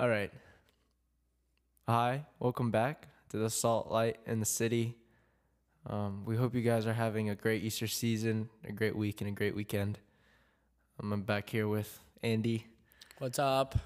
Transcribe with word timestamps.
All 0.00 0.08
right. 0.08 0.32
Hi, 1.86 2.24
welcome 2.38 2.70
back 2.70 3.08
to 3.28 3.36
the 3.36 3.50
Salt 3.50 3.90
Light 3.90 4.16
in 4.24 4.40
the 4.40 4.46
City. 4.46 4.96
Um, 5.86 6.24
we 6.24 6.36
hope 6.36 6.54
you 6.54 6.62
guys 6.62 6.86
are 6.86 6.94
having 6.94 7.28
a 7.28 7.34
great 7.34 7.62
Easter 7.62 7.86
season, 7.86 8.48
a 8.66 8.72
great 8.72 8.96
week, 8.96 9.20
and 9.20 9.28
a 9.28 9.32
great 9.34 9.54
weekend. 9.54 9.98
I'm 10.98 11.20
back 11.20 11.50
here 11.50 11.68
with 11.68 12.00
Andy, 12.22 12.66
What's 13.18 13.38
up? 13.38 13.76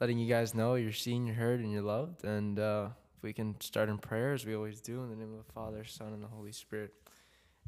letting 0.00 0.18
you 0.18 0.28
guys 0.28 0.54
know 0.54 0.74
you're 0.74 0.92
seen, 0.92 1.24
you're 1.24 1.34
heard, 1.34 1.60
and 1.60 1.72
you're 1.72 1.80
loved. 1.80 2.22
And 2.22 2.58
uh, 2.58 2.88
if 3.16 3.22
we 3.22 3.32
can 3.32 3.58
start 3.62 3.88
in 3.88 3.96
prayer 3.96 4.34
as 4.34 4.44
we 4.44 4.54
always 4.54 4.82
do, 4.82 5.02
in 5.02 5.08
the 5.08 5.16
name 5.16 5.32
of 5.32 5.46
the 5.46 5.50
Father, 5.54 5.82
Son, 5.86 6.12
and 6.12 6.22
the 6.22 6.28
Holy 6.28 6.52
Spirit. 6.52 6.92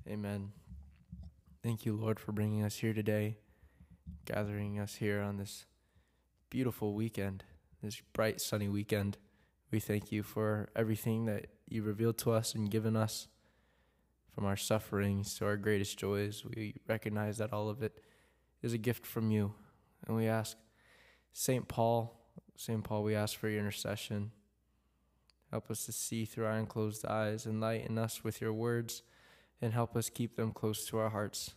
Amen. 0.07 0.53
Thank 1.63 1.87
you, 1.87 1.97
Lord, 1.97 2.21
for 2.21 2.33
bringing 2.33 2.63
us 2.63 2.77
here 2.77 2.93
today, 2.93 3.39
gathering 4.27 4.79
us 4.79 4.97
here 4.97 5.23
on 5.23 5.39
this 5.39 5.65
beautiful 6.53 6.93
weekend, 6.93 7.45
this 7.83 8.03
bright, 8.13 8.39
sunny 8.39 8.69
weekend. 8.69 9.17
We 9.71 9.81
thank 9.81 10.13
you 10.13 10.23
for 10.23 10.69
everything 10.77 11.25
that 11.25 11.47
you 11.67 11.83
revealed 11.83 12.19
to 12.19 12.33
us 12.33 12.55
and 12.55 12.71
given 12.71 12.95
us 12.95 13.27
from 14.35 14.45
our 14.45 14.59
sufferings 14.59 15.35
to 15.37 15.47
our 15.47 15.57
greatest 15.57 15.99
joys. 15.99 16.45
We 16.45 16.75
recognize 16.87 17.39
that 17.39 17.55
all 17.55 17.71
of 17.71 17.83
it 17.83 18.03
is 18.61 18.75
a 18.75 18.79
gift 18.79 19.07
from 19.07 19.31
you. 19.31 19.55
And 20.07 20.15
we 20.15 20.27
ask 20.27 20.59
St. 21.33 21.67
Paul, 21.69 22.21
St. 22.55 22.85
Paul, 22.85 23.03
we 23.03 23.15
ask 23.15 23.39
for 23.39 23.49
your 23.49 23.61
intercession. 23.61 24.33
Help 25.51 25.71
us 25.71 25.87
to 25.87 25.93
see 25.93 26.27
through 26.27 26.45
our 26.45 26.59
unclosed 26.59 27.07
eyes, 27.07 27.47
enlighten 27.47 27.97
us 27.97 28.23
with 28.23 28.43
your 28.43 28.53
words, 28.53 29.03
and 29.63 29.73
help 29.73 29.97
us 29.97 30.11
keep 30.11 30.37
them 30.37 30.53
close 30.53 30.85
to 30.89 30.99
our 30.99 31.09
hearts. 31.09 31.55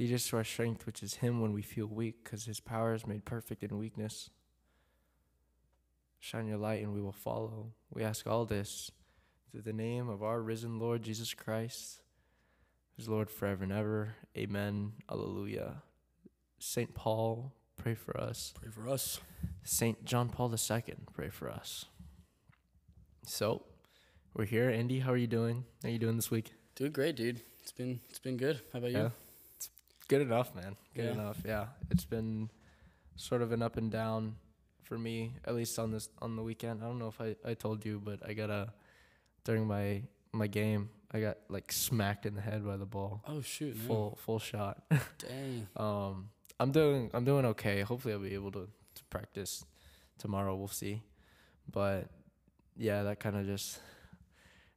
Lead 0.00 0.14
us 0.14 0.26
to 0.28 0.38
our 0.38 0.44
strength, 0.44 0.86
which 0.86 1.02
is 1.02 1.16
Him 1.16 1.42
when 1.42 1.52
we 1.52 1.60
feel 1.60 1.86
weak, 1.86 2.24
because 2.24 2.46
His 2.46 2.58
power 2.58 2.94
is 2.94 3.06
made 3.06 3.26
perfect 3.26 3.62
in 3.62 3.76
weakness. 3.76 4.30
Shine 6.18 6.46
your 6.46 6.56
light, 6.56 6.82
and 6.82 6.94
we 6.94 7.02
will 7.02 7.12
follow. 7.12 7.74
We 7.92 8.02
ask 8.02 8.26
all 8.26 8.46
this 8.46 8.90
through 9.50 9.60
the 9.60 9.74
name 9.74 10.08
of 10.08 10.22
our 10.22 10.40
risen 10.40 10.78
Lord 10.78 11.02
Jesus 11.02 11.34
Christ, 11.34 12.00
who's 12.96 13.10
Lord 13.10 13.30
forever 13.30 13.62
and 13.62 13.72
ever. 13.74 14.14
Amen. 14.38 14.92
Alleluia. 15.10 15.82
St. 16.58 16.94
Paul, 16.94 17.52
pray 17.76 17.94
for 17.94 18.18
us. 18.18 18.54
Pray 18.58 18.70
for 18.70 18.88
us. 18.88 19.20
St. 19.64 20.02
John 20.06 20.30
Paul 20.30 20.50
II, 20.50 20.94
pray 21.12 21.28
for 21.28 21.50
us. 21.50 21.84
So, 23.26 23.66
we're 24.32 24.46
here. 24.46 24.70
Andy, 24.70 25.00
how 25.00 25.12
are 25.12 25.18
you 25.18 25.26
doing? 25.26 25.64
How 25.82 25.90
are 25.90 25.92
you 25.92 25.98
doing 25.98 26.16
this 26.16 26.30
week? 26.30 26.54
Doing 26.74 26.92
great, 26.92 27.16
dude. 27.16 27.42
It's 27.60 27.72
been 27.72 28.00
it's 28.08 28.18
been 28.18 28.38
good. 28.38 28.62
How 28.72 28.78
about 28.78 28.92
you? 28.92 28.96
Yeah. 28.96 29.08
It's 30.10 30.18
good 30.18 30.26
enough, 30.26 30.54
man. 30.56 30.76
Good 30.92 31.04
Yeah. 31.04 31.12
enough. 31.12 31.38
Yeah. 31.46 31.66
It's 31.90 32.04
been 32.04 32.50
sort 33.14 33.42
of 33.42 33.52
an 33.52 33.62
up 33.62 33.76
and 33.76 33.92
down 33.92 34.34
for 34.82 34.98
me, 34.98 35.34
at 35.44 35.54
least 35.54 35.78
on 35.78 35.92
this 35.92 36.08
on 36.20 36.34
the 36.34 36.42
weekend. 36.42 36.82
I 36.82 36.86
don't 36.86 36.98
know 36.98 37.06
if 37.08 37.20
I, 37.20 37.36
I 37.44 37.54
told 37.54 37.84
you, 37.86 38.00
but 38.04 38.18
I 38.28 38.32
got 38.34 38.50
a 38.50 38.72
during 39.44 39.68
my 39.68 40.02
my 40.32 40.48
game, 40.48 40.90
I 41.12 41.20
got 41.20 41.38
like 41.48 41.70
smacked 41.70 42.26
in 42.26 42.34
the 42.34 42.40
head 42.40 42.66
by 42.66 42.76
the 42.76 42.86
ball. 42.86 43.22
Oh 43.28 43.40
shoot. 43.40 43.76
Full 43.76 44.16
full 44.16 44.40
shot. 44.40 44.82
Dang. 45.18 45.68
Um, 45.76 46.30
I'm 46.58 46.72
doing 46.72 47.10
I'm 47.14 47.24
doing 47.24 47.44
okay. 47.46 47.82
Hopefully, 47.82 48.12
I'll 48.14 48.20
be 48.20 48.34
able 48.34 48.50
to, 48.52 48.68
to 48.96 49.04
practice 49.10 49.64
tomorrow. 50.18 50.56
We'll 50.56 50.66
see. 50.68 51.02
But 51.70 52.08
yeah, 52.76 53.04
that 53.04 53.20
kind 53.20 53.36
of 53.36 53.46
just 53.46 53.78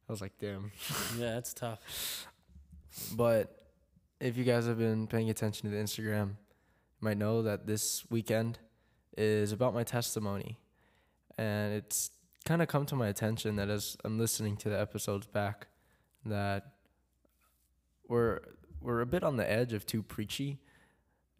I 0.08 0.12
was 0.12 0.20
like, 0.20 0.38
damn. 0.38 0.70
Yeah, 1.18 1.34
that's 1.34 1.54
tough. 1.54 2.28
But 3.16 3.63
if 4.24 4.36
you 4.38 4.44
guys 4.44 4.66
have 4.66 4.78
been 4.78 5.06
paying 5.06 5.28
attention 5.30 5.68
to 5.70 5.76
the 5.76 5.82
Instagram, 5.82 6.28
you 6.30 7.02
might 7.02 7.18
know 7.18 7.42
that 7.42 7.66
this 7.66 8.04
weekend 8.10 8.58
is 9.18 9.52
about 9.52 9.74
my 9.74 9.84
testimony, 9.84 10.58
and 11.36 11.74
it's 11.74 12.10
kind 12.44 12.62
of 12.62 12.68
come 12.68 12.86
to 12.86 12.96
my 12.96 13.08
attention 13.08 13.56
that 13.56 13.68
as 13.68 13.96
I'm 14.04 14.18
listening 14.18 14.56
to 14.58 14.68
the 14.70 14.80
episodes 14.80 15.26
back, 15.26 15.66
that 16.24 16.72
we're 18.08 18.40
we're 18.80 19.00
a 19.00 19.06
bit 19.06 19.22
on 19.22 19.36
the 19.36 19.50
edge 19.50 19.72
of 19.72 19.86
too 19.86 20.02
preachy, 20.02 20.60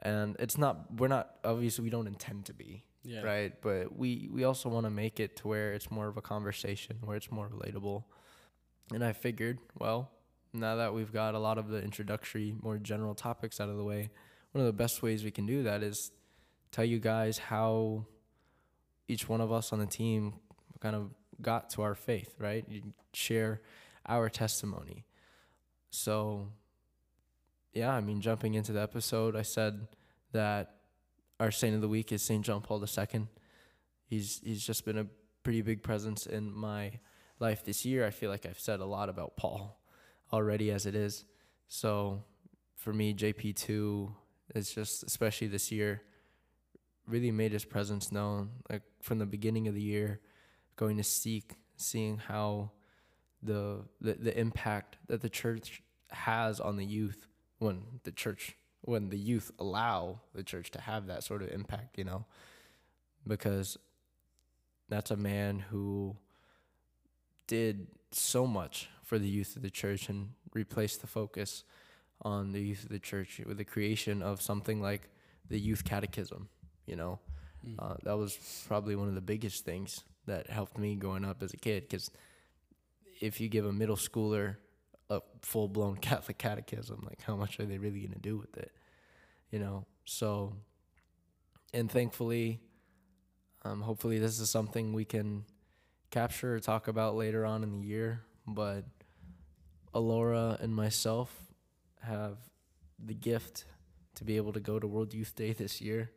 and 0.00 0.36
it's 0.38 0.58
not. 0.58 0.98
We're 0.98 1.08
not 1.08 1.36
obviously 1.44 1.84
we 1.84 1.90
don't 1.90 2.06
intend 2.06 2.44
to 2.46 2.52
be 2.54 2.84
Yeah. 3.02 3.22
right 3.22 3.52
but 3.62 3.96
we 3.96 4.28
we 4.32 4.44
also 4.44 4.68
want 4.68 4.84
to 4.86 4.90
make 4.90 5.20
it 5.20 5.36
to 5.36 5.48
where 5.48 5.72
it's 5.74 5.90
more 5.90 6.08
of 6.08 6.16
a 6.16 6.22
conversation 6.22 6.96
where 7.04 7.16
it's 7.16 7.30
more 7.30 7.48
relatable 7.48 8.04
and 8.94 9.04
i 9.04 9.12
figured 9.12 9.58
well 9.78 10.10
now 10.54 10.76
that 10.76 10.94
we've 10.94 11.12
got 11.12 11.34
a 11.34 11.38
lot 11.38 11.58
of 11.58 11.68
the 11.68 11.82
introductory 11.82 12.54
more 12.62 12.78
general 12.78 13.14
topics 13.14 13.60
out 13.60 13.68
of 13.68 13.76
the 13.76 13.84
way 13.84 14.08
one 14.52 14.60
of 14.60 14.66
the 14.66 14.72
best 14.72 15.02
ways 15.02 15.24
we 15.24 15.30
can 15.30 15.46
do 15.46 15.62
that 15.62 15.82
is 15.82 16.12
tell 16.70 16.84
you 16.84 16.98
guys 16.98 17.38
how 17.38 18.04
each 19.08 19.28
one 19.28 19.40
of 19.40 19.52
us 19.52 19.72
on 19.72 19.78
the 19.78 19.86
team 19.86 20.34
kind 20.80 20.96
of 20.96 21.10
got 21.42 21.70
to 21.70 21.82
our 21.82 21.94
faith 21.94 22.34
right 22.38 22.64
you 22.68 22.82
share 23.12 23.60
our 24.06 24.28
testimony 24.28 25.04
so 25.90 26.48
yeah 27.72 27.92
i 27.92 28.00
mean 28.00 28.20
jumping 28.20 28.54
into 28.54 28.72
the 28.72 28.80
episode 28.80 29.34
i 29.34 29.42
said 29.42 29.88
that 30.32 30.74
our 31.40 31.50
saint 31.50 31.74
of 31.74 31.80
the 31.80 31.88
week 31.88 32.12
is 32.12 32.22
Saint 32.22 32.44
John 32.44 32.60
Paul 32.60 32.82
II. 32.82 33.26
He's 34.06 34.40
he's 34.44 34.64
just 34.64 34.84
been 34.84 34.98
a 34.98 35.06
pretty 35.42 35.62
big 35.62 35.82
presence 35.82 36.26
in 36.26 36.52
my 36.52 36.92
life 37.40 37.64
this 37.64 37.84
year. 37.84 38.06
I 38.06 38.10
feel 38.10 38.30
like 38.30 38.46
I've 38.46 38.58
said 38.58 38.80
a 38.80 38.84
lot 38.84 39.08
about 39.08 39.36
Paul 39.36 39.78
already 40.34 40.70
as 40.70 40.84
it 40.84 40.94
is. 40.94 41.24
So 41.68 42.24
for 42.76 42.92
me, 42.92 43.14
JP 43.14 43.56
two 43.56 44.14
is 44.54 44.72
just 44.72 45.04
especially 45.04 45.46
this 45.46 45.72
year 45.72 46.02
really 47.06 47.30
made 47.30 47.52
his 47.52 47.64
presence 47.64 48.10
known. 48.12 48.50
Like 48.70 48.82
from 49.00 49.18
the 49.18 49.26
beginning 49.26 49.68
of 49.68 49.74
the 49.74 49.82
year, 49.82 50.20
going 50.76 50.96
to 50.96 51.04
seek, 51.04 51.54
seeing 51.76 52.18
how 52.18 52.72
the 53.42 53.84
the, 54.00 54.14
the 54.14 54.38
impact 54.38 54.98
that 55.06 55.20
the 55.20 55.28
church 55.28 55.82
has 56.10 56.60
on 56.60 56.76
the 56.76 56.84
youth 56.84 57.26
when 57.58 57.82
the 58.04 58.12
church 58.12 58.56
when 58.82 59.08
the 59.08 59.18
youth 59.18 59.50
allow 59.58 60.20
the 60.34 60.42
church 60.42 60.70
to 60.72 60.80
have 60.80 61.06
that 61.06 61.24
sort 61.24 61.42
of 61.42 61.50
impact, 61.50 61.96
you 61.96 62.04
know, 62.04 62.26
because 63.26 63.78
that's 64.88 65.10
a 65.10 65.16
man 65.16 65.58
who 65.70 66.16
did 67.46 67.86
so 68.10 68.46
much 68.46 68.88
for 69.14 69.20
the 69.20 69.28
youth 69.28 69.54
of 69.54 69.62
the 69.62 69.70
church 69.70 70.08
and 70.08 70.30
replace 70.54 70.96
the 70.96 71.06
focus 71.06 71.62
on 72.22 72.50
the 72.50 72.58
youth 72.58 72.82
of 72.82 72.88
the 72.88 72.98
church 72.98 73.40
with 73.46 73.58
the 73.58 73.64
creation 73.64 74.22
of 74.22 74.42
something 74.42 74.82
like 74.82 75.08
the 75.48 75.56
youth 75.56 75.84
catechism, 75.84 76.48
you 76.84 76.96
know. 76.96 77.20
Mm. 77.64 77.76
Uh, 77.78 77.94
that 78.02 78.18
was 78.18 78.36
probably 78.66 78.96
one 78.96 79.06
of 79.06 79.14
the 79.14 79.20
biggest 79.20 79.64
things 79.64 80.02
that 80.26 80.50
helped 80.50 80.78
me 80.78 80.96
growing 80.96 81.24
up 81.24 81.44
as 81.44 81.54
a 81.54 81.56
kid 81.56 81.82
because 81.88 82.10
if 83.20 83.40
you 83.40 83.48
give 83.48 83.64
a 83.66 83.72
middle 83.72 83.94
schooler 83.94 84.56
a 85.08 85.20
full 85.42 85.68
blown 85.68 85.96
Catholic 86.08 86.36
catechism, 86.38 87.04
like 87.08 87.22
how 87.22 87.36
much 87.36 87.60
are 87.60 87.66
they 87.66 87.78
really 87.78 88.00
going 88.00 88.14
to 88.14 88.18
do 88.18 88.36
with 88.36 88.56
it? 88.56 88.72
You 89.52 89.60
know? 89.60 89.86
So, 90.06 90.54
and 91.72 91.88
thankfully, 91.88 92.58
um, 93.64 93.80
hopefully, 93.80 94.18
this 94.18 94.40
is 94.40 94.50
something 94.50 94.92
we 94.92 95.04
can 95.04 95.44
capture 96.10 96.56
or 96.56 96.58
talk 96.58 96.88
about 96.88 97.14
later 97.14 97.46
on 97.46 97.62
in 97.62 97.70
the 97.70 97.86
year. 97.86 98.24
But 98.46 98.84
Alora 99.94 100.58
and 100.60 100.74
myself 100.74 101.30
have 102.02 102.36
the 102.98 103.14
gift 103.14 103.64
to 104.16 104.24
be 104.24 104.36
able 104.36 104.52
to 104.52 104.60
go 104.60 104.78
to 104.78 104.86
World 104.86 105.14
Youth 105.14 105.34
Day 105.34 105.52
this 105.52 105.80
year 105.80 106.10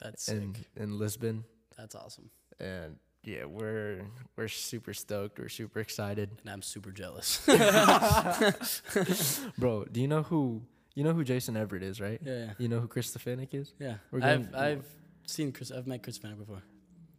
That's 0.00 0.28
in, 0.28 0.54
sick. 0.54 0.64
in 0.76 0.98
Lisbon. 0.98 1.44
That's 1.76 1.94
awesome. 1.94 2.30
And 2.58 2.96
yeah, 3.24 3.44
we're 3.44 4.02
we're 4.36 4.48
super 4.48 4.94
stoked. 4.94 5.38
We're 5.38 5.48
super 5.48 5.80
excited. 5.80 6.30
And 6.42 6.50
I'm 6.50 6.62
super 6.62 6.90
jealous. 6.90 7.44
Bro, 9.58 9.84
do 9.92 10.00
you 10.00 10.08
know 10.08 10.22
who 10.22 10.62
you 10.94 11.04
know 11.04 11.12
who 11.12 11.24
Jason 11.24 11.56
Evert 11.56 11.82
is, 11.82 12.00
right? 12.00 12.20
yeah, 12.24 12.38
yeah. 12.38 12.50
You 12.58 12.68
know 12.68 12.80
who 12.80 12.88
Chris 12.88 13.14
Stefanick 13.14 13.54
is? 13.54 13.72
Yeah. 13.78 13.94
I've 14.20 14.54
I've 14.54 14.86
seen 15.26 15.52
Chris 15.52 15.70
I've 15.70 15.86
met 15.86 16.02
Chris 16.02 16.18
Stefanick 16.18 16.38
before. 16.38 16.62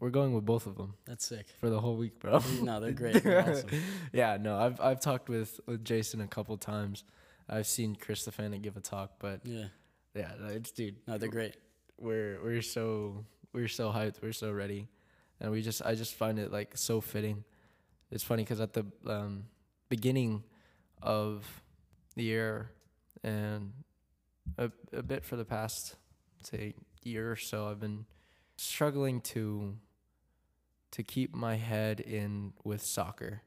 We're 0.01 0.09
going 0.09 0.33
with 0.33 0.45
both 0.45 0.65
of 0.65 0.75
them 0.77 0.95
That's 1.06 1.25
sick. 1.25 1.45
for 1.59 1.69
the 1.69 1.80
whole 1.80 1.95
week, 1.95 2.19
bro. 2.19 2.42
no, 2.62 2.80
they're 2.81 2.92
great. 2.92 3.24
They're 3.24 3.48
awesome. 3.50 3.69
yeah, 4.12 4.36
no, 4.42 4.57
I've 4.57 4.81
I've 4.81 5.00
talked 5.00 5.30
with, 5.30 5.59
with 5.68 5.86
Jason 5.86 6.19
a 6.21 6.27
couple 6.27 6.57
times. 6.57 7.03
I've 7.48 7.68
seen 7.68 7.95
Chris 7.95 8.25
Stefanick 8.27 8.62
give 8.63 8.75
a 8.77 8.81
talk, 8.81 9.12
but 9.19 9.42
Yeah. 9.45 9.65
yeah, 10.15 10.31
it's 10.50 10.71
dude. 10.71 10.95
No, 11.07 11.18
they're 11.18 11.30
great. 11.30 11.56
We're 12.00 12.39
we're 12.44 12.62
so 12.63 13.25
we're 13.53 13.68
so 13.68 13.92
hyped. 13.92 14.21
We're 14.24 14.33
so 14.33 14.51
ready, 14.51 14.88
and 15.39 15.51
we 15.51 15.62
just 15.62 15.81
I 15.86 15.94
just 15.95 16.15
find 16.15 16.39
it 16.39 16.51
like 16.51 16.75
so 16.77 17.00
fitting. 17.00 17.44
It's 18.09 18.24
funny 18.24 18.44
because 18.44 18.59
at 18.59 18.74
the 18.74 18.86
um, 19.06 19.44
beginning 19.88 20.44
of 21.01 21.45
the 22.15 22.24
year 22.24 22.71
and 23.24 23.71
a 24.57 24.71
a 24.94 25.03
bit 25.03 25.24
for 25.24 25.36
the 25.36 25.45
past 25.45 25.95
say 26.44 26.74
year 27.03 27.31
or 27.31 27.36
so, 27.36 27.68
I've 27.69 27.80
been 27.80 28.06
struggling 28.57 29.21
to 29.21 29.75
to 30.91 31.03
keep 31.03 31.33
my 31.33 31.55
head 31.55 31.99
in 31.99 32.53
with 32.63 32.83
soccer, 32.83 33.41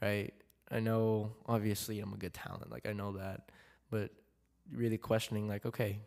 right? 0.00 0.32
I 0.70 0.80
know 0.80 1.32
obviously 1.46 2.00
I'm 2.00 2.12
a 2.12 2.16
good 2.16 2.34
talent, 2.34 2.70
like 2.70 2.86
I 2.88 2.92
know 2.92 3.12
that, 3.12 3.50
but 3.90 4.10
really 4.72 4.98
questioning 4.98 5.48
like, 5.48 5.66
okay, 5.66 6.00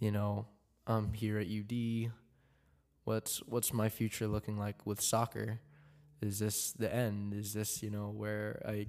you 0.00 0.10
know, 0.10 0.46
I'm 0.86 1.12
here 1.12 1.38
at 1.38 1.46
UD. 1.46 2.12
what's 3.04 3.38
what's 3.46 3.72
my 3.72 3.88
future 3.88 4.26
looking 4.26 4.58
like 4.58 4.86
with 4.86 5.00
soccer? 5.00 5.60
Is 6.20 6.38
this 6.38 6.72
the 6.72 6.92
end? 6.94 7.34
Is 7.34 7.52
this 7.52 7.82
you 7.82 7.90
know 7.90 8.08
where 8.08 8.62
I, 8.66 8.86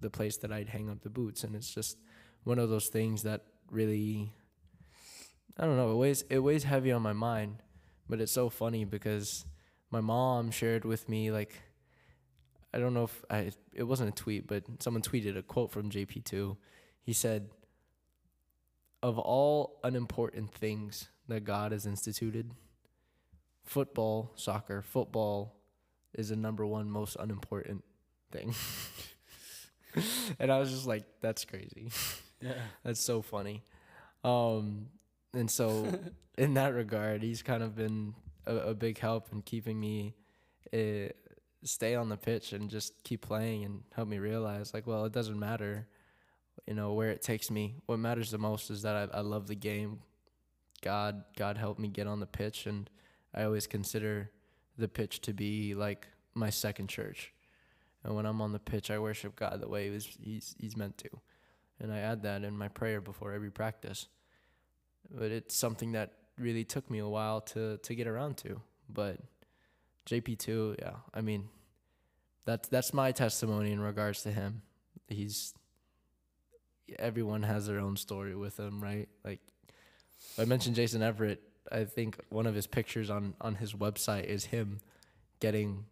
the 0.00 0.10
place 0.10 0.36
that 0.38 0.52
I'd 0.52 0.68
hang 0.68 0.90
up 0.90 1.02
the 1.02 1.10
boots? 1.10 1.44
And 1.44 1.54
it's 1.54 1.72
just 1.72 1.96
one 2.44 2.58
of 2.58 2.68
those 2.68 2.88
things 2.88 3.22
that 3.22 3.42
really, 3.70 4.32
I 5.56 5.64
don't 5.64 5.76
know. 5.76 5.92
It 5.92 5.96
weighs 5.96 6.24
it 6.28 6.40
weighs 6.40 6.64
heavy 6.64 6.92
on 6.92 7.02
my 7.02 7.12
mind, 7.12 7.62
but 8.08 8.20
it's 8.20 8.32
so 8.32 8.48
funny 8.50 8.84
because 8.84 9.44
my 9.90 10.00
mom 10.00 10.50
shared 10.50 10.84
with 10.84 11.08
me 11.08 11.30
like 11.30 11.62
I 12.76 12.78
don't 12.78 12.92
know 12.92 13.04
if 13.04 13.24
I 13.30 13.52
it 13.72 13.84
wasn't 13.84 14.10
a 14.10 14.12
tweet, 14.12 14.46
but 14.46 14.64
someone 14.80 15.02
tweeted 15.02 15.36
a 15.36 15.42
quote 15.42 15.70
from 15.70 15.90
JP2. 15.90 16.56
He 17.02 17.14
said, 17.14 17.48
"Of 19.02 19.18
all 19.18 19.80
unimportant 19.82 20.52
things 20.52 21.08
that 21.28 21.44
God 21.44 21.72
has 21.72 21.86
instituted, 21.86 22.50
football, 23.64 24.32
soccer, 24.36 24.82
football 24.82 25.56
is 26.12 26.28
the 26.28 26.36
number 26.36 26.66
one 26.66 26.90
most 26.90 27.16
unimportant 27.18 27.82
thing." 28.30 28.54
and 30.38 30.52
I 30.52 30.58
was 30.58 30.70
just 30.70 30.86
like, 30.86 31.04
"That's 31.22 31.46
crazy. 31.46 31.90
Yeah. 32.42 32.52
That's 32.84 33.00
so 33.00 33.22
funny." 33.22 33.62
Um, 34.22 34.88
and 35.32 35.50
so 35.50 35.86
in 36.36 36.54
that 36.54 36.74
regard, 36.74 37.22
he's 37.22 37.42
kind 37.42 37.62
of 37.62 37.74
been 37.74 38.14
a, 38.46 38.56
a 38.56 38.74
big 38.74 38.98
help 38.98 39.28
in 39.32 39.42
keeping 39.42 39.78
me. 39.80 40.14
Uh, 40.72 41.08
stay 41.64 41.94
on 41.94 42.08
the 42.08 42.16
pitch 42.16 42.52
and 42.52 42.70
just 42.70 42.92
keep 43.02 43.22
playing 43.22 43.64
and 43.64 43.82
help 43.94 44.06
me 44.06 44.18
realize 44.18 44.72
like 44.72 44.86
well 44.86 45.04
it 45.04 45.12
doesn't 45.12 45.38
matter 45.38 45.88
you 46.66 46.74
know 46.74 46.92
where 46.94 47.10
it 47.10 47.22
takes 47.22 47.50
me. 47.50 47.76
What 47.86 47.98
matters 47.98 48.30
the 48.30 48.38
most 48.38 48.70
is 48.70 48.82
that 48.82 48.96
I, 49.14 49.18
I 49.18 49.20
love 49.20 49.46
the 49.46 49.54
game. 49.54 50.00
God 50.82 51.24
god 51.36 51.56
helped 51.58 51.80
me 51.80 51.88
get 51.88 52.06
on 52.06 52.20
the 52.20 52.26
pitch 52.26 52.66
and 52.66 52.88
i 53.34 53.44
always 53.44 53.66
consider 53.66 54.30
the 54.76 54.88
pitch 54.88 55.20
to 55.22 55.32
be 55.32 55.74
like 55.74 56.06
my 56.34 56.50
second 56.50 56.88
church. 56.88 57.32
And 58.04 58.14
when 58.14 58.26
i'm 58.26 58.40
on 58.40 58.52
the 58.52 58.58
pitch 58.58 58.90
i 58.90 58.98
worship 58.98 59.36
god 59.36 59.60
the 59.60 59.68
way 59.68 59.86
he 59.86 59.90
was, 59.90 60.06
he's, 60.22 60.54
he's 60.58 60.76
meant 60.76 60.98
to. 60.98 61.08
And 61.80 61.92
i 61.92 61.98
add 61.98 62.22
that 62.22 62.44
in 62.44 62.56
my 62.56 62.68
prayer 62.68 63.00
before 63.00 63.32
every 63.32 63.50
practice. 63.50 64.08
But 65.10 65.30
it's 65.30 65.54
something 65.54 65.92
that 65.92 66.12
really 66.38 66.64
took 66.64 66.90
me 66.90 66.98
a 66.98 67.08
while 67.08 67.40
to 67.40 67.78
to 67.78 67.94
get 67.94 68.06
around 68.06 68.36
to 68.38 68.60
but 68.88 69.18
JP2, 70.06 70.76
yeah. 70.78 70.92
I 71.12 71.20
mean, 71.20 71.48
that's 72.44 72.68
that's 72.68 72.94
my 72.94 73.12
testimony 73.12 73.72
in 73.72 73.80
regards 73.80 74.22
to 74.22 74.30
him. 74.30 74.62
He's 75.08 75.54
everyone 76.98 77.42
has 77.42 77.66
their 77.66 77.80
own 77.80 77.96
story 77.96 78.36
with 78.36 78.58
him, 78.58 78.80
right? 78.80 79.08
Like 79.24 79.40
I 80.38 80.44
mentioned 80.44 80.76
Jason 80.76 81.02
Evert, 81.02 81.40
I 81.70 81.84
think 81.84 82.18
one 82.28 82.46
of 82.46 82.54
his 82.54 82.66
pictures 82.66 83.10
on 83.10 83.34
on 83.40 83.56
his 83.56 83.72
website 83.72 84.24
is 84.24 84.46
him 84.46 84.78
getting 85.40 85.84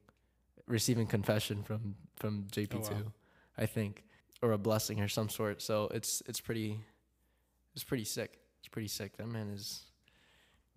receiving 0.67 1.07
confession 1.07 1.63
from 1.63 1.97
from 2.17 2.45
JP2, 2.53 2.91
Oh, 2.91 2.95
wow. 2.95 3.13
I 3.59 3.67
think, 3.67 4.05
or 4.41 4.53
a 4.53 4.59
blessing 4.59 5.01
or 5.01 5.09
some 5.09 5.29
sort. 5.29 5.61
So 5.61 5.89
it's 5.93 6.23
it's 6.27 6.41
pretty 6.41 6.79
it's 7.75 7.85
pretty 7.85 8.05
sick. 8.05 8.39
It's 8.61 8.69
pretty 8.69 8.89
sick. 8.89 9.17
That 9.17 9.27
man 9.27 9.49
is 9.51 9.83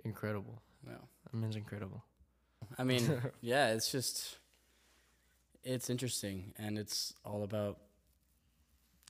incredible. 0.07 0.61
Wow. 0.85 1.07
That 1.31 1.37
man's 1.37 1.55
incredible. 1.55 2.03
I 2.77 2.83
mean, 2.83 3.21
yeah, 3.41 3.69
it's 3.73 3.91
just 3.91 4.37
it's 5.63 5.89
interesting 5.89 6.53
and 6.57 6.77
it's 6.77 7.13
all 7.25 7.43
about 7.43 7.77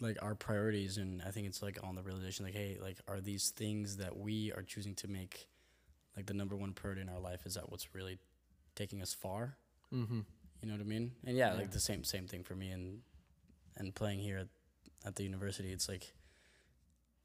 like 0.01 0.17
our 0.21 0.35
priorities 0.35 0.97
and 0.97 1.21
I 1.25 1.31
think 1.31 1.47
it's 1.47 1.61
like 1.61 1.77
on 1.83 1.95
the 1.95 2.01
realization 2.03 2.45
like 2.45 2.55
hey, 2.55 2.77
like 2.81 2.97
are 3.07 3.19
these 3.21 3.49
things 3.49 3.97
that 3.97 4.17
we 4.17 4.51
are 4.53 4.63
choosing 4.63 4.95
to 4.95 5.07
make 5.07 5.47
like 6.15 6.25
the 6.25 6.33
number 6.33 6.55
one 6.55 6.73
priority 6.73 7.01
in 7.01 7.09
our 7.09 7.19
life 7.19 7.45
is 7.45 7.53
that 7.55 7.69
what's 7.71 7.93
really 7.95 8.17
taking 8.75 9.01
us 9.01 9.13
far? 9.13 9.57
Mm-hmm. 9.93 10.19
You 10.61 10.67
know 10.67 10.73
what 10.73 10.81
I 10.81 10.85
mean? 10.85 11.11
And 11.25 11.37
yeah, 11.37 11.51
Yeah. 11.53 11.59
like 11.59 11.71
the 11.71 11.79
same 11.79 12.03
same 12.03 12.27
thing 12.27 12.43
for 12.43 12.55
me 12.55 12.69
and 12.71 13.01
and 13.75 13.93
playing 13.93 14.19
here 14.19 14.39
at, 14.39 14.47
at 15.05 15.15
the 15.15 15.23
university. 15.23 15.71
It's 15.71 15.87
like 15.87 16.13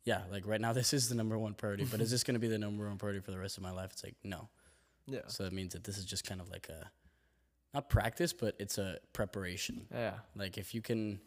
yeah, 0.05 0.23
like 0.31 0.47
right 0.47 0.61
now 0.61 0.73
this 0.81 0.93
is 0.93 1.09
the 1.09 1.15
number 1.15 1.39
one 1.39 1.55
priority, 1.55 1.85
but 1.85 2.01
is 2.01 2.11
this 2.11 2.25
going 2.25 2.35
to 2.35 2.41
be 2.41 2.49
the 2.49 2.59
number 2.59 2.89
one 2.89 2.99
priority 2.99 3.21
for 3.21 3.31
the 3.31 3.39
rest 3.39 3.57
of 3.57 3.63
my 3.63 3.71
life? 3.71 3.91
It's 3.93 4.05
like 4.05 4.17
no. 4.25 4.49
Yeah. 5.07 5.21
So 5.27 5.45
that 5.45 5.53
means 5.53 5.73
that 5.73 5.85
this 5.85 5.99
is 5.99 6.05
just 6.05 6.25
kind 6.25 6.41
of 6.41 6.49
like 6.49 6.69
a 6.69 6.91
not 7.75 7.89
practice, 7.89 8.33
but 8.33 8.55
it's 8.59 8.79
a 8.79 8.99
preparation. 9.13 9.87
Yeah. 9.91 10.15
Like 10.37 10.59
if 10.59 10.75
you 10.75 10.83
can 10.83 11.21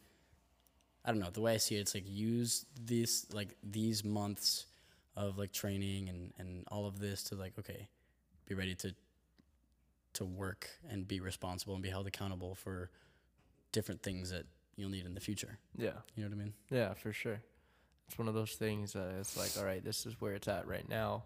I 1.03 1.11
don't 1.11 1.19
know, 1.19 1.29
the 1.29 1.41
way 1.41 1.53
I 1.53 1.57
see 1.57 1.75
it, 1.75 1.81
it's 1.81 1.93
like 1.93 2.07
use 2.07 2.65
these 2.83 3.27
like 3.31 3.55
these 3.63 4.03
months 4.03 4.65
of 5.15 5.37
like 5.37 5.51
training 5.51 6.09
and, 6.09 6.33
and 6.39 6.65
all 6.69 6.87
of 6.87 6.99
this 6.99 7.23
to 7.25 7.35
like, 7.35 7.53
okay, 7.59 7.87
be 8.47 8.55
ready 8.55 8.75
to 8.75 8.93
to 10.13 10.25
work 10.25 10.69
and 10.89 11.07
be 11.07 11.19
responsible 11.19 11.73
and 11.73 11.83
be 11.83 11.89
held 11.89 12.07
accountable 12.07 12.55
for 12.55 12.89
different 13.73 14.01
things 14.01 14.29
that 14.31 14.45
you'll 14.77 14.89
need 14.89 15.05
in 15.05 15.13
the 15.13 15.19
future. 15.19 15.59
Yeah. 15.77 15.91
You 16.15 16.23
know 16.23 16.29
what 16.29 16.35
I 16.35 16.43
mean? 16.43 16.53
Yeah, 16.71 16.93
for 16.93 17.11
sure. 17.11 17.41
It's 18.07 18.17
one 18.17 18.27
of 18.27 18.33
those 18.33 18.53
things 18.53 18.93
that 18.93 19.09
it's 19.19 19.37
like, 19.37 19.51
all 19.57 19.65
right, 19.65 19.83
this 19.83 20.05
is 20.05 20.19
where 20.19 20.33
it's 20.33 20.47
at 20.47 20.67
right 20.67 20.87
now. 20.87 21.23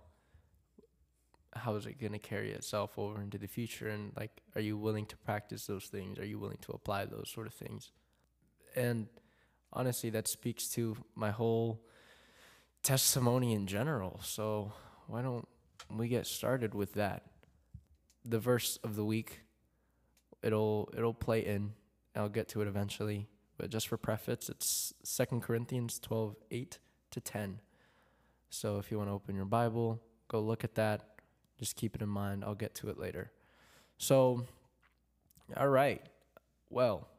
How 1.54 1.76
is 1.76 1.86
it 1.86 2.00
going 2.00 2.14
to 2.14 2.20
carry 2.20 2.52
itself 2.52 2.98
over 2.98 3.22
into 3.22 3.38
the 3.38 3.48
future? 3.48 3.90
And 3.90 4.14
like, 4.18 4.42
are 4.56 4.62
you 4.62 4.78
willing 4.78 5.06
to 5.08 5.18
practice 5.18 5.66
those 5.66 5.86
things? 5.86 6.20
Are 6.20 6.26
you 6.26 6.40
willing 6.40 6.60
to 6.62 6.72
apply 6.72 7.06
those 7.06 7.30
sort 7.34 7.48
of 7.48 7.54
things? 7.54 7.92
And 8.76 9.08
honestly, 9.74 10.10
that 10.12 10.28
speaks 10.28 10.68
to 10.70 10.96
my 11.16 11.32
whole 11.32 11.82
testimony 12.84 13.54
in 13.54 13.68
general. 13.68 14.20
So 14.24 14.72
why 15.08 15.22
don't 15.22 15.48
we 15.94 16.08
get 16.08 16.28
started 16.28 16.74
with 16.74 16.94
that? 16.94 17.24
The 18.24 18.40
verse 18.40 18.78
of 18.84 18.96
the 18.96 19.04
week, 19.04 19.42
it'll 20.44 20.90
it'll 20.96 21.14
play 21.14 21.46
in. 21.46 21.74
I'll 22.16 22.30
get 22.30 22.50
to 22.50 22.62
it 22.62 22.68
eventually 22.68 23.28
but 23.60 23.70
just 23.70 23.90
for 23.90 23.98
preface, 23.98 24.48
it's 24.48 24.94
Second 25.04 25.44
Corinthians 25.44 26.00
12, 26.00 26.38
8 26.50 26.80
to 27.12 27.20
10. 27.20 27.60
So 28.50 28.78
if 28.78 28.90
you 28.90 28.98
want 28.98 29.10
to 29.10 29.14
open 29.14 29.36
your 29.36 29.44
Bible, 29.44 30.02
go 30.30 30.40
look 30.40 30.64
at 30.64 30.76
that. 30.76 31.02
Just 31.60 31.76
keep 31.76 31.94
it 31.94 32.02
in 32.02 32.08
mind. 32.08 32.46
I'll 32.46 32.56
get 32.56 32.74
to 32.76 32.90
it 32.90 32.98
later. 32.98 33.32
So, 33.98 34.46
all 35.58 35.68
right. 35.68 36.02
Well, 36.70 37.10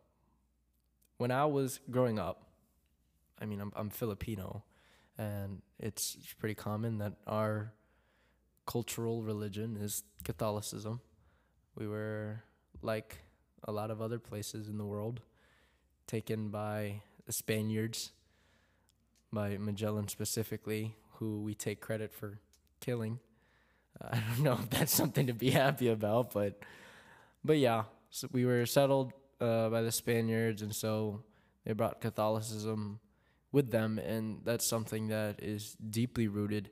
when 1.18 1.30
I 1.30 1.44
was 1.44 1.78
growing 1.90 2.18
up, 2.18 2.48
I 3.38 3.44
mean, 3.44 3.60
I'm, 3.60 3.72
I'm 3.76 3.90
Filipino, 3.90 4.64
and 5.18 5.60
it's, 5.78 6.16
it's 6.18 6.32
pretty 6.32 6.54
common 6.54 6.98
that 6.98 7.16
our 7.26 7.74
cultural 8.64 9.22
religion 9.22 9.76
is 9.78 10.04
Catholicism. 10.24 11.02
We 11.74 11.86
were 11.86 12.44
like 12.80 13.24
a 13.64 13.72
lot 13.72 13.90
of 13.90 14.00
other 14.00 14.18
places 14.18 14.68
in 14.68 14.78
the 14.78 14.86
world 14.86 15.20
taken 16.10 16.48
by 16.48 17.02
the 17.26 17.32
Spaniards, 17.32 18.12
by 19.32 19.56
Magellan 19.58 20.08
specifically, 20.08 20.96
who 21.14 21.42
we 21.42 21.54
take 21.54 21.80
credit 21.80 22.12
for 22.12 22.38
killing. 22.80 23.20
I 24.02 24.20
don't 24.20 24.44
know 24.44 24.54
if 24.54 24.70
that's 24.70 24.94
something 24.94 25.26
to 25.26 25.34
be 25.34 25.50
happy 25.50 25.88
about, 25.88 26.32
but 26.32 26.58
but 27.44 27.58
yeah, 27.58 27.84
so 28.10 28.28
we 28.32 28.44
were 28.44 28.66
settled 28.66 29.12
uh, 29.40 29.68
by 29.70 29.82
the 29.82 29.92
Spaniards, 29.92 30.62
and 30.62 30.74
so 30.74 31.22
they 31.64 31.72
brought 31.72 32.00
Catholicism 32.00 33.00
with 33.52 33.70
them, 33.70 33.98
and 33.98 34.40
that's 34.44 34.66
something 34.66 35.08
that 35.08 35.42
is 35.42 35.76
deeply 35.90 36.28
rooted 36.28 36.70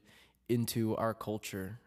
into 0.49 0.97
our 0.97 1.15
culture. 1.15 1.81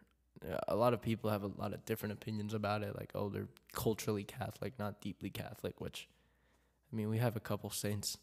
Uh, 0.44 0.58
A 0.68 0.76
lot 0.76 0.94
of 0.94 1.02
people 1.02 1.30
have 1.30 1.42
a 1.44 1.48
lot 1.58 1.72
of 1.74 1.84
different 1.84 2.12
opinions 2.14 2.54
about 2.54 2.82
it, 2.82 2.96
like 2.96 3.12
oh, 3.14 3.28
they're 3.28 3.48
culturally 3.72 4.24
Catholic, 4.24 4.78
not 4.78 5.00
deeply 5.00 5.30
Catholic, 5.30 5.80
which 5.80 6.08
I 6.92 6.96
mean, 6.96 7.08
we 7.08 7.18
have 7.18 7.36
a 7.36 7.40
couple 7.40 7.70
saints. 7.70 8.18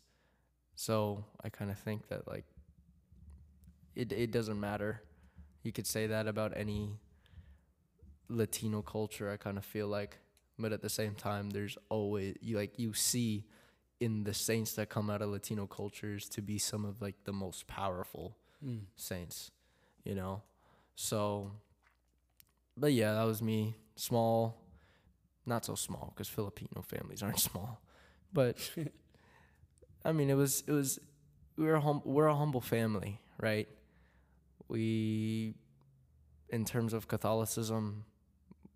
So 0.75 1.25
I 1.43 1.49
kind 1.49 1.71
of 1.71 1.77
think 1.79 2.07
that 2.09 2.27
like 2.27 2.45
it 3.95 4.11
it 4.11 4.31
doesn't 4.31 4.59
matter. 4.59 5.01
You 5.63 5.71
could 5.71 5.87
say 5.87 6.07
that 6.07 6.27
about 6.27 6.53
any 6.55 6.99
Latino 8.29 8.81
culture, 8.81 9.31
I 9.31 9.37
kind 9.37 9.57
of 9.57 9.65
feel 9.65 9.87
like, 9.87 10.17
but 10.57 10.71
at 10.71 10.81
the 10.81 10.89
same 10.89 11.15
time 11.15 11.49
there's 11.49 11.77
always 11.89 12.35
you 12.41 12.57
like 12.57 12.77
you 12.79 12.93
see 12.93 13.45
in 13.99 14.23
the 14.23 14.33
saints 14.33 14.73
that 14.75 14.89
come 14.89 15.09
out 15.09 15.21
of 15.21 15.29
Latino 15.29 15.67
cultures 15.67 16.29
to 16.29 16.41
be 16.41 16.57
some 16.57 16.85
of 16.85 17.01
like 17.01 17.15
the 17.25 17.33
most 17.33 17.67
powerful 17.67 18.35
Mm. 18.65 18.81
saints, 18.97 19.51
you 20.03 20.13
know. 20.15 20.41
So 20.95 21.51
but 22.77 22.91
yeah, 22.93 23.13
that 23.13 23.23
was 23.23 23.41
me. 23.41 23.75
Small, 23.95 24.61
not 25.45 25.63
so 25.65 25.75
small 25.75 26.11
because 26.13 26.27
Filipino 26.27 26.81
families 26.81 27.23
aren't 27.23 27.39
small 27.51 27.81
but 28.33 28.57
I 30.05 30.11
mean, 30.11 30.29
it 30.29 30.35
was 30.35 30.63
it 30.67 30.71
was 30.71 30.99
we 31.57 31.65
were 31.65 31.75
a 31.75 31.81
hum, 31.81 32.01
we're 32.05 32.27
a 32.27 32.35
humble 32.35 32.61
family, 32.61 33.21
right? 33.39 33.67
We, 34.67 35.55
in 36.49 36.65
terms 36.65 36.93
of 36.93 37.07
Catholicism, 37.07 38.05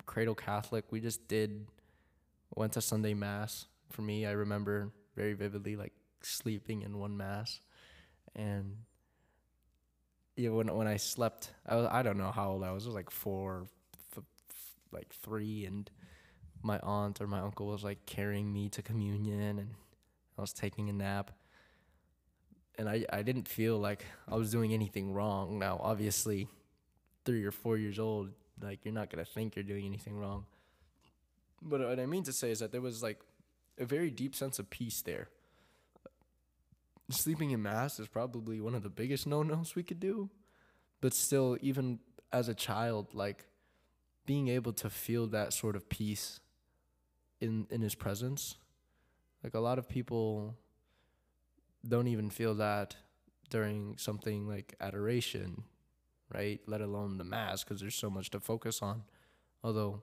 cradle 0.06 0.36
Catholic, 0.36 0.86
we 0.92 1.00
just 1.00 1.28
did 1.28 1.68
went 2.56 2.74
to 2.74 2.82
Sunday 2.82 3.14
mass. 3.14 3.68
For 3.92 4.02
me, 4.02 4.26
I 4.26 4.32
remember 4.32 4.92
very 5.16 5.34
vividly 5.34 5.76
like 5.76 5.94
sleeping 6.22 6.82
in 6.84 7.00
one 7.00 7.18
mass, 7.18 7.60
and 8.36 8.78
yeah, 10.36 10.50
when 10.50 10.74
when 10.76 10.88
I 10.88 10.98
slept, 10.98 11.52
I 11.68 11.76
was 11.76 11.88
I 11.92 12.04
don't 12.04 12.18
know 12.18 12.32
how 12.32 12.52
old 12.52 12.64
I 12.64 12.72
was. 12.72 12.86
I 12.86 12.90
was 12.90 12.96
like 12.96 13.12
four, 13.12 13.68
f- 14.16 14.24
f- 14.50 14.76
like 14.92 15.14
three, 15.14 15.66
and 15.66 15.90
my 16.64 16.80
aunt 16.80 17.22
or 17.22 17.28
my 17.28 17.40
uncle 17.40 17.68
was 17.68 17.84
like 17.84 18.06
carrying 18.06 18.52
me 18.52 18.70
to 18.70 18.82
communion, 18.82 19.60
and 19.60 19.70
I 20.38 20.42
was 20.42 20.54
taking 20.54 20.90
a 20.90 20.94
nap. 20.94 21.32
And 22.78 22.90
I, 22.90 23.06
I 23.12 23.22
didn't 23.22 23.48
feel 23.48 23.78
like 23.78 24.04
I 24.28 24.36
was 24.36 24.50
doing 24.50 24.74
anything 24.74 25.14
wrong. 25.14 25.60
Now, 25.60 25.80
obviously, 25.84 26.48
three 27.24 27.44
or 27.44 27.52
four 27.52 27.78
years 27.78 28.00
old, 28.00 28.32
like 28.62 28.84
you're 28.84 28.94
not 28.94 29.10
gonna 29.10 29.26
think 29.26 29.56
you're 29.56 29.64
doing 29.64 29.86
anything 29.86 30.18
wrong. 30.18 30.46
But 31.62 31.82
what 31.82 32.00
I 32.00 32.06
mean 32.06 32.24
to 32.24 32.34
say 32.34 32.52
is 32.52 32.60
that 32.60 32.72
there 32.72 32.82
was 32.82 33.04
like 33.04 33.20
a 33.78 33.86
very 33.86 34.10
deep 34.10 34.36
sense 34.36 34.60
of 34.60 34.70
peace 34.70 35.02
there. 35.02 35.30
Sleeping 37.10 37.52
in 37.52 37.62
mass 37.62 38.00
is 38.00 38.08
probably 38.08 38.60
one 38.60 38.76
of 38.76 38.84
the 38.84 38.90
biggest 38.90 39.28
no 39.28 39.44
nos 39.44 39.76
we 39.76 39.84
could 39.84 40.00
do. 40.00 40.30
But 41.02 41.14
still, 41.14 41.58
even 41.62 42.00
as 42.32 42.48
a 42.48 42.56
child, 42.56 43.14
like 43.14 43.46
being 44.26 44.48
able 44.48 44.74
to 44.74 44.90
feel 44.90 45.28
that 45.28 45.54
sort 45.54 45.76
of 45.76 45.90
peace 45.90 46.40
in 47.44 47.68
in 47.70 47.82
his 47.82 47.96
presence. 47.96 48.56
Like 49.44 49.54
a 49.54 49.60
lot 49.60 49.78
of 49.78 49.90
people 49.90 50.56
don't 51.88 52.08
even 52.08 52.30
feel 52.30 52.56
that 52.56 52.96
during 53.50 53.98
something 53.98 54.48
like 54.48 54.74
adoration, 54.80 55.64
right? 56.34 56.62
Let 56.66 56.82
alone 56.82 57.18
the 57.18 57.26
mass 57.26 57.64
because 57.64 57.82
there's 57.82 57.96
so 57.96 58.10
much 58.10 58.30
to 58.32 58.40
focus 58.40 58.82
on. 58.82 59.04
Although 59.64 60.02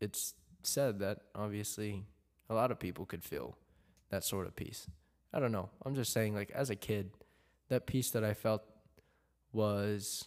it's 0.00 0.34
said 0.62 0.98
that 0.98 1.20
obviously 1.34 2.04
a 2.48 2.54
lot 2.54 2.70
of 2.70 2.78
people 2.78 3.06
could 3.06 3.22
feel 3.22 3.56
that 4.10 4.24
sort 4.24 4.46
of 4.46 4.56
peace. 4.56 4.88
I 5.32 5.38
don't 5.38 5.52
know. 5.52 5.70
I'm 5.86 5.94
just 5.94 6.12
saying 6.12 6.34
like 6.34 6.50
as 6.50 6.70
a 6.70 6.76
kid, 6.76 7.12
that 7.68 7.86
peace 7.86 8.10
that 8.10 8.24
I 8.24 8.34
felt 8.34 8.64
was 9.52 10.24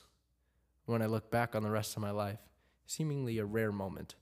when 0.85 1.01
I 1.01 1.07
look 1.07 1.29
back 1.29 1.55
on 1.55 1.63
the 1.63 1.69
rest 1.69 1.95
of 1.95 2.01
my 2.01 2.11
life, 2.11 2.39
seemingly 2.85 3.37
a 3.37 3.45
rare 3.45 3.71
moment 3.71 4.15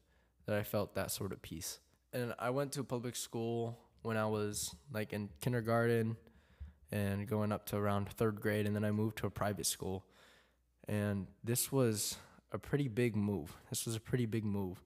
that 0.46 0.58
I 0.58 0.64
felt 0.64 0.96
that 0.96 1.12
sort 1.12 1.32
of 1.32 1.42
peace. 1.42 1.80
And 2.14 2.34
I 2.40 2.50
went 2.50 2.74
to 2.74 2.82
a 2.82 2.84
public 2.84 3.16
school 3.16 3.78
when 4.02 4.18
I 4.18 4.26
was 4.26 4.76
like 4.92 5.14
in 5.14 5.30
kindergarten 5.40 6.18
and 6.92 7.28
going 7.28 7.52
up 7.52 7.66
to 7.68 7.78
around 7.78 8.10
third 8.10 8.42
grade, 8.42 8.68
and 8.68 8.76
then 8.76 8.84
I 8.84 8.92
moved 8.92 9.18
to 9.20 9.28
a 9.28 9.30
private 9.30 9.66
school. 9.66 10.06
And 10.88 11.28
this 11.44 11.72
was 11.72 12.18
a 12.52 12.58
pretty 12.58 12.90
big 12.90 13.16
move. 13.16 13.56
This 13.70 13.86
was 13.86 13.96
a 13.96 14.00
pretty 14.00 14.26
big 14.26 14.44
move. 14.44 14.84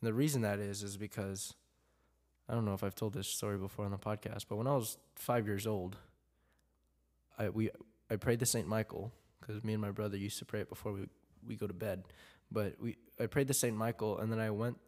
And 0.00 0.08
the 0.08 0.12
reason 0.12 0.42
that 0.42 0.58
is, 0.58 0.82
is 0.82 0.96
because 0.96 1.54
I 2.48 2.54
don't 2.54 2.64
know 2.64 2.74
if 2.74 2.84
I've 2.84 2.94
told 2.94 3.14
this 3.14 3.28
story 3.28 3.58
before 3.58 3.84
on 3.84 3.90
the 3.90 3.98
podcast, 3.98 4.44
but 4.48 4.56
when 4.56 4.66
I 4.66 4.74
was 4.74 4.98
five 5.14 5.46
years 5.46 5.66
old, 5.66 5.96
I 7.38 7.48
we 7.48 7.70
I 8.10 8.16
prayed 8.16 8.40
to 8.40 8.46
Saint 8.46 8.66
Michael 8.66 9.12
because 9.40 9.62
me 9.62 9.74
and 9.74 9.82
my 9.82 9.90
brother 9.90 10.16
used 10.16 10.38
to 10.38 10.44
pray 10.44 10.60
it 10.60 10.68
before 10.68 10.92
we 10.92 11.06
we 11.46 11.56
go 11.56 11.66
to 11.66 11.74
bed. 11.74 12.04
But 12.50 12.80
we 12.80 12.96
I 13.20 13.26
prayed 13.26 13.48
to 13.48 13.54
Saint 13.54 13.76
Michael, 13.76 14.18
and 14.18 14.32
then 14.32 14.38
I 14.38 14.50
went 14.50 14.78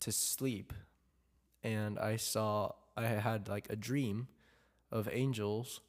to 0.00 0.12
sleep, 0.12 0.72
and 1.64 1.98
I 1.98 2.16
saw 2.16 2.72
I 2.96 3.06
had 3.06 3.48
like 3.48 3.66
a 3.70 3.74
dream 3.76 4.28
of 4.92 5.08
angels 5.10 5.80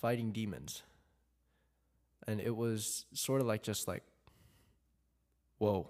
fighting 0.00 0.30
demons. 0.30 0.82
And 2.28 2.40
it 2.40 2.54
was 2.54 3.06
sort 3.12 3.40
of 3.40 3.46
like 3.46 3.62
just 3.62 3.88
like, 3.88 4.02
whoa. 5.58 5.88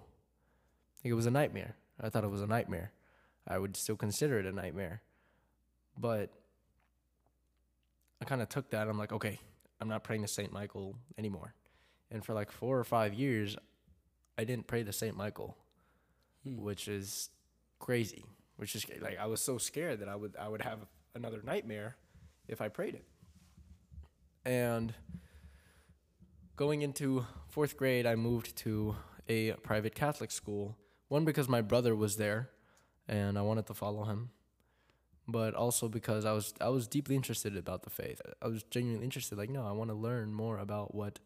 Like 1.04 1.10
it 1.10 1.14
was 1.14 1.26
a 1.26 1.30
nightmare. 1.30 1.76
I 2.00 2.08
thought 2.08 2.24
it 2.24 2.30
was 2.30 2.42
a 2.42 2.46
nightmare. 2.46 2.92
I 3.46 3.58
would 3.58 3.76
still 3.76 3.96
consider 3.96 4.38
it 4.38 4.46
a 4.46 4.52
nightmare. 4.52 5.02
But 5.98 6.30
I 8.20 8.24
kind 8.24 8.40
of 8.42 8.48
took 8.48 8.70
that. 8.70 8.88
I'm 8.88 8.98
like, 8.98 9.12
okay, 9.12 9.38
I'm 9.80 9.88
not 9.88 10.04
praying 10.04 10.22
to 10.22 10.28
St. 10.28 10.52
Michael 10.52 10.96
anymore. 11.18 11.54
And 12.10 12.24
for 12.24 12.32
like 12.34 12.50
four 12.52 12.78
or 12.78 12.84
five 12.84 13.14
years, 13.14 13.56
I 14.38 14.44
didn't 14.44 14.66
pray 14.66 14.84
to 14.84 14.92
St. 14.92 15.16
Michael, 15.16 15.56
Hmm. 16.44 16.58
which 16.58 16.86
is 16.88 17.30
crazy. 17.78 18.24
Which 18.56 18.74
is 18.74 18.86
like 19.00 19.18
I 19.18 19.26
was 19.26 19.40
so 19.40 19.58
scared 19.58 20.00
that 20.00 20.08
I 20.08 20.16
would 20.16 20.34
I 20.40 20.48
would 20.48 20.62
have 20.62 20.80
another 21.14 21.40
nightmare 21.44 21.96
if 22.48 22.60
I 22.60 22.68
prayed 22.68 22.94
it. 22.94 23.04
And 24.44 24.94
going 26.56 26.82
into 26.82 27.26
fourth 27.48 27.76
grade, 27.76 28.06
I 28.06 28.14
moved 28.14 28.56
to 28.58 28.96
a 29.28 29.52
private 29.52 29.94
Catholic 29.94 30.30
school. 30.30 30.76
One 31.08 31.24
because 31.24 31.48
my 31.48 31.60
brother 31.60 31.94
was 31.94 32.16
there, 32.16 32.50
and 33.08 33.38
I 33.38 33.42
wanted 33.42 33.66
to 33.66 33.74
follow 33.74 34.04
him, 34.04 34.30
but 35.28 35.54
also 35.54 35.88
because 35.88 36.24
I 36.24 36.32
was 36.32 36.54
I 36.60 36.68
was 36.68 36.86
deeply 36.86 37.14
interested 37.14 37.56
about 37.56 37.82
the 37.82 37.90
faith. 37.90 38.20
I 38.42 38.48
was 38.48 38.62
genuinely 38.64 39.04
interested. 39.04 39.38
Like, 39.38 39.50
no, 39.50 39.66
I 39.66 39.72
want 39.72 39.90
to 39.90 39.94
learn 39.96 40.32
more 40.32 40.58
about 40.58 40.94
what 40.94 41.18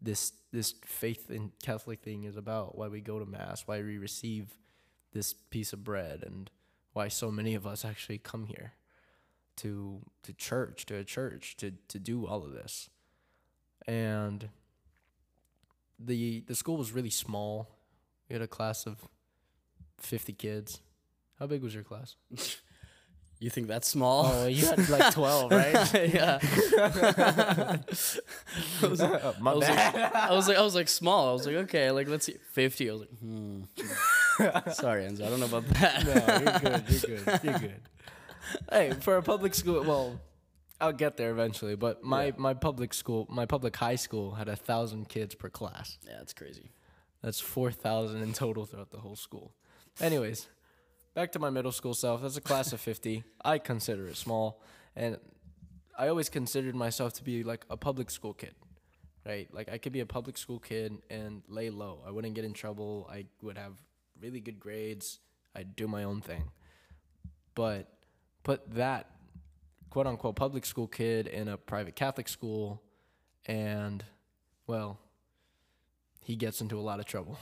this 0.00 0.32
this 0.52 0.74
faith 0.84 1.30
in 1.30 1.52
Catholic 1.62 2.00
thing 2.00 2.24
is 2.24 2.36
about. 2.36 2.78
Why 2.78 2.88
we 2.88 3.00
go 3.00 3.18
to 3.18 3.26
mass, 3.26 3.64
why 3.66 3.82
we 3.82 3.98
receive 3.98 4.56
this 5.12 5.32
piece 5.32 5.72
of 5.72 5.84
bread, 5.84 6.22
and 6.24 6.50
why 6.92 7.08
so 7.08 7.30
many 7.30 7.54
of 7.54 7.66
us 7.66 7.84
actually 7.84 8.18
come 8.18 8.46
here 8.46 8.74
to 9.56 10.00
to 10.22 10.32
church, 10.32 10.86
to 10.86 10.96
a 10.96 11.04
church, 11.04 11.56
to 11.58 11.72
to 11.88 11.98
do 11.98 12.26
all 12.26 12.44
of 12.44 12.52
this. 12.52 12.90
And 13.86 14.48
the 15.98 16.40
the 16.46 16.54
school 16.54 16.76
was 16.76 16.92
really 16.92 17.10
small. 17.10 17.68
We 18.28 18.34
had 18.34 18.42
a 18.42 18.48
class 18.48 18.86
of 18.86 19.08
fifty 19.98 20.32
kids. 20.32 20.80
How 21.38 21.46
big 21.46 21.62
was 21.62 21.74
your 21.74 21.84
class? 21.84 22.16
You 23.42 23.48
think 23.48 23.68
that's 23.68 23.88
small? 23.88 24.26
Oh, 24.26 24.46
you 24.46 24.66
had 24.66 24.86
like 24.90 25.14
twelve, 25.14 25.50
right? 25.50 25.72
yeah. 26.12 26.38
I 28.82 28.86
was, 28.86 29.00
My 29.40 29.52
I 29.52 29.54
was 29.54 29.66
like, 29.66 29.78
I 30.14 30.32
was 30.34 30.46
like, 30.46 30.58
I 30.58 30.60
was 30.60 30.74
like 30.74 30.88
small. 30.88 31.30
I 31.30 31.32
was 31.32 31.46
like, 31.46 31.56
okay, 31.56 31.90
like 31.90 32.06
let's 32.06 32.26
see, 32.26 32.36
fifty. 32.52 32.90
I 32.90 32.92
was 32.92 33.00
like, 33.00 33.18
hmm. 33.18 33.62
Sorry, 34.72 35.04
Enzo, 35.04 35.26
I 35.26 35.30
don't 35.30 35.40
know 35.40 35.46
about 35.46 35.66
that. 35.68 36.04
no, 36.04 36.12
you're 36.14 36.58
good. 36.78 36.90
You're 37.08 37.18
good. 37.18 37.40
You're 37.44 37.58
good. 37.58 37.80
Hey, 38.70 38.92
for 39.00 39.16
a 39.16 39.22
public 39.22 39.54
school, 39.54 39.82
well, 39.84 40.20
I'll 40.80 40.92
get 40.92 41.16
there 41.16 41.30
eventually. 41.30 41.76
But 41.76 42.02
my 42.02 42.26
Yeah. 42.26 42.32
my 42.38 42.54
public 42.54 42.94
school, 42.94 43.26
my 43.30 43.46
public 43.46 43.76
high 43.76 43.96
school, 43.96 44.32
had 44.34 44.48
a 44.48 44.56
thousand 44.56 45.08
kids 45.08 45.34
per 45.34 45.48
class. 45.50 45.98
Yeah, 46.06 46.14
that's 46.18 46.32
crazy. 46.32 46.70
That's 47.22 47.38
4,000 47.40 48.22
in 48.22 48.32
total 48.32 48.64
throughout 48.64 48.90
the 48.90 48.98
whole 48.98 49.14
school. 49.16 49.52
Anyways, 50.00 50.48
back 51.14 51.32
to 51.32 51.38
my 51.38 51.50
middle 51.50 51.72
school 51.72 51.92
self. 51.94 52.22
That's 52.22 52.38
a 52.38 52.40
class 52.40 52.72
of 52.72 52.80
50. 52.80 53.24
I 53.44 53.58
consider 53.58 54.06
it 54.06 54.16
small. 54.16 54.62
And 54.96 55.18
I 55.98 56.08
always 56.08 56.30
considered 56.30 56.74
myself 56.74 57.12
to 57.14 57.22
be 57.22 57.44
like 57.44 57.66
a 57.68 57.76
public 57.76 58.10
school 58.10 58.32
kid, 58.32 58.54
right? 59.26 59.52
Like 59.52 59.68
I 59.68 59.76
could 59.76 59.92
be 59.92 60.00
a 60.00 60.06
public 60.06 60.38
school 60.38 60.58
kid 60.58 60.96
and 61.10 61.42
lay 61.46 61.68
low. 61.68 62.02
I 62.06 62.10
wouldn't 62.10 62.34
get 62.34 62.44
in 62.46 62.54
trouble. 62.54 63.06
I 63.12 63.26
would 63.42 63.58
have 63.58 63.74
really 64.20 64.40
good 64.40 64.60
grades. 64.60 65.20
I'd 65.54 65.76
do 65.76 65.88
my 65.88 66.04
own 66.04 66.20
thing. 66.20 66.50
But 67.54 67.88
put 68.42 68.74
that 68.74 69.10
quote 69.90 70.06
unquote 70.06 70.36
public 70.36 70.64
school 70.64 70.86
kid 70.86 71.26
in 71.26 71.48
a 71.48 71.56
private 71.56 71.96
Catholic 71.96 72.28
school 72.28 72.82
and, 73.46 74.04
well, 74.66 74.98
he 76.20 76.36
gets 76.36 76.60
into 76.60 76.78
a 76.78 76.82
lot 76.82 77.00
of 77.00 77.06
trouble. 77.06 77.38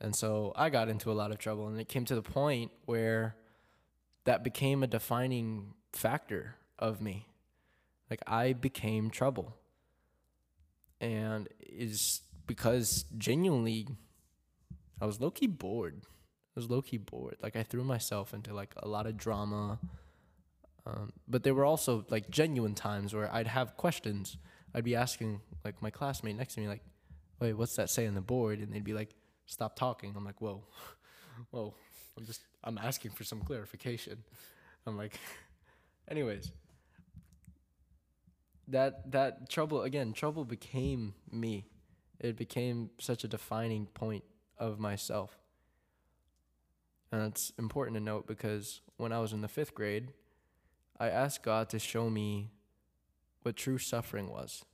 And 0.00 0.14
so 0.14 0.52
I 0.56 0.70
got 0.70 0.88
into 0.88 1.10
a 1.10 1.14
lot 1.14 1.30
of 1.30 1.38
trouble, 1.38 1.68
and 1.68 1.80
it 1.80 1.88
came 1.88 2.04
to 2.06 2.14
the 2.14 2.22
point 2.22 2.72
where 2.84 3.36
that 4.24 4.42
became 4.42 4.82
a 4.82 4.86
defining 4.86 5.74
factor 5.92 6.56
of 6.78 7.00
me. 7.00 7.28
Like 8.10 8.20
I 8.26 8.52
became 8.52 9.10
trouble. 9.10 9.54
And 11.00 11.48
is 11.60 12.22
because 12.46 13.04
genuinely 13.16 13.88
I 15.04 15.06
was 15.06 15.20
low 15.20 15.30
key 15.30 15.46
bored. 15.46 16.00
I 16.02 16.06
was 16.56 16.70
low 16.70 16.80
key 16.80 16.96
bored. 16.96 17.36
Like 17.42 17.56
I 17.56 17.62
threw 17.62 17.84
myself 17.84 18.32
into 18.32 18.54
like 18.54 18.72
a 18.78 18.88
lot 18.88 19.06
of 19.06 19.18
drama. 19.18 19.78
Um, 20.86 21.12
but 21.28 21.42
there 21.42 21.52
were 21.52 21.66
also 21.66 22.06
like 22.08 22.30
genuine 22.30 22.74
times 22.74 23.12
where 23.12 23.30
I'd 23.30 23.46
have 23.46 23.76
questions. 23.76 24.38
I'd 24.74 24.82
be 24.82 24.96
asking 24.96 25.42
like 25.62 25.82
my 25.82 25.90
classmate 25.90 26.36
next 26.36 26.54
to 26.54 26.60
me, 26.60 26.68
like, 26.68 26.80
wait, 27.38 27.52
what's 27.52 27.76
that 27.76 27.90
say 27.90 28.06
on 28.06 28.14
the 28.14 28.22
board? 28.22 28.60
And 28.60 28.72
they'd 28.72 28.82
be 28.82 28.94
like, 28.94 29.10
stop 29.44 29.76
talking. 29.76 30.14
I'm 30.16 30.24
like, 30.24 30.40
whoa, 30.40 30.64
whoa. 31.50 31.74
I'm 32.16 32.24
just, 32.24 32.40
I'm 32.62 32.78
asking 32.78 33.10
for 33.10 33.24
some 33.24 33.42
clarification. 33.42 34.24
I'm 34.86 34.96
like, 34.96 35.20
anyways, 36.08 36.50
that, 38.68 39.12
that 39.12 39.50
trouble, 39.50 39.82
again, 39.82 40.14
trouble 40.14 40.46
became 40.46 41.12
me. 41.30 41.66
It 42.20 42.38
became 42.38 42.88
such 42.98 43.22
a 43.24 43.28
defining 43.28 43.84
point 43.84 44.24
of 44.58 44.78
myself. 44.78 45.38
And 47.12 47.22
it's 47.22 47.52
important 47.58 47.96
to 47.96 48.02
note 48.02 48.26
because 48.26 48.80
when 48.96 49.12
I 49.12 49.20
was 49.20 49.32
in 49.32 49.40
the 49.40 49.48
fifth 49.48 49.74
grade, 49.74 50.12
I 50.98 51.08
asked 51.08 51.42
God 51.42 51.68
to 51.70 51.78
show 51.78 52.10
me 52.10 52.50
what 53.42 53.56
true 53.56 53.78
suffering 53.78 54.30
was. 54.30 54.64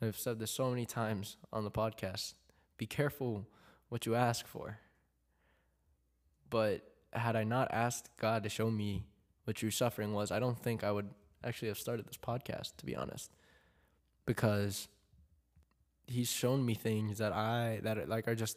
I've 0.00 0.16
said 0.16 0.38
this 0.38 0.50
so 0.50 0.70
many 0.70 0.86
times 0.86 1.36
on 1.52 1.64
the 1.64 1.70
podcast. 1.70 2.34
Be 2.76 2.86
careful 2.86 3.46
what 3.88 4.06
you 4.06 4.14
ask 4.14 4.46
for. 4.46 4.78
But 6.50 6.82
had 7.12 7.36
I 7.36 7.44
not 7.44 7.68
asked 7.72 8.10
God 8.16 8.42
to 8.44 8.48
show 8.48 8.70
me 8.70 9.06
what 9.44 9.56
true 9.56 9.70
suffering 9.70 10.12
was, 10.12 10.30
I 10.30 10.38
don't 10.38 10.58
think 10.58 10.84
I 10.84 10.92
would 10.92 11.08
actually 11.44 11.68
have 11.68 11.78
started 11.78 12.06
this 12.06 12.16
podcast, 12.16 12.76
to 12.78 12.86
be 12.86 12.94
honest. 12.94 13.30
Because 14.24 14.88
he's 16.06 16.30
shown 16.30 16.64
me 16.64 16.74
things 16.74 17.18
that 17.18 17.32
I 17.32 17.80
that 17.82 18.08
like 18.08 18.28
are 18.28 18.34
just 18.34 18.56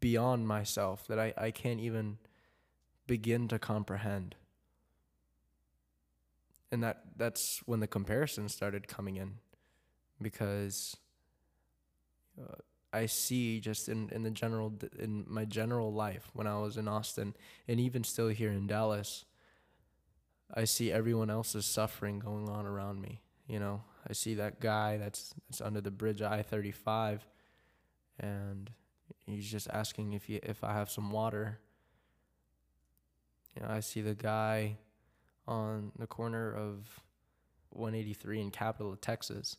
beyond 0.00 0.46
myself 0.46 1.06
that 1.08 1.18
I, 1.18 1.34
I 1.36 1.50
can't 1.50 1.80
even 1.80 2.18
begin 3.06 3.48
to 3.48 3.58
comprehend. 3.58 4.36
And 6.70 6.82
that 6.82 7.02
that's 7.16 7.60
when 7.66 7.80
the 7.80 7.86
comparison 7.86 8.48
started 8.48 8.88
coming 8.88 9.16
in 9.16 9.38
because 10.20 10.96
uh, 12.40 12.56
I 12.92 13.06
see 13.06 13.60
just 13.60 13.88
in, 13.88 14.08
in 14.10 14.22
the 14.22 14.30
general 14.30 14.72
in 14.98 15.24
my 15.26 15.44
general 15.44 15.92
life 15.92 16.30
when 16.34 16.46
I 16.46 16.58
was 16.58 16.76
in 16.76 16.88
Austin 16.88 17.34
and 17.66 17.80
even 17.80 18.04
still 18.04 18.28
here 18.28 18.50
in 18.50 18.66
Dallas 18.66 19.24
I 20.54 20.64
see 20.64 20.90
everyone 20.90 21.30
else's 21.30 21.66
suffering 21.66 22.18
going 22.18 22.48
on 22.48 22.66
around 22.66 23.00
me 23.00 23.20
you 23.46 23.58
know 23.58 23.82
I 24.08 24.12
see 24.12 24.34
that 24.34 24.60
guy 24.60 24.96
that's 24.96 25.34
that's 25.48 25.60
under 25.60 25.80
the 25.80 25.90
bridge 25.90 26.20
of 26.20 26.32
I-35 26.32 27.20
and 28.18 28.70
he's 29.26 29.50
just 29.50 29.68
asking 29.70 30.12
if 30.12 30.28
you 30.28 30.40
if 30.42 30.64
I 30.64 30.72
have 30.72 30.90
some 30.90 31.10
water 31.10 31.58
you 33.54 33.62
know 33.62 33.68
I 33.72 33.80
see 33.80 34.00
the 34.00 34.14
guy 34.14 34.78
on 35.46 35.92
the 35.98 36.06
corner 36.06 36.52
of 36.52 37.00
183 37.70 38.40
in 38.40 38.50
Capital 38.50 38.92
of 38.92 39.00
Texas 39.00 39.56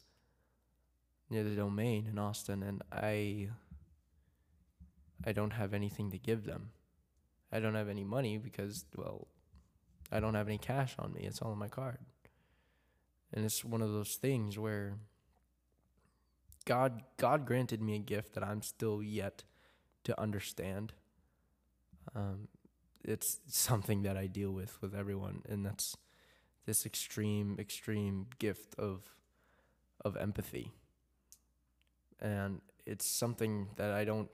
near 1.29 1.44
the 1.44 1.56
domain 1.56 2.08
in 2.10 2.18
Austin 2.18 2.63
and 2.63 2.82
I 2.91 3.50
I 5.25 5.34
don't 5.34 5.51
have 5.51 5.74
anything 5.74 6.12
to 6.12 6.18
give 6.18 6.46
them. 6.46 6.72
I 7.51 7.60
don't 7.60 7.75
have 7.75 7.89
any 7.89 8.03
money 8.03 8.38
because 8.38 8.86
well 8.96 9.27
I 10.12 10.20
don't 10.20 10.36
have 10.36 10.48
any 10.48 10.58
cash 10.58 10.96
on 10.98 11.13
me. 11.13 11.22
It's 11.22 11.41
all 11.41 11.51
on 11.51 11.58
my 11.58 11.68
card. 11.68 12.00
And 13.34 13.46
it's 13.46 13.63
one 13.63 13.82
of 13.82 13.91
those 13.91 14.15
things 14.15 14.58
where 14.58 14.98
God 16.70 17.02
God 17.18 17.48
granted 17.48 17.82
me 17.82 17.96
a 17.96 18.00
gift 18.00 18.36
that 18.36 18.44
I'm 18.44 18.62
still 18.62 19.02
yet 19.02 19.44
to 20.04 20.22
understand. 20.22 20.94
Um, 22.16 22.48
it's 23.04 23.40
something 23.48 24.04
that 24.04 24.16
I 24.16 24.28
deal 24.28 24.52
with 24.52 24.80
with 24.80 24.94
everyone, 24.94 25.42
and 25.50 25.66
that's 25.66 25.98
this 26.68 26.86
extreme, 26.86 27.58
extreme 27.60 28.28
gift 28.38 28.76
of 28.78 29.02
of 30.06 30.16
empathy. 30.16 30.72
And 32.20 32.62
it's 32.86 33.06
something 33.06 33.70
that 33.78 33.92
I 33.92 34.06
don't 34.06 34.30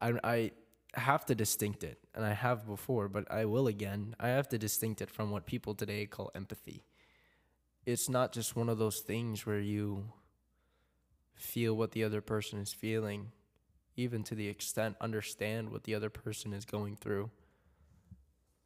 I 0.00 0.14
I 0.24 0.50
have 0.94 1.24
to 1.26 1.36
distinct 1.36 1.84
it 1.84 2.00
and 2.16 2.24
I 2.24 2.32
have 2.32 2.66
before 2.66 3.08
but 3.08 3.30
I 3.30 3.44
will 3.44 3.68
again. 3.68 4.16
I 4.18 4.28
have 4.30 4.48
to 4.48 4.58
distinct 4.58 5.00
it 5.02 5.08
from 5.08 5.30
what 5.30 5.46
people 5.46 5.76
today 5.76 6.04
call 6.06 6.32
empathy. 6.34 6.82
It's 7.86 8.08
not 8.08 8.32
just 8.32 8.56
one 8.56 8.68
of 8.68 8.78
those 8.78 8.98
things 8.98 9.46
where 9.46 9.60
you 9.60 10.12
feel 11.38 11.74
what 11.74 11.92
the 11.92 12.04
other 12.04 12.20
person 12.20 12.58
is 12.58 12.72
feeling 12.72 13.32
even 13.96 14.22
to 14.22 14.34
the 14.34 14.48
extent 14.48 14.96
understand 15.00 15.70
what 15.70 15.84
the 15.84 15.94
other 15.94 16.10
person 16.10 16.52
is 16.52 16.64
going 16.64 16.96
through 16.96 17.30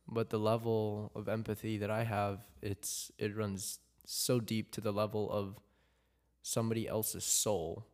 but 0.09 0.31
the 0.31 0.39
level 0.39 1.11
of 1.15 1.29
empathy 1.29 1.79
that 1.79 1.91
I 1.91 2.05
have 2.05 2.41
it's 2.61 3.11
it 3.19 3.37
runs 3.37 3.79
so 4.05 4.41
deep 4.41 4.71
to 4.73 4.81
the 4.81 4.93
level 4.93 5.31
of 5.31 5.57
somebody 6.43 6.89
else's 6.89 7.25
soul 7.25 7.87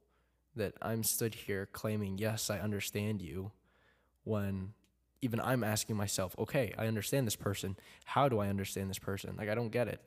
that 0.57 0.75
I'm 0.83 1.03
stood 1.03 1.35
here 1.35 1.67
claiming, 1.67 2.19
yes, 2.19 2.51
I 2.51 2.59
understand 2.59 3.23
you, 3.23 3.53
when 4.25 4.73
even 5.23 5.41
I'm 5.41 5.65
asking 5.65 5.97
myself, 5.97 6.35
okay, 6.39 6.75
I 6.77 6.87
understand 6.87 7.27
this 7.27 7.37
person. 7.37 7.77
How 8.05 8.29
do 8.29 8.39
I 8.39 8.49
understand 8.49 8.91
this 8.91 8.99
person? 8.99 9.35
Like, 9.37 9.49
I 9.49 9.55
don't 9.55 9.71
get 9.71 9.89
it. 9.89 10.01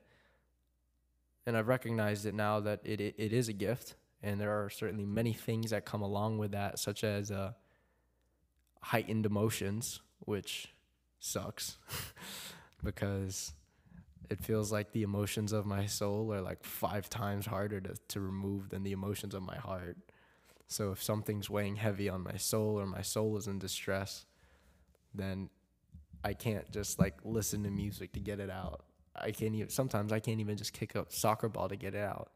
And 1.46 1.58
I've 1.58 1.68
recognized 1.68 2.26
it 2.26 2.34
now 2.34 2.60
that 2.60 2.82
it, 2.84 3.02
it, 3.02 3.16
it 3.18 3.34
is 3.34 3.50
a 3.50 3.54
gift. 3.54 3.96
And 4.24 4.40
there 4.40 4.64
are 4.64 4.70
certainly 4.70 5.06
many 5.06 5.34
things 5.34 5.72
that 5.72 5.86
come 5.86 6.02
along 6.02 6.38
with 6.38 6.52
that, 6.52 6.78
such 6.80 7.04
as 7.04 7.32
uh, 7.32 7.54
heightened 8.82 9.26
emotions, 9.26 10.02
which 10.20 10.68
sucks 11.20 11.78
because 12.84 13.54
it 14.30 14.40
feels 14.40 14.72
like 14.72 14.92
the 14.92 15.04
emotions 15.04 15.52
of 15.52 15.66
my 15.66 15.86
soul 15.86 16.34
are 16.34 16.42
like 16.42 16.64
five 16.64 17.10
times 17.10 17.46
harder 17.46 17.82
to, 17.82 17.96
to 18.08 18.20
remove 18.20 18.70
than 18.70 18.84
the 18.84 18.92
emotions 18.92 19.34
of 19.34 19.44
my 19.44 19.58
heart. 19.58 19.98
So 20.68 20.92
if 20.92 21.04
something's 21.04 21.50
weighing 21.50 21.76
heavy 21.76 22.08
on 22.08 22.24
my 22.24 22.38
soul 22.38 22.80
or 22.80 22.86
my 22.86 23.02
soul 23.02 23.36
is 23.36 23.48
in 23.48 23.60
distress, 23.60 24.26
then 25.14 25.50
I 26.24 26.34
can't 26.34 26.72
just 26.72 26.98
like 26.98 27.18
listen 27.26 27.64
to 27.64 27.70
music 27.70 28.14
to 28.14 28.20
get 28.20 28.40
it 28.40 28.50
out. 28.50 28.86
I 29.14 29.32
can't 29.32 29.54
even 29.54 29.70
sometimes 29.70 30.14
I 30.14 30.20
can't 30.20 30.40
even 30.40 30.56
just 30.56 30.72
kick 30.72 30.96
a 30.96 31.06
soccer 31.10 31.50
ball 31.50 31.68
to 31.68 31.76
get 31.76 31.94
it 31.94 32.02
out. 32.02 32.32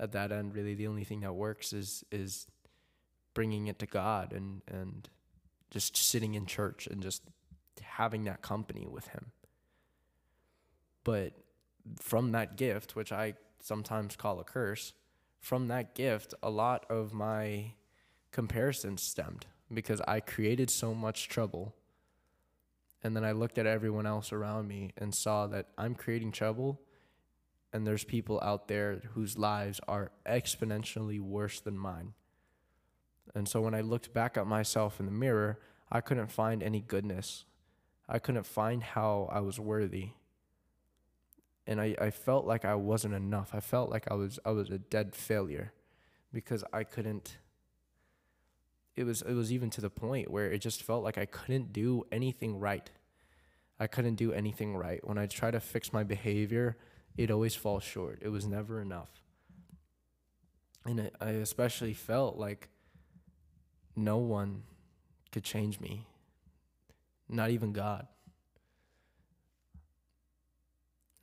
At 0.00 0.12
that 0.12 0.32
end, 0.32 0.54
really 0.54 0.74
the 0.74 0.86
only 0.86 1.04
thing 1.04 1.20
that 1.20 1.34
works 1.34 1.72
is 1.72 2.04
is 2.10 2.46
bringing 3.34 3.66
it 3.66 3.78
to 3.78 3.86
God 3.86 4.32
and 4.32 4.62
and 4.66 5.08
just 5.70 5.96
sitting 5.96 6.34
in 6.34 6.46
church 6.46 6.86
and 6.86 7.02
just 7.02 7.22
having 7.80 8.24
that 8.24 8.42
company 8.42 8.86
with 8.86 9.08
him. 9.08 9.32
But 11.04 11.32
from 11.98 12.32
that 12.32 12.56
gift, 12.56 12.94
which 12.94 13.12
I 13.12 13.34
sometimes 13.60 14.16
call 14.16 14.38
a 14.40 14.44
curse, 14.44 14.92
from 15.40 15.68
that 15.68 15.94
gift, 15.94 16.34
a 16.42 16.50
lot 16.50 16.86
of 16.88 17.12
my 17.12 17.72
comparisons 18.30 19.02
stemmed 19.02 19.46
because 19.72 20.00
I 20.06 20.20
created 20.20 20.70
so 20.70 20.94
much 20.94 21.28
trouble. 21.28 21.74
And 23.02 23.16
then 23.16 23.24
I 23.24 23.32
looked 23.32 23.58
at 23.58 23.66
everyone 23.66 24.06
else 24.06 24.32
around 24.32 24.68
me 24.68 24.92
and 24.96 25.12
saw 25.14 25.48
that 25.48 25.66
I'm 25.76 25.96
creating 25.96 26.30
trouble, 26.30 26.80
and 27.72 27.86
there's 27.86 28.04
people 28.04 28.40
out 28.42 28.68
there 28.68 29.02
whose 29.14 29.38
lives 29.38 29.80
are 29.88 30.10
exponentially 30.26 31.20
worse 31.20 31.60
than 31.60 31.78
mine. 31.78 32.14
And 33.34 33.48
so 33.48 33.60
when 33.60 33.74
I 33.74 33.80
looked 33.80 34.12
back 34.12 34.36
at 34.36 34.46
myself 34.46 35.00
in 35.00 35.06
the 35.06 35.12
mirror, 35.12 35.58
I 35.90 36.00
couldn't 36.00 36.30
find 36.30 36.62
any 36.62 36.80
goodness. 36.80 37.44
I 38.08 38.18
couldn't 38.18 38.46
find 38.46 38.82
how 38.82 39.28
I 39.32 39.40
was 39.40 39.58
worthy 39.58 40.10
and 41.66 41.80
I, 41.80 41.94
I 42.00 42.10
felt 42.10 42.46
like 42.46 42.64
I 42.64 42.74
wasn't 42.74 43.14
enough. 43.14 43.50
I 43.54 43.60
felt 43.60 43.90
like 43.90 44.10
I 44.10 44.14
was 44.14 44.38
I 44.44 44.50
was 44.50 44.70
a 44.70 44.78
dead 44.78 45.14
failure 45.14 45.72
because 46.32 46.64
I 46.72 46.84
couldn't 46.84 47.38
it 48.96 49.04
was 49.04 49.22
it 49.22 49.34
was 49.34 49.52
even 49.52 49.70
to 49.70 49.80
the 49.80 49.90
point 49.90 50.30
where 50.30 50.50
it 50.50 50.58
just 50.58 50.82
felt 50.82 51.04
like 51.04 51.18
I 51.18 51.26
couldn't 51.26 51.72
do 51.72 52.04
anything 52.10 52.58
right. 52.58 52.90
I 53.78 53.86
couldn't 53.86 54.16
do 54.16 54.32
anything 54.32 54.76
right. 54.76 55.06
When 55.06 55.18
I 55.18 55.26
try 55.26 55.50
to 55.50 55.60
fix 55.60 55.92
my 55.92 56.04
behavior, 56.04 56.76
it 57.16 57.30
always 57.30 57.54
falls 57.54 57.82
short. 57.82 58.18
It 58.22 58.28
was 58.28 58.46
never 58.46 58.80
enough. 58.80 59.10
And 60.84 61.00
it, 61.00 61.14
I 61.20 61.30
especially 61.30 61.94
felt 61.94 62.36
like 62.36 62.68
no 63.94 64.18
one 64.18 64.62
could 65.30 65.44
change 65.44 65.80
me. 65.80 66.06
Not 67.28 67.50
even 67.50 67.72
God. 67.72 68.06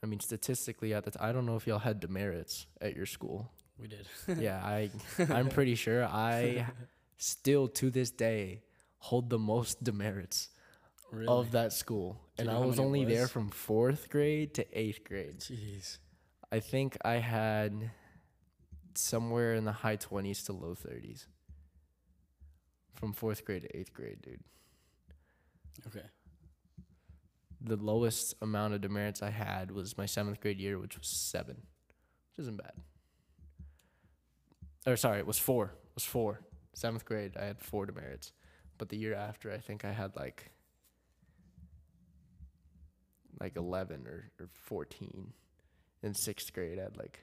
I 0.02 0.06
mean, 0.06 0.20
statistically, 0.20 0.94
at 0.94 1.04
the 1.04 1.12
t- 1.12 1.20
I 1.20 1.32
don't 1.32 1.46
know 1.46 1.56
if 1.56 1.68
y'all 1.68 1.80
had 1.80 2.00
demerits 2.00 2.68
at 2.80 2.96
your 2.96 3.06
school. 3.06 3.52
We 3.78 3.88
did. 3.88 4.08
yeah, 4.40 4.62
I 4.64 4.90
I'm 5.30 5.50
pretty 5.58 5.76
sure 5.76 6.06
I 6.06 6.68
still 7.18 7.68
to 7.68 7.90
this 7.90 8.12
day 8.12 8.62
hold 9.00 9.30
the 9.30 9.40
most 9.40 9.84
demerits 9.84 10.50
really? 11.12 11.28
of 11.28 11.52
that 11.52 11.74
school, 11.74 12.20
Do 12.38 12.44
and 12.44 12.52
I 12.52 12.60
was 12.60 12.80
only 12.80 13.06
was? 13.06 13.14
there 13.14 13.28
from 13.28 13.50
fourth 13.50 14.10
grade 14.10 14.54
to 14.56 14.80
eighth 14.80 15.04
grade. 15.04 15.40
Jeez. 15.40 15.98
I 16.52 16.60
think 16.60 16.98
I 17.04 17.16
had 17.16 17.92
somewhere 18.96 19.54
in 19.54 19.66
the 19.66 19.72
high 19.72 19.96
twenties 19.96 20.44
to 20.46 20.54
low 20.54 20.76
thirties. 20.76 21.28
From 22.96 23.14
fourth 23.14 23.46
grade 23.46 23.62
to 23.62 23.78
eighth 23.78 23.94
grade, 23.94 24.22
dude. 24.22 24.44
Okay 25.88 26.06
the 27.62 27.76
lowest 27.76 28.36
amount 28.42 28.74
of 28.74 28.82
demerits 28.82 29.22
I 29.22 29.30
had 29.32 29.72
was 29.72 29.98
my 29.98 30.06
seventh 30.06 30.40
grade 30.40 30.60
year, 30.60 30.80
which 30.80 30.98
was 30.98 31.08
seven, 31.08 31.56
which 32.32 32.44
isn't 32.44 32.58
bad. 32.58 32.74
Or 34.86 34.96
sorry, 34.96 35.20
it 35.20 35.28
was 35.28 35.38
four. 35.38 35.66
It 35.66 35.96
was 35.96 36.06
four. 36.06 36.42
Seventh 36.74 37.04
grade, 37.04 37.36
I 37.38 37.46
had 37.46 37.60
four 37.60 37.86
demerits, 37.86 38.32
but 38.78 38.90
the 38.90 38.98
year 38.98 39.14
after, 39.14 39.52
I 39.52 39.58
think 39.58 39.84
I 39.84 39.92
had 39.92 40.16
like 40.16 40.52
like 43.40 43.56
eleven 43.56 44.08
or, 44.08 44.32
or 44.40 44.50
fourteen. 44.54 45.34
In 46.02 46.14
sixth 46.14 46.54
grade, 46.54 46.80
I 46.80 46.84
had 46.84 46.98
like 46.98 47.20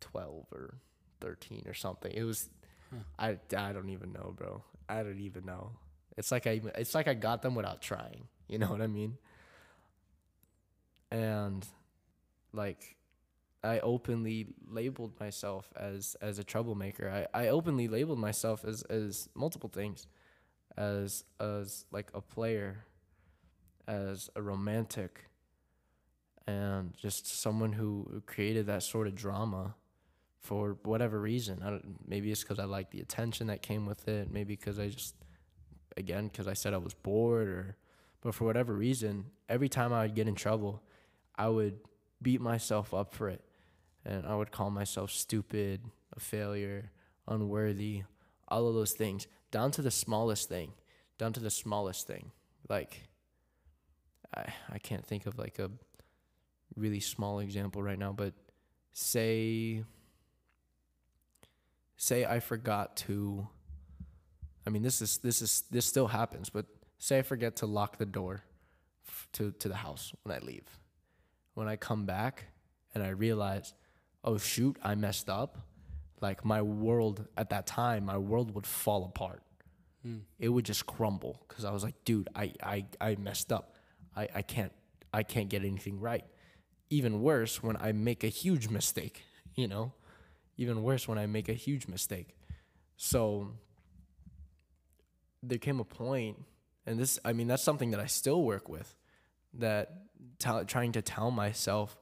twelve 0.00 0.46
or 0.52 0.74
thirteen 1.20 1.64
or 1.66 1.74
something. 1.74 2.12
It 2.12 2.24
was, 2.24 2.48
huh. 2.90 3.02
I 3.18 3.38
I 3.56 3.72
don't 3.72 3.90
even 3.90 4.12
know, 4.12 4.32
bro. 4.36 4.62
I 4.88 5.02
don't 5.02 5.20
even 5.20 5.44
know. 5.44 5.72
It's 6.16 6.32
like 6.32 6.46
I 6.46 6.60
it's 6.76 6.94
like 6.94 7.08
I 7.08 7.14
got 7.14 7.42
them 7.42 7.54
without 7.54 7.82
trying. 7.82 8.28
You 8.48 8.58
know 8.58 8.68
what 8.68 8.80
I 8.80 8.86
mean? 8.86 9.18
And 11.10 11.66
like 12.52 12.96
I 13.62 13.80
openly 13.80 14.46
labeled 14.66 15.18
myself 15.20 15.70
as 15.76 16.16
as 16.22 16.38
a 16.38 16.44
troublemaker. 16.44 17.28
I, 17.34 17.44
I 17.44 17.48
openly 17.48 17.88
labeled 17.88 18.18
myself 18.18 18.64
as 18.64 18.82
as 18.82 19.28
multiple 19.34 19.68
things. 19.68 20.06
As 20.76 21.24
as 21.40 21.84
like 21.90 22.10
a 22.14 22.20
player, 22.20 22.84
as 23.88 24.30
a 24.36 24.42
romantic, 24.42 25.24
and 26.46 26.94
just 26.96 27.26
someone 27.26 27.72
who 27.72 28.22
created 28.26 28.66
that 28.66 28.84
sort 28.84 29.08
of 29.08 29.16
drama 29.16 29.74
for 30.40 30.76
whatever 30.84 31.20
reason. 31.20 31.60
I 31.64 31.70
don't, 31.70 31.96
maybe 32.06 32.30
it's 32.30 32.42
because 32.42 32.58
I 32.58 32.64
like 32.64 32.90
the 32.90 33.00
attention 33.00 33.48
that 33.48 33.62
came 33.62 33.86
with 33.86 34.06
it. 34.06 34.30
Maybe 34.30 34.54
because 34.54 34.78
I 34.78 34.88
just 34.88 35.14
again 35.96 36.28
because 36.28 36.46
I 36.46 36.52
said 36.52 36.74
I 36.74 36.78
was 36.78 36.94
bored 36.94 37.48
or 37.48 37.76
but 38.20 38.34
for 38.34 38.44
whatever 38.44 38.72
reason, 38.72 39.26
every 39.48 39.68
time 39.68 39.92
I 39.92 40.02
would 40.02 40.14
get 40.14 40.28
in 40.28 40.34
trouble, 40.34 40.82
I 41.36 41.48
would 41.48 41.78
beat 42.20 42.40
myself 42.40 42.92
up 42.92 43.14
for 43.14 43.28
it. 43.28 43.44
And 44.04 44.26
I 44.26 44.34
would 44.34 44.50
call 44.50 44.70
myself 44.70 45.10
stupid, 45.10 45.82
a 46.16 46.20
failure, 46.20 46.90
unworthy, 47.26 48.02
all 48.48 48.66
of 48.66 48.74
those 48.74 48.92
things, 48.92 49.26
down 49.50 49.70
to 49.72 49.82
the 49.82 49.90
smallest 49.90 50.48
thing, 50.48 50.72
down 51.16 51.32
to 51.34 51.40
the 51.40 51.50
smallest 51.50 52.06
thing. 52.06 52.32
Like, 52.68 53.07
I, 54.38 54.54
I 54.70 54.78
can't 54.78 55.04
think 55.04 55.26
of 55.26 55.38
like 55.38 55.58
a 55.58 55.70
really 56.76 57.00
small 57.00 57.40
example 57.40 57.82
right 57.82 57.98
now, 57.98 58.12
but 58.12 58.34
say, 58.92 59.84
say 61.96 62.24
I 62.24 62.40
forgot 62.40 62.96
to, 62.98 63.48
I 64.66 64.70
mean, 64.70 64.82
this 64.82 65.02
is, 65.02 65.18
this 65.18 65.42
is, 65.42 65.64
this 65.70 65.86
still 65.86 66.08
happens, 66.08 66.50
but 66.50 66.66
say 66.98 67.18
I 67.18 67.22
forget 67.22 67.56
to 67.56 67.66
lock 67.66 67.98
the 67.98 68.06
door 68.06 68.42
f- 69.08 69.28
to, 69.34 69.52
to 69.52 69.68
the 69.68 69.76
house 69.76 70.12
when 70.22 70.36
I 70.36 70.44
leave. 70.44 70.68
When 71.54 71.68
I 71.68 71.76
come 71.76 72.06
back 72.06 72.46
and 72.94 73.02
I 73.02 73.08
realize, 73.08 73.74
oh 74.24 74.38
shoot, 74.38 74.76
I 74.82 74.94
messed 74.94 75.28
up, 75.28 75.58
like 76.20 76.44
my 76.44 76.62
world 76.62 77.26
at 77.36 77.50
that 77.50 77.66
time, 77.66 78.04
my 78.04 78.18
world 78.18 78.54
would 78.54 78.66
fall 78.66 79.04
apart. 79.04 79.42
Mm. 80.06 80.20
It 80.38 80.48
would 80.48 80.64
just 80.64 80.86
crumble 80.86 81.42
because 81.48 81.64
I 81.64 81.70
was 81.72 81.82
like, 81.82 81.94
dude, 82.04 82.28
I, 82.34 82.52
I, 82.62 82.84
I 83.00 83.16
messed 83.16 83.52
up. 83.52 83.77
I, 84.18 84.28
I 84.36 84.42
can't 84.42 84.72
I 85.12 85.22
can't 85.22 85.48
get 85.48 85.64
anything 85.64 86.00
right. 86.00 86.24
Even 86.90 87.22
worse 87.22 87.62
when 87.62 87.76
I 87.76 87.92
make 87.92 88.24
a 88.24 88.28
huge 88.28 88.68
mistake, 88.68 89.22
you 89.54 89.68
know? 89.68 89.92
Even 90.56 90.82
worse 90.82 91.06
when 91.08 91.18
I 91.18 91.26
make 91.26 91.48
a 91.48 91.54
huge 91.54 91.86
mistake. 91.86 92.36
So 92.96 93.52
there 95.42 95.58
came 95.58 95.80
a 95.80 95.84
point 95.84 96.44
and 96.86 96.98
this 96.98 97.18
i 97.24 97.32
mean 97.32 97.46
that's 97.46 97.62
something 97.62 97.90
that 97.90 98.00
i 98.00 98.06
still 98.06 98.42
work 98.42 98.68
with 98.68 98.96
that 99.54 100.02
t- 100.38 100.64
trying 100.66 100.92
to 100.92 101.02
tell 101.02 101.30
myself 101.30 101.96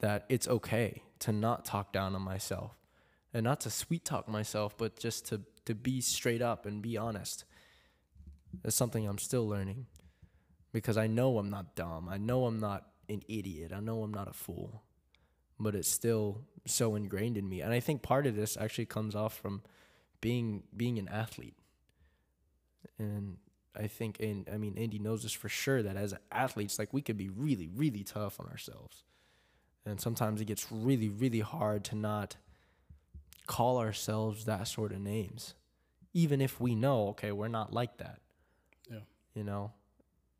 that 0.00 0.24
it's 0.28 0.46
okay 0.46 1.02
to 1.18 1.32
not 1.32 1.64
talk 1.64 1.92
down 1.92 2.14
on 2.14 2.22
myself 2.22 2.76
and 3.34 3.44
not 3.44 3.60
to 3.60 3.70
sweet 3.70 4.04
talk 4.04 4.28
myself 4.28 4.76
but 4.76 4.98
just 4.98 5.26
to 5.26 5.40
to 5.64 5.74
be 5.74 6.00
straight 6.00 6.42
up 6.42 6.66
and 6.66 6.82
be 6.82 6.96
honest 6.96 7.44
that's 8.62 8.76
something 8.76 9.08
i'm 9.08 9.18
still 9.18 9.48
learning 9.48 9.86
because 10.76 10.96
i 10.96 11.06
know 11.06 11.38
i'm 11.38 11.50
not 11.50 11.74
dumb 11.74 12.08
i 12.08 12.16
know 12.16 12.46
i'm 12.46 12.60
not 12.60 12.86
an 13.08 13.22
idiot 13.28 13.72
i 13.74 13.80
know 13.80 14.02
i'm 14.02 14.12
not 14.12 14.28
a 14.28 14.32
fool 14.32 14.82
but 15.58 15.74
it's 15.74 15.88
still 15.88 16.42
so 16.66 16.94
ingrained 16.94 17.36
in 17.36 17.48
me 17.48 17.60
and 17.60 17.72
i 17.72 17.80
think 17.80 18.02
part 18.02 18.26
of 18.26 18.36
this 18.36 18.56
actually 18.56 18.86
comes 18.86 19.14
off 19.14 19.34
from 19.36 19.62
being 20.20 20.62
being 20.76 20.98
an 20.98 21.08
athlete 21.08 21.56
and 22.98 23.38
I 23.78 23.88
think, 23.88 24.20
and 24.20 24.48
I 24.52 24.56
mean, 24.56 24.74
Andy 24.78 24.98
knows 24.98 25.22
this 25.22 25.32
for 25.32 25.48
sure 25.48 25.82
that 25.82 25.96
as 25.96 26.14
athletes, 26.32 26.78
like 26.78 26.92
we 26.92 27.02
could 27.02 27.18
be 27.18 27.28
really, 27.28 27.68
really 27.68 28.04
tough 28.04 28.40
on 28.40 28.46
ourselves. 28.46 29.04
And 29.84 30.00
sometimes 30.00 30.40
it 30.40 30.46
gets 30.46 30.66
really, 30.70 31.08
really 31.08 31.40
hard 31.40 31.84
to 31.84 31.94
not 31.94 32.36
call 33.46 33.78
ourselves 33.78 34.46
that 34.46 34.66
sort 34.66 34.92
of 34.92 35.00
names, 35.00 35.54
even 36.14 36.40
if 36.40 36.60
we 36.60 36.74
know, 36.74 37.08
okay, 37.08 37.32
we're 37.32 37.48
not 37.48 37.72
like 37.72 37.98
that. 37.98 38.20
Yeah. 38.90 39.00
You 39.34 39.44
know? 39.44 39.72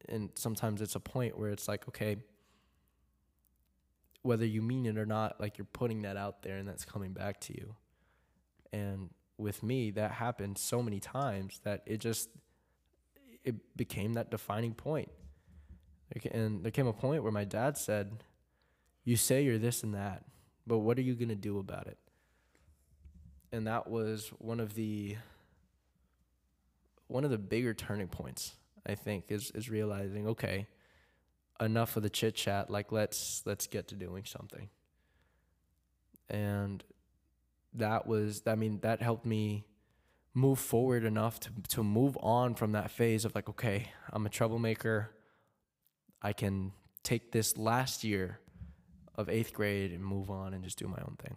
And 0.08 0.30
sometimes 0.34 0.80
it's 0.80 0.94
a 0.94 1.00
point 1.00 1.38
where 1.38 1.50
it's 1.50 1.68
like, 1.68 1.88
okay, 1.88 2.16
whether 4.22 4.44
you 4.44 4.62
mean 4.62 4.86
it 4.86 4.98
or 4.98 5.06
not, 5.06 5.40
like 5.40 5.58
you're 5.58 5.66
putting 5.72 6.02
that 6.02 6.16
out 6.16 6.42
there 6.42 6.56
and 6.56 6.68
that's 6.68 6.84
coming 6.84 7.12
back 7.12 7.40
to 7.40 7.54
you. 7.54 7.74
And 8.72 9.10
with 9.38 9.62
me, 9.62 9.90
that 9.92 10.12
happened 10.12 10.58
so 10.58 10.82
many 10.82 11.00
times 11.00 11.60
that 11.64 11.82
it 11.86 11.98
just, 11.98 12.28
it 13.44 13.76
became 13.76 14.14
that 14.14 14.30
defining 14.30 14.74
point. 14.74 15.10
And 16.30 16.62
there 16.62 16.70
came 16.70 16.86
a 16.86 16.92
point 16.92 17.22
where 17.22 17.32
my 17.32 17.44
dad 17.44 17.76
said, 17.76 18.22
You 19.04 19.16
say 19.16 19.42
you're 19.42 19.58
this 19.58 19.82
and 19.82 19.94
that, 19.94 20.24
but 20.66 20.78
what 20.78 20.98
are 20.98 21.02
you 21.02 21.14
going 21.14 21.28
to 21.28 21.34
do 21.34 21.58
about 21.58 21.86
it? 21.86 21.98
And 23.52 23.66
that 23.66 23.88
was 23.88 24.28
one 24.38 24.60
of 24.60 24.74
the 24.74 25.16
one 27.08 27.24
of 27.24 27.30
the 27.30 27.38
bigger 27.38 27.72
turning 27.72 28.08
points, 28.08 28.54
I 28.86 28.94
think, 28.94 29.24
is 29.28 29.50
is 29.52 29.68
realizing, 29.68 30.26
okay, 30.28 30.66
enough 31.60 31.96
of 31.96 32.02
the 32.02 32.10
chit 32.10 32.34
chat, 32.34 32.70
like 32.70 32.92
let's 32.92 33.42
let's 33.44 33.66
get 33.66 33.88
to 33.88 33.94
doing 33.94 34.24
something. 34.24 34.68
And 36.28 36.84
that 37.74 38.06
was 38.06 38.42
I 38.46 38.54
mean, 38.54 38.80
that 38.80 39.02
helped 39.02 39.26
me 39.26 39.66
move 40.34 40.58
forward 40.58 41.04
enough 41.04 41.40
to 41.40 41.50
to 41.68 41.82
move 41.82 42.16
on 42.20 42.54
from 42.54 42.72
that 42.72 42.90
phase 42.90 43.24
of 43.24 43.34
like, 43.34 43.48
okay, 43.48 43.90
I'm 44.12 44.26
a 44.26 44.30
troublemaker. 44.30 45.10
I 46.22 46.32
can 46.32 46.72
take 47.02 47.32
this 47.32 47.56
last 47.56 48.04
year 48.04 48.40
of 49.14 49.28
eighth 49.28 49.52
grade 49.52 49.92
and 49.92 50.04
move 50.04 50.30
on 50.30 50.54
and 50.54 50.62
just 50.62 50.78
do 50.78 50.88
my 50.88 50.98
own 50.98 51.16
thing. 51.18 51.36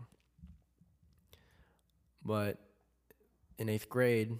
But 2.23 2.57
in 3.57 3.69
eighth 3.69 3.89
grade, 3.89 4.39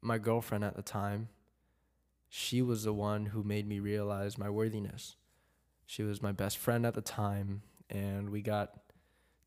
my 0.00 0.18
girlfriend 0.18 0.64
at 0.64 0.76
the 0.76 0.82
time, 0.82 1.28
she 2.28 2.62
was 2.62 2.84
the 2.84 2.92
one 2.92 3.26
who 3.26 3.42
made 3.42 3.66
me 3.66 3.80
realize 3.80 4.36
my 4.38 4.50
worthiness. 4.50 5.16
She 5.86 6.02
was 6.02 6.22
my 6.22 6.32
best 6.32 6.58
friend 6.58 6.84
at 6.84 6.94
the 6.94 7.00
time, 7.00 7.62
and 7.88 8.30
we 8.30 8.42
got 8.42 8.72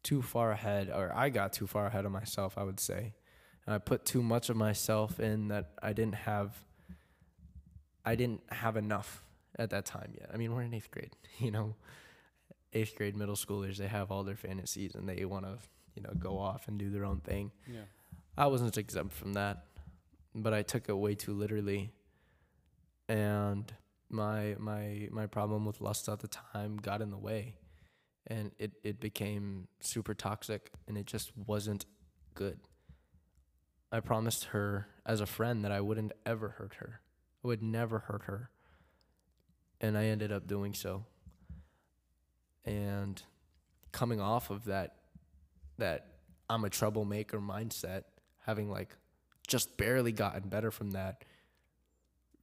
too 0.04 0.22
far 0.22 0.52
ahead, 0.52 0.90
or 0.90 1.12
I 1.16 1.30
got 1.30 1.54
too 1.54 1.68
far 1.68 1.86
ahead 1.86 2.06
of 2.06 2.12
myself, 2.12 2.58
I 2.58 2.64
would 2.64 2.80
say. 2.80 3.14
And 3.66 3.76
I 3.76 3.78
put 3.78 4.06
too 4.06 4.24
much 4.24 4.50
of 4.50 4.56
myself 4.56 5.20
in 5.20 5.50
that 5.50 5.72
I 5.82 5.94
didn't 5.94 6.16
have 6.16 6.56
I 8.04 8.16
didn't 8.16 8.42
have 8.50 8.78
enough 8.78 9.24
at 9.60 9.70
that 9.70 9.86
time 9.86 10.14
yet. 10.20 10.30
I 10.34 10.38
mean, 10.38 10.56
we're 10.56 10.64
in 10.64 10.72
8th 10.72 10.90
grade, 10.92 11.16
you 11.40 11.52
know. 11.52 11.76
8th 12.74 12.96
grade 12.96 13.16
middle 13.18 13.36
schoolers, 13.36 13.78
they 13.78 13.88
have 13.88 14.12
all 14.12 14.24
their 14.24 14.38
fantasies 14.38 14.96
and 14.96 15.08
they 15.08 15.26
want 15.26 15.46
to, 15.46 15.58
you 15.94 16.02
know, 16.02 16.14
go 16.18 16.40
off 16.40 16.68
and 16.68 16.80
do 16.80 16.90
their 16.90 17.04
own 17.04 17.20
thing. 17.20 17.52
Yeah. 17.68 17.82
I 18.38 18.48
wasn't 18.48 18.78
exempt 18.78 19.14
from 19.14 19.34
that, 19.34 19.66
but 20.34 20.54
I 20.54 20.62
took 20.64 20.88
it 20.88 20.94
way 20.94 21.16
too 21.16 21.34
literally. 21.34 21.92
And 23.12 23.70
my 24.10 24.56
my 24.58 25.10
my 25.12 25.28
problem 25.28 25.66
with 25.66 25.82
lust 25.82 26.08
at 26.08 26.20
the 26.20 26.30
time 26.30 26.78
got 26.78 27.02
in 27.02 27.10
the 27.12 27.18
way 27.18 27.56
and 28.26 28.52
it 28.58 28.72
it 28.84 29.02
became 29.02 29.68
super 29.82 30.14
toxic 30.14 30.72
and 30.88 30.98
it 30.98 31.08
just 31.08 31.34
wasn't 31.36 31.86
good. 32.36 32.62
I 33.92 34.00
promised 34.00 34.46
her 34.46 34.88
as 35.06 35.20
a 35.20 35.26
friend 35.26 35.66
that 35.66 35.74
I 35.74 35.82
wouldn't 35.82 36.14
ever 36.26 36.56
hurt 36.58 36.76
her. 36.76 37.02
I 37.44 37.48
would 37.50 37.62
never 37.62 38.00
hurt 38.00 38.24
her. 38.28 38.50
And 39.82 39.98
I 39.98 40.06
ended 40.06 40.32
up 40.32 40.48
doing 40.48 40.74
so. 40.74 41.04
And 42.64 43.22
coming 43.92 44.22
off 44.22 44.50
of 44.50 44.64
that 44.66 44.96
that 45.80 46.08
I'm 46.50 46.64
a 46.64 46.70
troublemaker 46.70 47.42
mindset, 47.42 48.04
having 48.46 48.72
like 48.72 48.96
just 49.48 49.76
barely 49.76 50.14
gotten 50.14 50.48
better 50.48 50.72
from 50.72 50.92
that, 50.92 51.26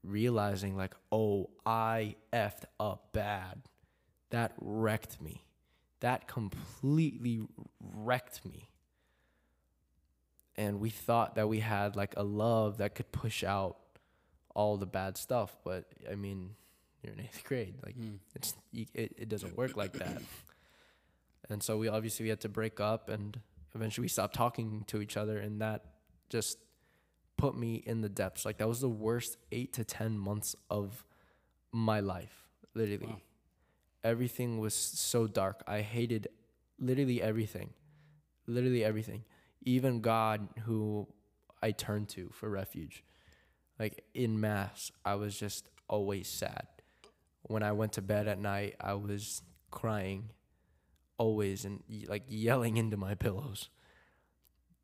realizing 0.03 0.77
like, 0.77 0.95
oh, 1.13 1.51
I 1.67 2.17
effed 2.33 2.65
up 2.79 3.13
bad. 3.13 3.63
That 4.31 4.53
wrecked 4.61 5.21
me. 5.21 5.45
That 6.01 6.29
completely 6.29 7.41
wrecked 7.81 8.45
me 8.45 8.69
and 10.57 10.81
we 10.81 10.91
thought 10.91 11.37
that 11.37 11.49
we 11.49 11.61
had 11.61 11.95
like 11.97 12.15
a 12.17 12.23
love 12.23 12.79
that 12.79 12.95
could 12.95 13.11
push 13.13 13.45
out 13.45 13.77
all 14.55 14.77
the 14.77 14.87
bad 14.87 15.17
stuff 15.17 15.57
but 15.65 15.85
i 16.11 16.15
mean 16.17 16.51
you're 17.03 17.13
in 17.13 17.21
eighth 17.21 17.45
grade 17.45 17.75
like 17.85 17.97
Mm. 17.97 18.19
it's 18.35 18.55
it, 18.73 18.89
it 18.95 19.29
doesn't 19.29 19.57
work 19.57 19.77
like 19.77 19.93
that 19.95 20.21
and 21.49 21.63
so 21.63 21.79
we 21.79 21.89
obviously 21.89 22.25
we 22.25 22.31
had 22.31 22.41
to 22.41 22.49
break 22.49 22.81
up 22.81 23.09
and 23.09 23.41
eventually 23.75 24.05
we 24.05 24.09
stopped 24.09 24.35
talking 24.35 24.85
to 24.89 25.01
each 25.01 25.17
other 25.17 25.39
and 25.39 25.61
that 25.61 25.85
just 26.29 26.59
put 27.39 27.57
me 27.57 27.77
in 27.87 28.03
the 28.03 28.09
depths 28.09 28.45
like 28.45 28.59
that 28.59 28.69
was 28.69 28.81
the 28.83 28.89
worst 28.89 29.39
eight 29.53 29.73
to 29.73 29.85
ten 29.85 30.19
months 30.19 30.55
of 30.69 31.05
my 31.73 32.01
life 32.01 32.45
literally 32.75 33.07
Wow. 33.07 33.21
everything 34.05 34.59
was 34.59 34.75
so 34.75 35.27
dark 35.27 35.63
i 35.67 35.81
hated 35.81 36.29
literally 36.79 37.23
everything 37.23 37.71
literally 38.47 38.85
everything 38.85 39.25
even 39.63 40.01
God, 40.01 40.49
who 40.67 41.09
I 41.61 41.73
turned 41.73 42.09
to 42.11 42.31
for 42.33 42.49
refuge. 42.49 43.03
Like 43.79 44.05
in 44.15 44.41
mass, 44.41 44.93
I 45.05 45.17
was 45.17 45.37
just 45.39 45.69
always 45.89 46.29
sad. 46.29 46.69
When 47.43 47.65
I 47.65 47.73
went 47.73 47.93
to 47.95 48.03
bed 48.03 48.29
at 48.29 48.39
night, 48.39 48.77
I 48.81 48.95
was 48.95 49.43
crying 49.73 50.31
always 51.19 51.65
and 51.65 51.83
like 52.07 52.23
yelling 52.29 52.77
into 52.77 52.97
my 52.97 53.15
pillows. 53.27 53.69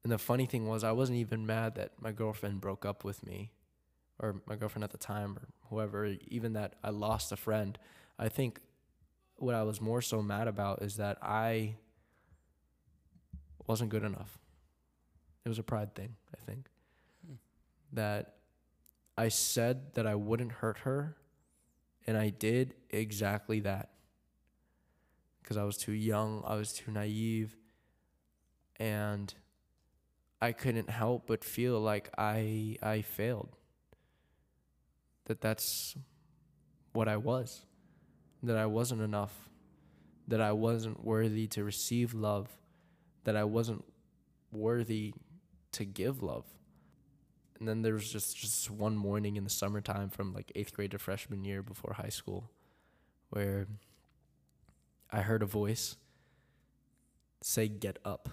And 0.04 0.12
the 0.12 0.18
funny 0.18 0.44
thing 0.44 0.68
was, 0.68 0.84
I 0.84 0.92
wasn't 0.92 1.18
even 1.18 1.46
mad 1.46 1.76
that 1.76 1.92
my 1.98 2.12
girlfriend 2.12 2.60
broke 2.60 2.84
up 2.84 3.04
with 3.04 3.26
me 3.26 3.52
or 4.18 4.42
my 4.46 4.54
girlfriend 4.54 4.84
at 4.84 4.90
the 4.90 4.98
time 4.98 5.36
or 5.38 5.48
whoever, 5.70 6.06
even 6.28 6.52
that 6.52 6.74
I 6.84 6.90
lost 6.90 7.32
a 7.32 7.36
friend. 7.36 7.78
I 8.18 8.28
think 8.28 8.60
what 9.36 9.54
I 9.54 9.62
was 9.62 9.80
more 9.80 10.02
so 10.02 10.22
mad 10.22 10.46
about 10.46 10.82
is 10.82 10.96
that 10.96 11.18
I 11.22 11.76
wasn't 13.66 13.90
good 13.90 14.04
enough. 14.04 14.38
It 15.44 15.48
was 15.48 15.58
a 15.58 15.62
pride 15.62 15.94
thing, 15.94 16.16
I 16.32 16.44
think. 16.44 16.68
Hmm. 17.26 17.34
That 17.92 18.36
I 19.16 19.28
said 19.28 19.94
that 19.94 20.06
I 20.06 20.14
wouldn't 20.14 20.52
hurt 20.52 20.78
her, 20.78 21.16
and 22.06 22.16
I 22.16 22.28
did 22.28 22.74
exactly 22.90 23.60
that. 23.60 23.90
Because 25.42 25.56
I 25.56 25.64
was 25.64 25.76
too 25.76 25.92
young, 25.92 26.42
I 26.46 26.56
was 26.56 26.72
too 26.72 26.90
naive, 26.90 27.56
and 28.76 29.34
I 30.44 30.52
couldn't 30.52 30.90
help 30.90 31.26
but 31.26 31.42
feel 31.42 31.80
like 31.80 32.10
I 32.18 32.76
I 32.82 33.00
failed. 33.00 33.56
That 35.24 35.40
that's 35.40 35.96
what 36.92 37.08
I 37.08 37.16
was. 37.16 37.64
That 38.42 38.58
I 38.58 38.66
wasn't 38.66 39.00
enough. 39.00 39.48
That 40.28 40.42
I 40.42 40.52
wasn't 40.52 41.02
worthy 41.02 41.46
to 41.48 41.64
receive 41.64 42.12
love. 42.12 42.48
That 43.24 43.36
I 43.36 43.44
wasn't 43.44 43.84
worthy 44.52 45.14
to 45.72 45.86
give 45.86 46.22
love. 46.22 46.44
And 47.58 47.66
then 47.66 47.80
there 47.80 47.94
was 47.94 48.12
just 48.12 48.36
just 48.36 48.70
one 48.70 48.96
morning 48.96 49.36
in 49.36 49.44
the 49.44 49.50
summertime 49.50 50.10
from 50.10 50.34
like 50.34 50.52
8th 50.54 50.74
grade 50.74 50.90
to 50.90 50.98
freshman 50.98 51.44
year 51.44 51.62
before 51.62 51.94
high 51.94 52.10
school 52.20 52.50
where 53.30 53.66
I 55.10 55.22
heard 55.22 55.42
a 55.42 55.46
voice 55.46 55.96
say 57.40 57.66
get 57.66 57.98
up 58.04 58.28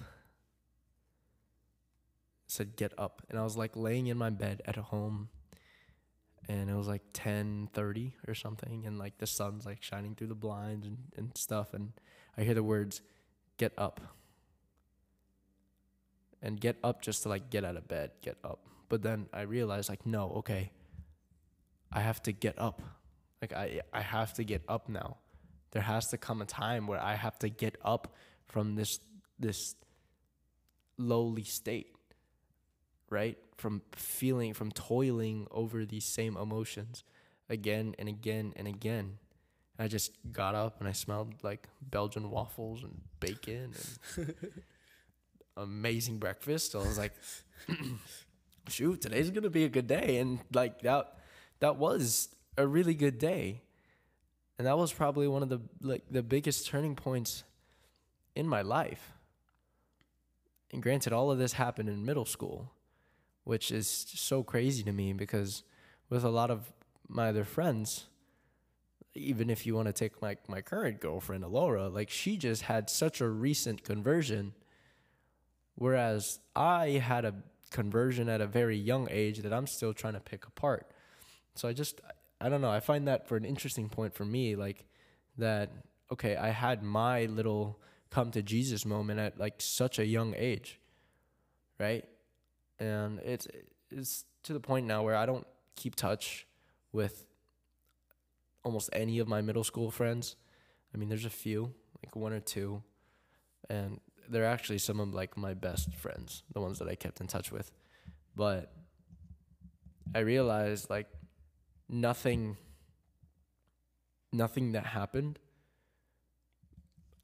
said 2.52 2.76
get 2.76 2.94
up. 2.98 3.22
And 3.30 3.40
i 3.40 3.44
was 3.44 3.56
like 3.56 3.76
laying 3.76 4.08
in 4.08 4.18
my 4.18 4.30
bed 4.30 4.62
at 4.66 4.76
home 4.76 5.30
and 6.50 6.70
it 6.70 6.76
was 6.76 6.88
like 6.88 7.02
10:30 7.14 8.14
or 8.28 8.36
something 8.36 8.86
and 8.86 9.00
like 9.00 9.18
the 9.20 9.28
sun's 9.28 9.66
like 9.66 9.82
shining 9.82 10.16
through 10.16 10.28
the 10.28 10.36
blinds 10.36 10.86
and, 10.86 10.98
and 11.16 11.38
stuff 11.38 11.74
and 11.74 11.94
i 12.38 12.42
hear 12.42 12.54
the 12.54 12.64
words 12.64 13.02
get 13.58 13.74
up. 13.78 14.02
And 16.44 16.60
get 16.60 16.78
up 16.84 17.04
just 17.04 17.24
to 17.24 17.30
like 17.30 17.52
get 17.52 17.64
out 17.64 17.78
of 17.78 17.88
bed 17.88 18.12
get 18.22 18.38
up. 18.44 18.60
But 18.90 19.02
then 19.04 19.28
i 19.34 19.42
realized 19.42 19.90
like 19.90 20.06
no 20.06 20.32
okay 20.38 20.72
i 21.92 22.02
have 22.02 22.22
to 22.24 22.32
get 22.34 22.60
up. 22.60 22.82
Like 23.42 23.54
i 23.54 23.82
i 23.94 24.02
have 24.02 24.34
to 24.34 24.44
get 24.44 24.64
up 24.68 24.90
now. 24.90 25.18
There 25.72 25.82
has 25.82 26.08
to 26.08 26.18
come 26.18 26.42
a 26.42 26.46
time 26.46 26.86
where 26.86 27.00
i 27.00 27.16
have 27.16 27.40
to 27.40 27.50
get 27.50 27.78
up 27.86 28.14
from 28.48 28.76
this 28.76 29.00
this 29.40 29.76
lowly 30.98 31.44
state 31.44 31.96
right? 33.12 33.38
From 33.58 33.84
feeling, 33.92 34.56
from 34.56 34.72
toiling 34.72 35.46
over 35.52 35.86
these 35.86 36.06
same 36.06 36.36
emotions 36.36 37.04
again 37.50 37.94
and 38.00 38.10
again 38.10 38.54
and 38.56 38.68
again. 38.68 39.20
I 39.78 39.88
just 39.88 40.12
got 40.32 40.56
up 40.56 40.80
and 40.80 40.88
I 40.88 40.94
smelled 40.94 41.36
like 41.44 41.68
Belgian 41.82 42.32
waffles 42.32 42.84
and 42.84 43.02
bacon 43.20 43.74
and 44.18 44.36
amazing 45.58 46.18
breakfast. 46.18 46.72
So 46.72 46.80
I 46.80 46.88
was 46.88 46.98
like, 46.98 47.14
shoot, 48.70 49.02
today's 49.02 49.30
gonna 49.30 49.50
be 49.50 49.66
a 49.66 49.70
good 49.70 49.88
day. 49.88 50.18
And 50.18 50.40
like 50.54 50.82
that 50.82 51.18
that 51.60 51.76
was 51.78 52.30
a 52.58 52.66
really 52.66 52.94
good 52.94 53.18
day. 53.18 53.62
And 54.58 54.68
that 54.68 54.78
was 54.78 54.94
probably 54.94 55.28
one 55.28 55.44
of 55.44 55.50
the 55.50 55.62
like 55.82 56.04
the 56.10 56.24
biggest 56.24 56.68
turning 56.68 56.96
points 56.96 57.44
in 58.36 58.48
my 58.48 58.62
life. 58.62 59.14
And 60.72 60.82
granted, 60.82 61.12
all 61.12 61.32
of 61.32 61.40
this 61.40 61.54
happened 61.54 61.90
in 61.90 62.06
middle 62.06 62.26
school 62.26 62.72
which 63.44 63.72
is 63.72 63.88
so 63.88 64.44
crazy 64.44 64.84
to 64.84 64.92
me 64.92 65.14
because 65.14 65.64
with 66.10 66.24
a 66.24 66.30
lot 66.30 66.52
of 66.52 66.72
my 67.08 67.30
other 67.30 67.44
friends, 67.44 68.06
even 69.14 69.50
if 69.50 69.66
you 69.66 69.76
want 69.76 69.88
to 69.88 69.94
take 69.94 70.22
my 70.22 70.38
my 70.48 70.62
current 70.62 71.00
girlfriend 71.00 71.44
Alora, 71.44 71.90
like 71.90 72.10
she 72.10 72.38
just 72.38 72.64
had 72.64 72.90
such 72.90 73.22
a 73.22 73.28
recent 73.28 73.84
conversion, 73.84 74.54
whereas 75.76 76.40
I 76.56 77.02
had 77.04 77.26
a 77.26 77.34
conversion 77.72 78.30
at 78.30 78.42
a 78.42 78.48
very 78.48 78.78
young 78.78 79.08
age 79.10 79.40
that 79.40 79.54
I'm 79.54 79.68
still 79.68 79.94
trying 79.94 80.14
to 80.14 80.20
pick 80.20 80.46
apart. 80.46 80.92
So 81.56 81.68
I 81.68 81.74
just 81.74 82.02
I 82.40 82.50
don't 82.50 82.62
know, 82.62 82.72
I 82.72 82.80
find 82.80 83.08
that 83.08 83.28
for 83.28 83.38
an 83.38 83.46
interesting 83.46 83.90
point 83.90 84.14
for 84.14 84.26
me, 84.26 84.56
like 84.56 84.86
that 85.38 85.72
okay, 86.12 86.36
I 86.36 86.50
had 86.50 86.84
my 86.84 87.26
little 87.26 87.80
come 88.10 88.32
to 88.32 88.42
Jesus 88.42 88.86
moment 88.86 89.20
at 89.20 89.40
like 89.40 89.56
such 89.60 90.00
a 90.00 90.06
young 90.06 90.36
age. 90.38 90.80
Right? 91.80 92.06
And 92.82 93.20
it's 93.20 93.48
it's 93.92 94.26
to 94.44 94.54
the 94.54 94.60
point 94.60 94.88
now 94.88 95.04
where 95.04 95.16
I 95.16 95.26
don't 95.26 95.46
keep 95.76 95.96
touch 95.96 96.48
with 96.92 97.26
almost 98.64 98.90
any 98.94 99.20
of 99.20 99.28
my 99.28 99.42
middle 99.42 99.64
school 99.64 99.92
friends. 99.92 100.36
I 100.94 100.98
mean, 100.98 101.08
there's 101.08 101.26
a 101.26 101.30
few, 101.30 101.74
like 102.04 102.16
one 102.16 102.34
or 102.34 102.40
two, 102.40 102.82
and 103.70 104.00
they're 104.28 104.46
actually 104.46 104.80
some 104.80 105.00
of 105.00 105.14
like 105.14 105.38
my 105.38 105.54
best 105.54 105.94
friends, 105.94 106.44
the 106.54 106.60
ones 106.60 106.80
that 106.80 106.88
I 106.88 106.96
kept 106.96 107.22
in 107.22 107.28
touch 107.28 107.52
with. 107.52 107.72
But 108.36 108.74
I 110.16 110.20
realized 110.20 110.90
like 110.90 111.08
nothing 111.88 112.58
nothing 114.34 114.72
that 114.72 114.86
happened 114.86 115.38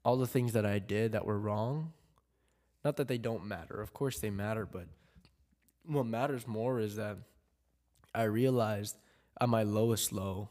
all 0.04 0.16
the 0.16 0.26
things 0.26 0.52
that 0.52 0.64
I 0.64 0.78
did 0.78 1.12
that 1.12 1.26
were 1.26 1.38
wrong, 1.38 1.92
not 2.84 2.96
that 2.96 3.08
they 3.08 3.18
don't 3.18 3.44
matter. 3.44 3.80
Of 3.80 3.92
course 3.92 4.18
they 4.20 4.30
matter, 4.30 4.64
but 4.64 4.86
what 5.88 6.06
matters 6.06 6.46
more 6.46 6.78
is 6.78 6.96
that 6.96 7.16
I 8.14 8.24
realized 8.24 8.96
at 9.40 9.48
my 9.48 9.62
lowest 9.62 10.12
low, 10.12 10.50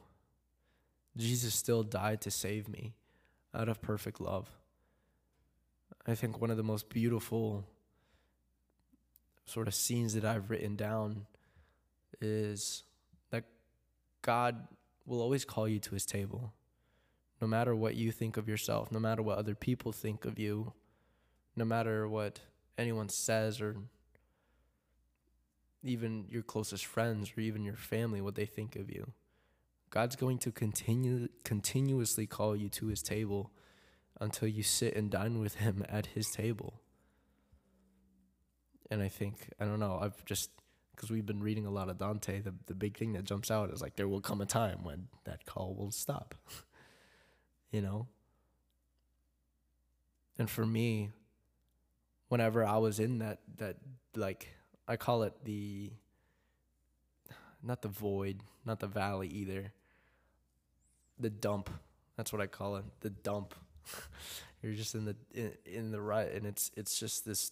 Jesus 1.15 1.53
still 1.53 1.83
died 1.83 2.21
to 2.21 2.31
save 2.31 2.67
me 2.67 2.95
out 3.53 3.69
of 3.69 3.81
perfect 3.81 4.19
love. 4.19 4.49
I 6.05 6.15
think 6.15 6.41
one 6.41 6.49
of 6.49 6.57
the 6.57 6.63
most 6.63 6.89
beautiful 6.89 7.65
sort 9.45 9.67
of 9.67 9.75
scenes 9.75 10.13
that 10.13 10.25
I've 10.25 10.49
written 10.49 10.75
down 10.75 11.25
is 12.19 12.83
that 13.31 13.43
God 14.21 14.67
will 15.05 15.21
always 15.21 15.45
call 15.45 15.67
you 15.67 15.79
to 15.79 15.91
his 15.91 16.05
table. 16.05 16.53
No 17.41 17.47
matter 17.47 17.75
what 17.75 17.95
you 17.95 18.11
think 18.11 18.37
of 18.37 18.49
yourself, 18.49 18.91
no 18.91 18.99
matter 18.99 19.21
what 19.21 19.37
other 19.37 19.55
people 19.55 19.91
think 19.91 20.25
of 20.25 20.39
you, 20.39 20.73
no 21.55 21.65
matter 21.65 22.07
what 22.07 22.39
anyone 22.77 23.09
says 23.09 23.61
or 23.61 23.75
even 25.89 26.25
your 26.29 26.43
closest 26.43 26.85
friends 26.85 27.31
or 27.35 27.41
even 27.41 27.63
your 27.63 27.75
family 27.75 28.21
what 28.21 28.35
they 28.35 28.45
think 28.45 28.75
of 28.75 28.89
you. 28.89 29.11
God's 29.89 30.15
going 30.15 30.37
to 30.39 30.51
continue 30.51 31.29
continuously 31.43 32.27
call 32.27 32.55
you 32.55 32.69
to 32.69 32.87
his 32.87 33.01
table 33.01 33.51
until 34.19 34.47
you 34.47 34.63
sit 34.63 34.95
and 34.95 35.09
dine 35.09 35.39
with 35.39 35.55
him 35.55 35.85
at 35.87 36.07
his 36.07 36.29
table. 36.29 36.81
And 38.91 39.01
I 39.01 39.07
think 39.07 39.53
I 39.59 39.65
don't 39.65 39.79
know, 39.79 39.99
I've 40.01 40.23
just 40.25 40.51
because 40.95 41.11
we've 41.11 41.25
been 41.25 41.43
reading 41.43 41.65
a 41.65 41.69
lot 41.71 41.89
of 41.89 41.97
Dante, 41.97 42.41
the 42.41 42.53
the 42.65 42.75
big 42.75 42.97
thing 42.97 43.13
that 43.13 43.23
jumps 43.23 43.49
out 43.49 43.71
is 43.71 43.81
like 43.81 43.95
there 43.95 44.07
will 44.07 44.21
come 44.21 44.41
a 44.41 44.45
time 44.45 44.83
when 44.83 45.07
that 45.25 45.45
call 45.45 45.73
will 45.75 45.91
stop. 45.91 46.35
you 47.71 47.81
know? 47.81 48.07
And 50.39 50.49
for 50.49 50.65
me, 50.65 51.11
whenever 52.27 52.63
I 52.63 52.77
was 52.77 52.99
in 52.99 53.19
that 53.19 53.39
that 53.57 53.77
like 54.15 54.49
I 54.87 54.95
call 54.95 55.23
it 55.23 55.33
the 55.43 55.91
not 57.63 57.81
the 57.81 57.87
void, 57.87 58.41
not 58.65 58.79
the 58.79 58.87
valley 58.87 59.27
either. 59.27 59.73
The 61.19 61.29
dump. 61.29 61.69
That's 62.15 62.31
what 62.31 62.41
I 62.41 62.47
call 62.47 62.77
it. 62.77 62.85
The 63.01 63.09
dump. 63.09 63.55
You're 64.63 64.73
just 64.73 64.95
in 64.95 65.05
the 65.05 65.15
in, 65.33 65.51
in 65.65 65.91
the 65.91 66.01
rut 66.01 66.31
and 66.33 66.45
it's 66.45 66.71
it's 66.75 66.99
just 66.99 67.25
this 67.25 67.51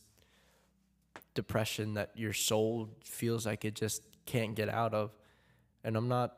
depression 1.33 1.95
that 1.95 2.11
your 2.15 2.33
soul 2.33 2.89
feels 3.03 3.45
like 3.45 3.65
it 3.65 3.75
just 3.75 4.03
can't 4.25 4.55
get 4.55 4.69
out 4.69 4.93
of. 4.93 5.11
And 5.83 5.95
I'm 5.95 6.07
not 6.07 6.37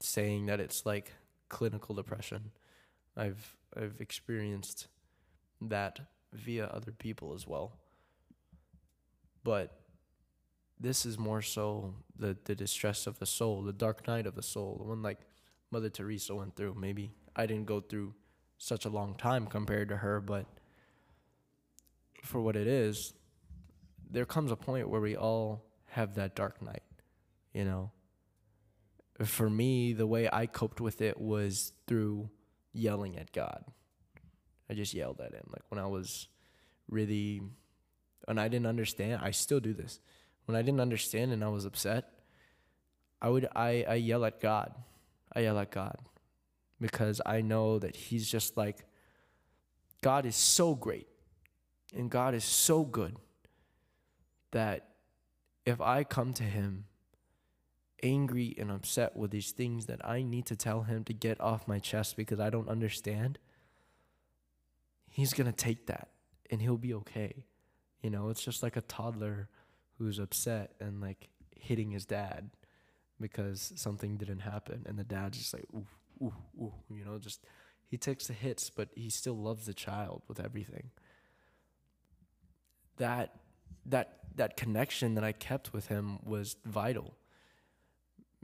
saying 0.00 0.46
that 0.46 0.60
it's 0.60 0.86
like 0.86 1.12
clinical 1.48 1.94
depression. 1.94 2.52
I've 3.16 3.56
I've 3.76 3.96
experienced 4.00 4.86
that 5.60 6.00
via 6.32 6.66
other 6.66 6.92
people 6.92 7.34
as 7.34 7.46
well. 7.46 7.72
But 9.42 9.78
this 10.80 11.04
is 11.04 11.18
more 11.18 11.42
so 11.42 11.94
the 12.18 12.36
the 12.44 12.54
distress 12.54 13.06
of 13.06 13.18
the 13.18 13.26
soul, 13.26 13.62
the 13.62 13.72
dark 13.72 14.06
night 14.06 14.26
of 14.26 14.34
the 14.34 14.42
soul, 14.42 14.76
the 14.78 14.84
one 14.84 15.02
like 15.02 15.20
Mother 15.70 15.90
Teresa 15.90 16.34
went 16.34 16.56
through. 16.56 16.74
Maybe 16.74 17.12
I 17.36 17.46
didn't 17.46 17.66
go 17.66 17.80
through 17.80 18.14
such 18.58 18.84
a 18.84 18.88
long 18.88 19.14
time 19.14 19.46
compared 19.46 19.88
to 19.88 19.96
her, 19.98 20.20
but 20.20 20.46
for 22.22 22.40
what 22.40 22.56
it 22.56 22.66
is, 22.66 23.14
there 24.10 24.24
comes 24.24 24.50
a 24.50 24.56
point 24.56 24.88
where 24.88 25.00
we 25.00 25.16
all 25.16 25.64
have 25.86 26.14
that 26.16 26.34
dark 26.34 26.60
night, 26.62 26.82
you 27.52 27.64
know. 27.64 27.90
For 29.24 29.50
me, 29.50 29.92
the 29.92 30.06
way 30.06 30.28
I 30.32 30.46
coped 30.46 30.80
with 30.80 31.00
it 31.00 31.20
was 31.20 31.72
through 31.86 32.30
yelling 32.72 33.16
at 33.18 33.32
God. 33.32 33.64
I 34.70 34.74
just 34.74 34.94
yelled 34.94 35.20
at 35.20 35.32
him 35.32 35.48
like 35.50 35.62
when 35.70 35.80
I 35.80 35.86
was 35.86 36.28
really 36.88 37.42
and 38.26 38.38
I 38.38 38.48
didn't 38.48 38.66
understand. 38.66 39.20
I 39.22 39.30
still 39.30 39.60
do 39.60 39.72
this 39.72 40.00
when 40.48 40.56
I 40.56 40.62
didn't 40.62 40.80
understand 40.80 41.30
and 41.30 41.44
I 41.44 41.48
was 41.48 41.66
upset, 41.66 42.08
I 43.20 43.28
would 43.28 43.46
I, 43.54 43.84
I 43.86 43.94
yell 43.96 44.24
at 44.24 44.40
God. 44.40 44.72
I 45.36 45.40
yell 45.40 45.58
at 45.58 45.70
God 45.70 45.98
because 46.80 47.20
I 47.26 47.42
know 47.42 47.78
that 47.78 47.94
He's 47.94 48.30
just 48.30 48.56
like 48.56 48.86
God 50.00 50.24
is 50.24 50.36
so 50.36 50.74
great 50.74 51.06
and 51.94 52.10
God 52.10 52.34
is 52.34 52.44
so 52.44 52.82
good 52.82 53.16
that 54.52 54.88
if 55.66 55.82
I 55.82 56.02
come 56.02 56.32
to 56.32 56.44
Him 56.44 56.86
angry 58.02 58.54
and 58.56 58.70
upset 58.70 59.18
with 59.18 59.30
these 59.30 59.50
things 59.50 59.84
that 59.84 60.00
I 60.02 60.22
need 60.22 60.46
to 60.46 60.56
tell 60.56 60.84
him 60.84 61.04
to 61.04 61.12
get 61.12 61.38
off 61.42 61.68
my 61.68 61.78
chest 61.78 62.16
because 62.16 62.40
I 62.40 62.48
don't 62.48 62.68
understand, 62.68 63.38
he's 65.10 65.34
going 65.34 65.50
to 65.50 65.52
take 65.52 65.88
that 65.88 66.08
and 66.48 66.62
he'll 66.62 66.78
be 66.78 66.94
okay. 66.94 67.44
You 68.00 68.10
know, 68.10 68.30
it's 68.30 68.44
just 68.44 68.62
like 68.62 68.76
a 68.76 68.82
toddler 68.82 69.48
who's 69.98 70.18
upset 70.18 70.72
and 70.80 71.00
like 71.00 71.28
hitting 71.56 71.90
his 71.90 72.06
dad 72.06 72.50
because 73.20 73.72
something 73.76 74.16
didn't 74.16 74.40
happen. 74.40 74.84
And 74.86 74.98
the 74.98 75.04
dad's 75.04 75.38
just 75.38 75.54
like 75.54 75.66
ooh 75.74 75.86
ooh 76.22 76.34
ooh 76.60 76.74
you 76.90 77.04
know 77.04 77.18
just 77.18 77.44
he 77.86 77.96
takes 77.96 78.26
the 78.26 78.32
hits 78.32 78.70
but 78.70 78.88
he 78.94 79.08
still 79.10 79.36
loves 79.36 79.66
the 79.66 79.74
child 79.74 80.22
with 80.28 80.40
everything. 80.40 80.90
That 82.96 83.34
that 83.86 84.18
that 84.36 84.56
connection 84.56 85.14
that 85.14 85.24
I 85.24 85.32
kept 85.32 85.72
with 85.72 85.88
him 85.88 86.18
was 86.24 86.56
vital 86.64 87.14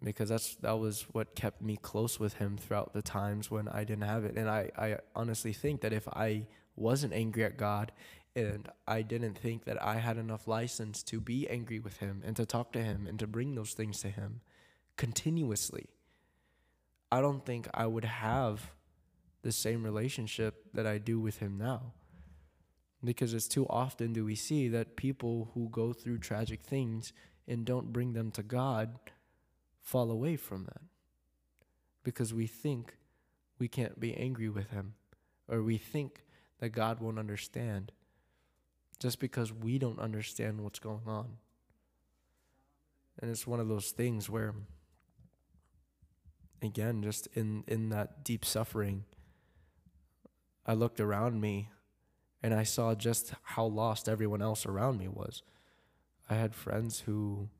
because 0.02 0.28
that's 0.28 0.56
that 0.56 0.78
was 0.78 1.06
what 1.12 1.34
kept 1.34 1.62
me 1.62 1.76
close 1.76 2.18
with 2.18 2.34
him 2.34 2.56
throughout 2.56 2.92
the 2.92 3.02
times 3.02 3.50
when 3.50 3.68
I 3.68 3.84
didn't 3.84 4.04
have 4.04 4.24
it. 4.24 4.36
And 4.36 4.48
I 4.48 4.70
I 4.76 4.98
honestly 5.14 5.52
think 5.52 5.80
that 5.82 5.92
if 5.92 6.08
I 6.08 6.46
wasn't 6.76 7.12
angry 7.12 7.44
at 7.44 7.56
God 7.56 7.92
and 8.36 8.68
I 8.86 9.02
didn't 9.02 9.38
think 9.38 9.64
that 9.64 9.82
I 9.82 9.96
had 9.96 10.16
enough 10.16 10.48
license 10.48 11.02
to 11.04 11.20
be 11.20 11.48
angry 11.48 11.78
with 11.78 11.98
him 11.98 12.22
and 12.24 12.34
to 12.36 12.44
talk 12.44 12.72
to 12.72 12.82
him 12.82 13.06
and 13.06 13.18
to 13.20 13.26
bring 13.26 13.54
those 13.54 13.74
things 13.74 14.00
to 14.00 14.08
him 14.08 14.40
continuously. 14.96 15.86
I 17.12 17.20
don't 17.20 17.44
think 17.46 17.68
I 17.72 17.86
would 17.86 18.04
have 18.04 18.72
the 19.42 19.52
same 19.52 19.84
relationship 19.84 20.64
that 20.74 20.86
I 20.86 20.98
do 20.98 21.20
with 21.20 21.38
him 21.38 21.58
now. 21.58 21.92
Because 23.04 23.34
it's 23.34 23.46
too 23.46 23.66
often 23.68 24.12
do 24.12 24.24
we 24.24 24.34
see 24.34 24.68
that 24.68 24.96
people 24.96 25.50
who 25.54 25.68
go 25.68 25.92
through 25.92 26.18
tragic 26.18 26.62
things 26.62 27.12
and 27.46 27.64
don't 27.64 27.92
bring 27.92 28.14
them 28.14 28.30
to 28.32 28.42
God 28.42 28.98
fall 29.80 30.10
away 30.10 30.36
from 30.36 30.64
that. 30.64 30.80
Because 32.02 32.32
we 32.32 32.46
think 32.46 32.96
we 33.58 33.68
can't 33.68 34.00
be 34.00 34.16
angry 34.16 34.48
with 34.48 34.70
him 34.70 34.94
or 35.46 35.62
we 35.62 35.76
think 35.76 36.24
that 36.58 36.70
God 36.70 37.00
won't 37.00 37.18
understand 37.18 37.92
just 38.98 39.18
because 39.18 39.52
we 39.52 39.78
don't 39.78 39.98
understand 39.98 40.60
what's 40.60 40.78
going 40.78 41.06
on. 41.06 41.36
And 43.20 43.30
it's 43.30 43.46
one 43.46 43.60
of 43.60 43.68
those 43.68 43.90
things 43.90 44.28
where 44.28 44.54
again 46.62 47.02
just 47.02 47.28
in 47.34 47.62
in 47.68 47.90
that 47.90 48.24
deep 48.24 48.44
suffering 48.44 49.04
I 50.66 50.72
looked 50.72 50.98
around 50.98 51.40
me 51.40 51.68
and 52.42 52.54
I 52.54 52.62
saw 52.62 52.94
just 52.94 53.34
how 53.42 53.66
lost 53.66 54.08
everyone 54.08 54.40
else 54.40 54.64
around 54.64 54.98
me 54.98 55.08
was. 55.08 55.42
I 56.28 56.34
had 56.34 56.54
friends 56.54 57.00
who 57.00 57.50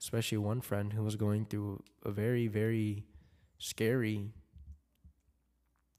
especially 0.00 0.38
one 0.38 0.60
friend 0.60 0.92
who 0.92 1.02
was 1.02 1.16
going 1.16 1.46
through 1.46 1.82
a 2.04 2.10
very 2.10 2.46
very 2.46 3.04
scary 3.58 4.32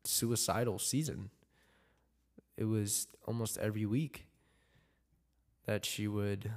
suicidal 0.04 0.78
season. 0.80 1.30
It 2.56 2.66
was 2.66 3.08
almost 3.26 3.58
every 3.58 3.86
week 3.86 4.28
that 5.66 5.86
she 5.86 6.08
would 6.08 6.52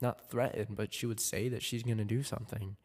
not 0.00 0.30
threaten, 0.30 0.68
but 0.70 0.94
she 0.94 1.06
would 1.06 1.20
say 1.20 1.48
that 1.48 1.62
she's 1.62 1.82
going 1.82 1.98
to 1.98 2.04
do 2.04 2.22
something. 2.22 2.76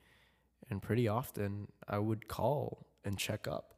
And 0.69 0.81
pretty 0.81 1.07
often 1.07 1.67
I 1.87 1.99
would 1.99 2.27
call 2.27 2.87
and 3.03 3.17
check 3.17 3.47
up 3.47 3.75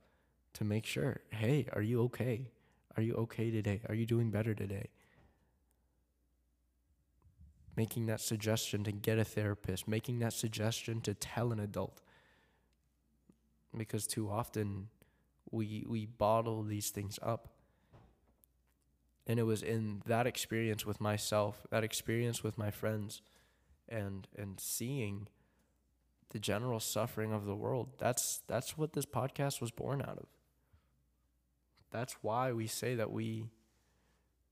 to 0.54 0.64
make 0.64 0.86
sure 0.86 1.22
hey, 1.32 1.68
are 1.74 1.82
you 1.82 2.02
okay? 2.04 2.50
Are 2.96 3.04
you 3.04 3.14
okay 3.16 3.52
today? 3.52 3.82
Are 3.88 3.94
you 3.94 4.06
doing 4.06 4.32
better 4.32 4.56
today? 4.56 4.90
Making 7.76 8.08
that 8.08 8.22
suggestion 8.22 8.84
to 8.86 8.92
get 8.92 9.20
a 9.20 9.24
therapist, 9.24 9.88
making 9.88 10.20
that 10.20 10.34
suggestion 10.34 11.02
to 11.02 11.14
tell 11.14 11.52
an 11.52 11.60
adult. 11.60 12.02
Because 13.78 14.08
too 14.08 14.32
often 14.32 14.88
we, 15.52 15.86
we 15.88 16.08
bottle 16.08 16.64
these 16.64 16.90
things 16.90 17.20
up 17.22 17.50
and 19.28 19.40
it 19.40 19.44
was 19.44 19.62
in 19.62 20.02
that 20.06 20.26
experience 20.26 20.86
with 20.86 21.02
myself 21.02 21.68
that 21.70 21.84
experience 21.84 22.44
with 22.44 22.58
my 22.58 22.72
friends 22.72 23.22
and 23.88 24.28
and 24.36 24.60
seeing 24.60 25.28
the 26.30 26.40
general 26.40 26.80
suffering 26.80 27.34
of 27.34 27.46
the 27.46 27.56
world 27.56 27.90
that's 27.98 28.42
that's 28.48 28.78
what 28.78 28.94
this 28.94 29.06
podcast 29.06 29.62
was 29.62 29.72
born 29.72 30.02
out 30.02 30.18
of. 30.18 30.26
That's 31.92 32.18
why 32.22 32.52
we 32.52 32.68
say 32.68 32.96
that 32.96 33.12
we 33.12 33.46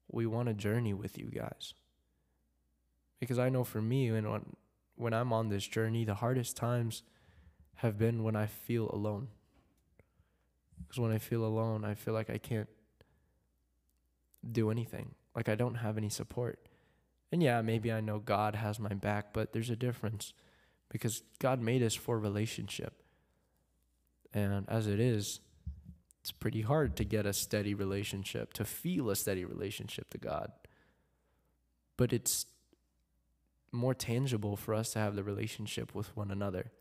we 0.10 0.26
want 0.26 0.48
to 0.48 0.54
journey 0.54 0.94
with 0.94 1.18
you 1.18 1.26
guys. 1.26 1.74
Because 3.20 3.40
i 3.40 3.50
know 3.50 3.64
for 3.64 3.82
me 3.82 4.12
when 4.12 4.30
when, 4.30 4.56
when 4.96 5.14
i'm 5.14 5.34
on 5.34 5.50
this 5.50 5.66
journey 5.68 6.06
the 6.06 6.16
hardest 6.16 6.56
times 6.58 7.04
have 7.76 7.98
been 7.98 8.24
when 8.24 8.36
i 8.36 8.46
feel 8.46 8.90
alone. 8.92 9.30
Because 10.82 11.00
when 11.00 11.12
i 11.12 11.18
feel 11.18 11.46
alone 11.46 11.84
i 11.86 11.94
feel 11.94 12.14
like 12.14 12.30
i 12.30 12.38
can't 12.38 12.70
do 14.52 14.72
anything. 14.72 15.16
Like 15.36 15.50
I 15.50 15.56
don't 15.56 15.76
have 15.76 15.98
any 15.98 16.10
support. 16.10 16.60
And 17.32 17.42
yeah, 17.42 17.62
maybe 17.62 17.92
I 17.92 18.02
know 18.02 18.20
God 18.20 18.56
has 18.56 18.80
my 18.80 18.94
back, 18.94 19.34
but 19.34 19.52
there's 19.52 19.70
a 19.70 19.76
difference 19.76 20.34
because 20.90 21.24
God 21.40 21.62
made 21.62 21.84
us 21.84 21.96
for 21.96 22.20
relationship. 22.20 23.02
And 24.34 24.66
as 24.70 24.88
it 24.88 25.00
is, 25.00 25.40
it's 26.22 26.32
pretty 26.32 26.62
hard 26.62 26.96
to 26.98 27.04
get 27.04 27.26
a 27.26 27.34
steady 27.34 27.74
relationship, 27.74 28.54
to 28.54 28.66
feel 28.66 29.10
a 29.10 29.16
steady 29.16 29.46
relationship 29.46 30.10
to 30.12 30.18
God. 30.18 30.52
But 31.98 32.12
it's 32.14 32.46
more 33.72 33.94
tangible 33.94 34.56
for 34.56 34.74
us 34.74 34.94
to 34.94 35.00
have 35.00 35.16
the 35.16 35.24
relationship 35.24 35.94
with 35.94 36.16
one 36.16 36.32
another, 36.32 36.72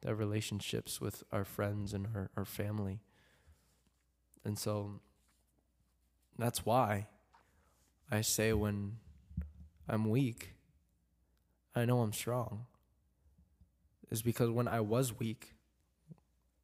the 0.00 0.14
relationships 0.14 1.00
with 1.00 1.22
our 1.30 1.44
friends 1.44 1.92
and 1.92 2.08
our, 2.14 2.30
our 2.36 2.44
family. 2.44 3.00
And 4.44 4.58
so 4.58 5.00
that's 6.38 6.64
why 6.64 7.08
I 8.10 8.20
say 8.20 8.52
when 8.52 8.98
I'm 9.88 10.08
weak, 10.10 10.54
I 11.74 11.84
know 11.84 12.00
I'm 12.00 12.12
strong. 12.12 12.66
Is 14.10 14.22
because 14.22 14.50
when 14.50 14.68
I 14.68 14.80
was 14.80 15.18
weak, 15.18 15.54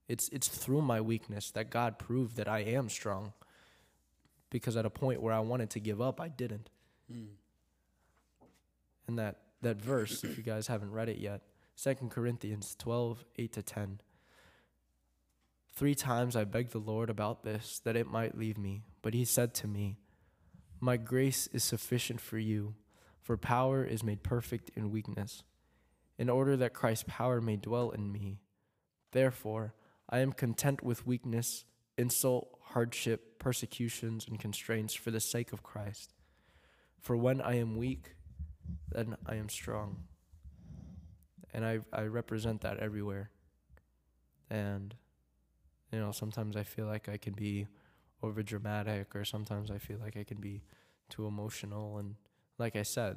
it's 0.07 0.29
it's 0.29 0.49
through 0.49 0.83
my 0.83 1.01
weakness 1.01 1.51
that 1.53 1.71
God 1.71 1.99
proved 1.99 2.37
that 2.37 2.49
I 2.49 2.61
am 2.61 2.89
strong. 2.89 3.33
Because 4.51 4.77
at 4.77 4.87
a 4.87 4.91
point 4.91 5.23
where 5.23 5.33
I 5.33 5.41
wanted 5.41 5.71
to 5.71 5.81
give 5.81 6.01
up, 6.01 6.21
I 6.21 6.29
didn't. 6.29 6.71
Mm. 7.13 7.29
And 9.07 9.19
that 9.19 9.37
that 9.63 9.81
verse, 9.81 10.25
if 10.25 10.37
you 10.37 10.43
guys 10.43 10.67
haven't 10.67 10.93
read 10.93 11.09
it 11.09 11.19
yet, 11.19 11.43
Second 11.75 12.11
Corinthians 12.11 12.75
12, 12.79 13.25
8 13.37 13.53
to 13.53 13.63
10. 13.63 14.01
Three 15.79 15.95
times 15.95 16.35
I 16.35 16.43
begged 16.43 16.73
the 16.73 16.81
Lord 16.81 17.09
about 17.09 17.45
this, 17.45 17.81
that 17.85 17.95
it 17.95 18.09
might 18.09 18.37
leave 18.37 18.59
me. 18.59 18.83
But 19.01 19.15
he 19.15 19.25
said 19.25 19.55
to 19.55 19.69
me, 19.69 19.97
My 20.81 20.97
grace 20.97 21.47
is 21.53 21.63
sufficient 21.63 22.21
for 22.21 22.37
you, 22.37 22.75
for 23.23 23.37
power 23.37 23.85
is 23.85 24.03
made 24.03 24.25
perfect 24.25 24.73
in 24.75 24.91
weakness, 24.91 25.45
in 26.19 26.29
order 26.29 26.57
that 26.57 26.75
Christ's 26.75 27.05
power 27.07 27.41
may 27.41 27.55
dwell 27.55 27.91
in 27.91 28.11
me. 28.11 28.41
Therefore, 29.13 29.73
I 30.11 30.19
am 30.19 30.33
content 30.33 30.83
with 30.83 31.07
weakness, 31.07 31.65
insult, 31.97 32.59
hardship, 32.61 33.39
persecutions, 33.39 34.27
and 34.27 34.41
constraints 34.41 34.95
for 34.95 35.13
the 35.13 35.21
sake 35.21 35.53
of 35.53 35.63
Christ. 35.63 36.13
For 37.01 37.17
when 37.17 37.41
I 37.41 37.55
am 37.55 37.77
weak, 37.77 38.17
then 38.91 39.17
I 39.25 39.37
am 39.37 39.49
strong. 39.49 40.03
And 41.55 41.65
I, 41.65 41.79
I 41.93 42.03
represent 42.03 42.63
that 42.63 42.81
everywhere. 42.81 43.31
And 44.51 44.97
you 45.93 45.99
know, 45.99 46.13
sometimes 46.13 46.57
I 46.57 46.63
feel 46.63 46.87
like 46.87 47.09
I 47.09 47.17
can 47.17 47.33
be 47.33 47.67
over 48.23 48.43
dramatic, 48.43 49.15
or 49.15 49.25
sometimes 49.25 49.71
I 49.71 49.79
feel 49.79 49.99
like 49.99 50.17
I 50.17 50.25
can 50.25 50.39
be 50.39 50.63
too 51.09 51.27
emotional. 51.27 51.99
And 51.99 52.17
like 52.59 52.77
I 52.77 52.83
said, 52.83 53.17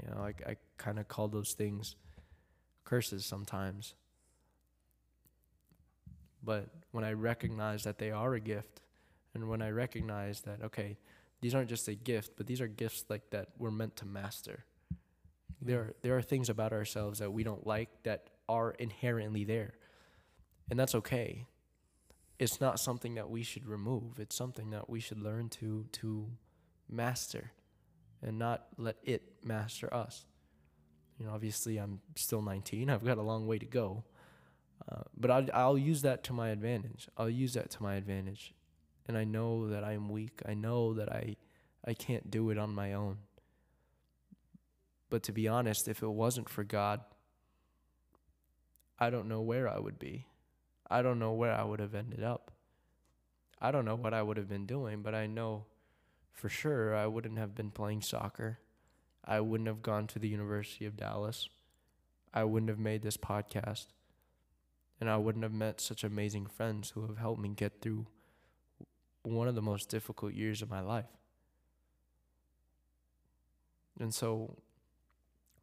you 0.00 0.10
know, 0.10 0.22
I, 0.22 0.34
I 0.50 0.56
kind 0.76 0.98
of 0.98 1.08
call 1.08 1.28
those 1.28 1.54
things 1.54 1.96
curses 2.84 3.24
sometimes. 3.24 3.94
But 6.42 6.68
when 6.92 7.02
I 7.02 7.12
recognize 7.12 7.82
that 7.84 7.98
they 7.98 8.10
are 8.10 8.34
a 8.34 8.40
gift, 8.40 8.80
and 9.34 9.48
when 9.48 9.60
I 9.60 9.70
recognize 9.70 10.42
that, 10.42 10.62
okay, 10.62 10.96
these 11.40 11.54
aren't 11.54 11.68
just 11.68 11.88
a 11.88 11.94
gift, 11.94 12.32
but 12.36 12.46
these 12.46 12.60
are 12.60 12.68
gifts 12.68 13.04
like 13.08 13.30
that 13.30 13.48
we're 13.58 13.70
meant 13.70 13.96
to 13.96 14.06
master. 14.06 14.64
There 15.60 15.80
are, 15.80 15.94
there 16.02 16.16
are 16.16 16.22
things 16.22 16.48
about 16.48 16.72
ourselves 16.72 17.18
that 17.18 17.32
we 17.32 17.42
don't 17.42 17.66
like 17.66 17.88
that 18.04 18.28
are 18.48 18.70
inherently 18.72 19.44
there. 19.44 19.74
And 20.70 20.78
that's 20.78 20.94
okay 20.94 21.46
it's 22.38 22.60
not 22.60 22.78
something 22.78 23.14
that 23.14 23.30
we 23.30 23.42
should 23.42 23.66
remove. 23.66 24.18
It's 24.18 24.36
something 24.36 24.70
that 24.70 24.90
we 24.90 25.00
should 25.00 25.20
learn 25.20 25.48
to 25.50 25.86
to 25.92 26.28
master 26.88 27.52
and 28.22 28.38
not 28.38 28.66
let 28.76 28.96
it 29.02 29.22
master 29.42 29.92
us. 29.92 30.26
You 31.18 31.26
know, 31.26 31.32
obviously 31.32 31.78
I'm 31.78 32.00
still 32.14 32.42
19. 32.42 32.90
I've 32.90 33.04
got 33.04 33.18
a 33.18 33.22
long 33.22 33.46
way 33.46 33.58
to 33.58 33.66
go. 33.66 34.04
Uh, 34.90 35.02
but 35.16 35.30
I'll, 35.30 35.46
I'll 35.54 35.78
use 35.78 36.02
that 36.02 36.22
to 36.24 36.32
my 36.32 36.50
advantage. 36.50 37.08
I'll 37.16 37.30
use 37.30 37.54
that 37.54 37.70
to 37.70 37.82
my 37.82 37.94
advantage. 37.94 38.52
And 39.06 39.16
I 39.16 39.24
know 39.24 39.68
that 39.68 39.82
I'm 39.84 40.10
weak. 40.10 40.42
I 40.46 40.54
know 40.54 40.94
that 40.94 41.10
I 41.10 41.36
I 41.86 41.94
can't 41.94 42.30
do 42.30 42.50
it 42.50 42.58
on 42.58 42.74
my 42.74 42.92
own. 42.92 43.18
But 45.08 45.22
to 45.24 45.32
be 45.32 45.46
honest, 45.46 45.86
if 45.86 46.02
it 46.02 46.08
wasn't 46.08 46.48
for 46.48 46.64
God, 46.64 47.00
I 48.98 49.10
don't 49.10 49.28
know 49.28 49.40
where 49.40 49.68
I 49.68 49.78
would 49.78 49.98
be. 49.98 50.26
I 50.88 51.02
don't 51.02 51.18
know 51.18 51.32
where 51.32 51.52
I 51.52 51.64
would 51.64 51.80
have 51.80 51.94
ended 51.94 52.22
up. 52.22 52.52
I 53.60 53.70
don't 53.70 53.84
know 53.84 53.96
what 53.96 54.14
I 54.14 54.22
would 54.22 54.36
have 54.36 54.48
been 54.48 54.66
doing, 54.66 55.02
but 55.02 55.14
I 55.14 55.26
know 55.26 55.64
for 56.32 56.48
sure 56.48 56.94
I 56.94 57.06
wouldn't 57.06 57.38
have 57.38 57.54
been 57.54 57.70
playing 57.70 58.02
soccer. 58.02 58.58
I 59.24 59.40
wouldn't 59.40 59.66
have 59.68 59.82
gone 59.82 60.06
to 60.08 60.18
the 60.18 60.28
University 60.28 60.86
of 60.86 60.96
Dallas. 60.96 61.48
I 62.32 62.44
wouldn't 62.44 62.68
have 62.68 62.78
made 62.78 63.02
this 63.02 63.16
podcast. 63.16 63.86
And 65.00 65.10
I 65.10 65.16
wouldn't 65.16 65.42
have 65.42 65.52
met 65.52 65.80
such 65.80 66.04
amazing 66.04 66.46
friends 66.46 66.90
who 66.90 67.06
have 67.06 67.18
helped 67.18 67.40
me 67.40 67.48
get 67.48 67.80
through 67.80 68.06
one 69.22 69.48
of 69.48 69.54
the 69.54 69.62
most 69.62 69.88
difficult 69.88 70.32
years 70.34 70.62
of 70.62 70.70
my 70.70 70.80
life. 70.80 71.06
And 73.98 74.14
so, 74.14 74.56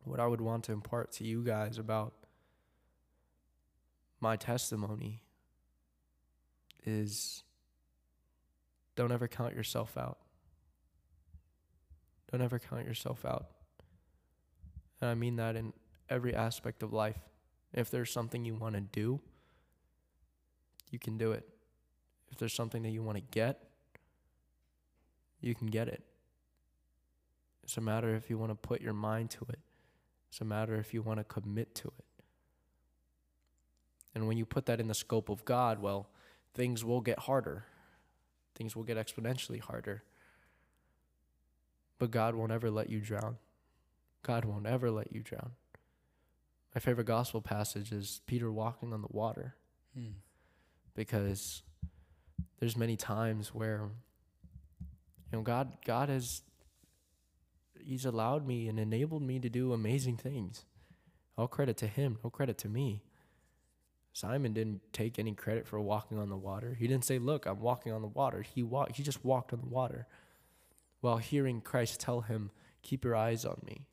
what 0.03 0.19
I 0.19 0.27
would 0.27 0.41
want 0.41 0.65
to 0.65 0.71
impart 0.71 1.11
to 1.13 1.23
you 1.23 1.43
guys 1.43 1.77
about 1.77 2.13
my 4.23 4.37
testimony 4.37 5.21
is 6.85 7.43
don't 8.95 9.11
ever 9.11 9.27
count 9.27 9.53
yourself 9.53 9.97
out. 9.97 10.17
Don't 12.31 12.41
ever 12.41 12.57
count 12.57 12.85
yourself 12.85 13.25
out. 13.25 13.47
And 15.01 15.09
I 15.09 15.13
mean 15.13 15.35
that 15.35 15.57
in 15.57 15.73
every 16.09 16.33
aspect 16.33 16.83
of 16.83 16.93
life. 16.93 17.19
If 17.73 17.91
there's 17.91 18.11
something 18.11 18.45
you 18.45 18.55
want 18.55 18.75
to 18.75 18.81
do, 18.81 19.19
you 20.89 20.99
can 20.99 21.17
do 21.17 21.33
it. 21.33 21.45
If 22.31 22.37
there's 22.37 22.53
something 22.53 22.81
that 22.83 22.91
you 22.91 23.03
want 23.03 23.17
to 23.17 23.23
get, 23.29 23.61
you 25.41 25.53
can 25.53 25.67
get 25.67 25.89
it. 25.89 26.01
It's 27.63 27.75
a 27.75 27.81
matter 27.81 28.15
if 28.15 28.29
you 28.29 28.37
want 28.37 28.51
to 28.51 28.55
put 28.55 28.79
your 28.79 28.93
mind 28.93 29.31
to 29.31 29.45
it. 29.49 29.59
It's 30.29 30.39
a 30.39 30.45
matter 30.45 30.75
if 30.75 30.93
you 30.93 31.01
want 31.01 31.19
to 31.19 31.25
commit 31.25 31.75
to 31.75 31.89
it. 31.89 32.12
And 34.15 34.27
when 34.27 34.37
you 34.37 34.45
put 34.45 34.65
that 34.67 34.79
in 34.79 34.87
the 34.87 34.93
scope 34.93 35.29
of 35.29 35.43
God, 35.45 35.79
well, 35.79 36.09
things 36.53 36.85
will 36.85 37.01
get 37.01 37.19
harder. 37.19 37.65
Things 38.55 38.75
will 38.75 38.83
get 38.83 38.97
exponentially 38.97 39.59
harder. 39.59 40.03
But 41.97 42.11
God 42.11 42.35
won't 42.35 42.51
ever 42.51 42.69
let 42.69 42.89
you 42.89 42.99
drown. 42.99 43.37
God 44.21 44.45
won't 44.45 44.67
ever 44.67 44.91
let 44.91 45.11
you 45.11 45.21
drown. 45.21 45.51
My 46.73 46.79
favorite 46.79 47.05
gospel 47.07 47.41
passage 47.41 47.91
is 47.91 48.21
Peter 48.25 48.51
walking 48.51 48.93
on 48.93 49.01
the 49.01 49.07
water. 49.11 49.55
Hmm. 49.95 50.13
Because 50.95 51.63
there's 52.59 52.77
many 52.77 52.95
times 52.95 53.53
where 53.53 53.89
you 55.31 55.37
know 55.37 55.41
God 55.41 55.73
God 55.85 56.09
has 56.09 56.41
he's 57.79 58.05
allowed 58.05 58.47
me 58.47 58.67
and 58.67 58.79
enabled 58.79 59.21
me 59.21 59.39
to 59.39 59.49
do 59.49 59.73
amazing 59.73 60.17
things. 60.17 60.65
All 61.37 61.47
credit 61.47 61.77
to 61.77 61.87
him, 61.87 62.19
no 62.23 62.29
credit 62.29 62.57
to 62.59 62.69
me. 62.69 63.01
Simon 64.13 64.53
didn't 64.53 64.93
take 64.93 65.17
any 65.17 65.33
credit 65.33 65.67
for 65.67 65.79
walking 65.81 66.19
on 66.19 66.29
the 66.29 66.37
water. 66.37 66.75
He 66.75 66.87
didn't 66.87 67.03
say, 67.03 67.17
"Look, 67.17 67.47
I'm 67.47 67.59
walking 67.59 67.91
on 67.91 68.01
the 68.03 68.07
water." 68.07 68.43
He 68.43 68.61
walked 68.61 68.95
he 68.95 69.03
just 69.03 69.25
walked 69.25 69.51
on 69.51 69.59
the 69.59 69.67
water 69.67 70.07
while 71.01 71.17
hearing 71.17 71.61
Christ 71.61 71.99
tell 71.99 72.21
him, 72.21 72.51
"Keep 72.83 73.03
your 73.03 73.15
eyes 73.15 73.43
on 73.43 73.59
me." 73.65 73.87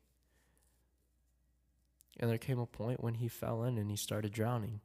And 2.19 2.29
there 2.29 2.37
came 2.37 2.59
a 2.59 2.67
point 2.67 3.01
when 3.01 3.15
he 3.15 3.27
fell 3.27 3.63
in 3.63 3.79
and 3.79 3.89
he 3.89 3.97
started 3.97 4.31
drowning, 4.31 4.81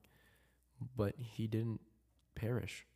but 0.97 1.15
he 1.19 1.47
didn't 1.47 1.83
perish. 2.35 2.87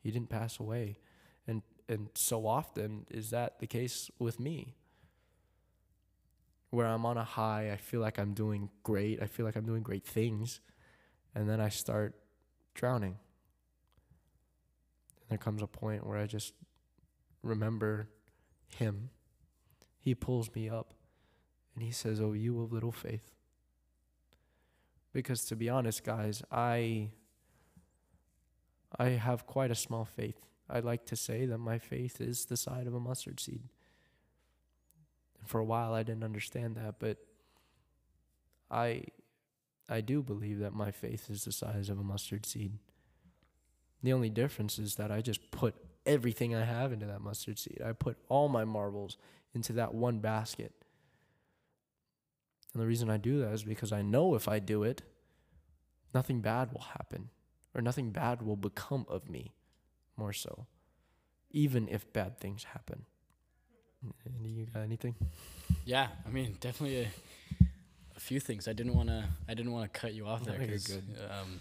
He 0.00 0.10
didn't 0.10 0.28
pass 0.28 0.60
away. 0.60 0.98
And 1.46 1.62
and 1.88 2.10
so 2.14 2.46
often 2.46 3.06
is 3.10 3.30
that 3.30 3.58
the 3.58 3.66
case 3.66 4.10
with 4.18 4.38
me. 4.38 4.76
Where 6.70 6.86
I'm 6.86 7.06
on 7.06 7.16
a 7.16 7.24
high, 7.24 7.72
I 7.72 7.78
feel 7.78 8.02
like 8.02 8.18
I'm 8.18 8.34
doing 8.34 8.68
great. 8.82 9.22
I 9.22 9.26
feel 9.26 9.46
like 9.46 9.56
I'm 9.56 9.64
doing 9.64 9.82
great 9.82 10.04
things, 10.04 10.60
and 11.34 11.48
then 11.48 11.60
I 11.60 11.68
start 11.68 12.14
drowning. 12.74 13.16
And 15.20 15.30
there 15.30 15.38
comes 15.38 15.62
a 15.62 15.66
point 15.66 16.06
where 16.06 16.18
I 16.18 16.26
just 16.26 16.54
remember 17.42 18.08
him. 18.68 19.10
He 19.98 20.14
pulls 20.14 20.54
me 20.54 20.68
up 20.68 20.94
and 21.74 21.84
he 21.84 21.90
says, 21.90 22.20
"Oh, 22.20 22.32
you 22.32 22.60
of 22.60 22.72
little 22.72 22.92
faith." 22.92 23.34
Because 25.12 25.44
to 25.46 25.56
be 25.56 25.68
honest, 25.68 26.04
guys, 26.04 26.42
I 26.50 27.10
I 28.96 29.10
have 29.10 29.46
quite 29.46 29.70
a 29.70 29.74
small 29.74 30.04
faith. 30.04 30.40
I 30.70 30.80
like 30.80 31.06
to 31.06 31.16
say 31.16 31.46
that 31.46 31.58
my 31.58 31.78
faith 31.78 32.20
is 32.20 32.46
the 32.46 32.56
size 32.56 32.86
of 32.86 32.94
a 32.94 33.00
mustard 33.00 33.40
seed. 33.40 33.62
And 35.38 35.48
for 35.48 35.58
a 35.58 35.64
while 35.64 35.94
I 35.94 36.02
didn't 36.02 36.24
understand 36.24 36.76
that, 36.76 36.98
but 36.98 37.18
I 38.70 39.04
I 39.88 40.00
do 40.00 40.22
believe 40.22 40.58
that 40.58 40.74
my 40.74 40.90
faith 40.90 41.30
is 41.30 41.44
the 41.44 41.52
size 41.52 41.88
of 41.88 41.98
a 41.98 42.02
mustard 42.02 42.44
seed. 42.44 42.78
The 44.02 44.12
only 44.12 44.30
difference 44.30 44.78
is 44.78 44.96
that 44.96 45.10
I 45.10 45.20
just 45.22 45.50
put 45.50 45.74
everything 46.06 46.54
I 46.54 46.64
have 46.64 46.92
into 46.92 47.06
that 47.06 47.20
mustard 47.20 47.58
seed. 47.58 47.80
I 47.84 47.92
put 47.92 48.16
all 48.28 48.48
my 48.48 48.64
marbles 48.64 49.16
into 49.54 49.72
that 49.74 49.94
one 49.94 50.18
basket. 50.18 50.72
And 52.72 52.82
the 52.82 52.86
reason 52.86 53.10
I 53.10 53.16
do 53.16 53.40
that 53.40 53.52
is 53.52 53.64
because 53.64 53.92
I 53.92 54.02
know 54.02 54.34
if 54.34 54.46
I 54.46 54.58
do 54.58 54.82
it, 54.82 55.02
nothing 56.14 56.40
bad 56.40 56.72
will 56.72 56.82
happen 56.82 57.30
or 57.74 57.80
nothing 57.80 58.10
bad 58.10 58.42
will 58.42 58.56
become 58.56 59.06
of 59.08 59.28
me, 59.28 59.52
more 60.16 60.32
so, 60.32 60.66
even 61.50 61.88
if 61.88 62.12
bad 62.12 62.38
things 62.38 62.64
happen. 62.64 63.04
Andy, 64.26 64.50
you 64.50 64.66
got 64.66 64.82
anything? 64.82 65.14
Yeah, 65.84 66.08
I 66.26 66.30
mean, 66.30 66.56
definitely 66.60 67.00
a, 67.02 67.08
a 68.18 68.20
few 68.20 68.40
things. 68.40 68.66
I 68.66 68.72
didn't 68.72 68.94
want 68.94 69.08
to. 69.08 69.24
I 69.48 69.54
didn't 69.54 69.70
want 69.72 69.90
to 69.92 69.98
cut 70.00 70.12
you 70.12 70.26
off 70.26 70.44
there. 70.44 70.58
you're 70.60 70.72
'cause, 70.72 70.88
good. 70.88 71.04
Um, 71.30 71.60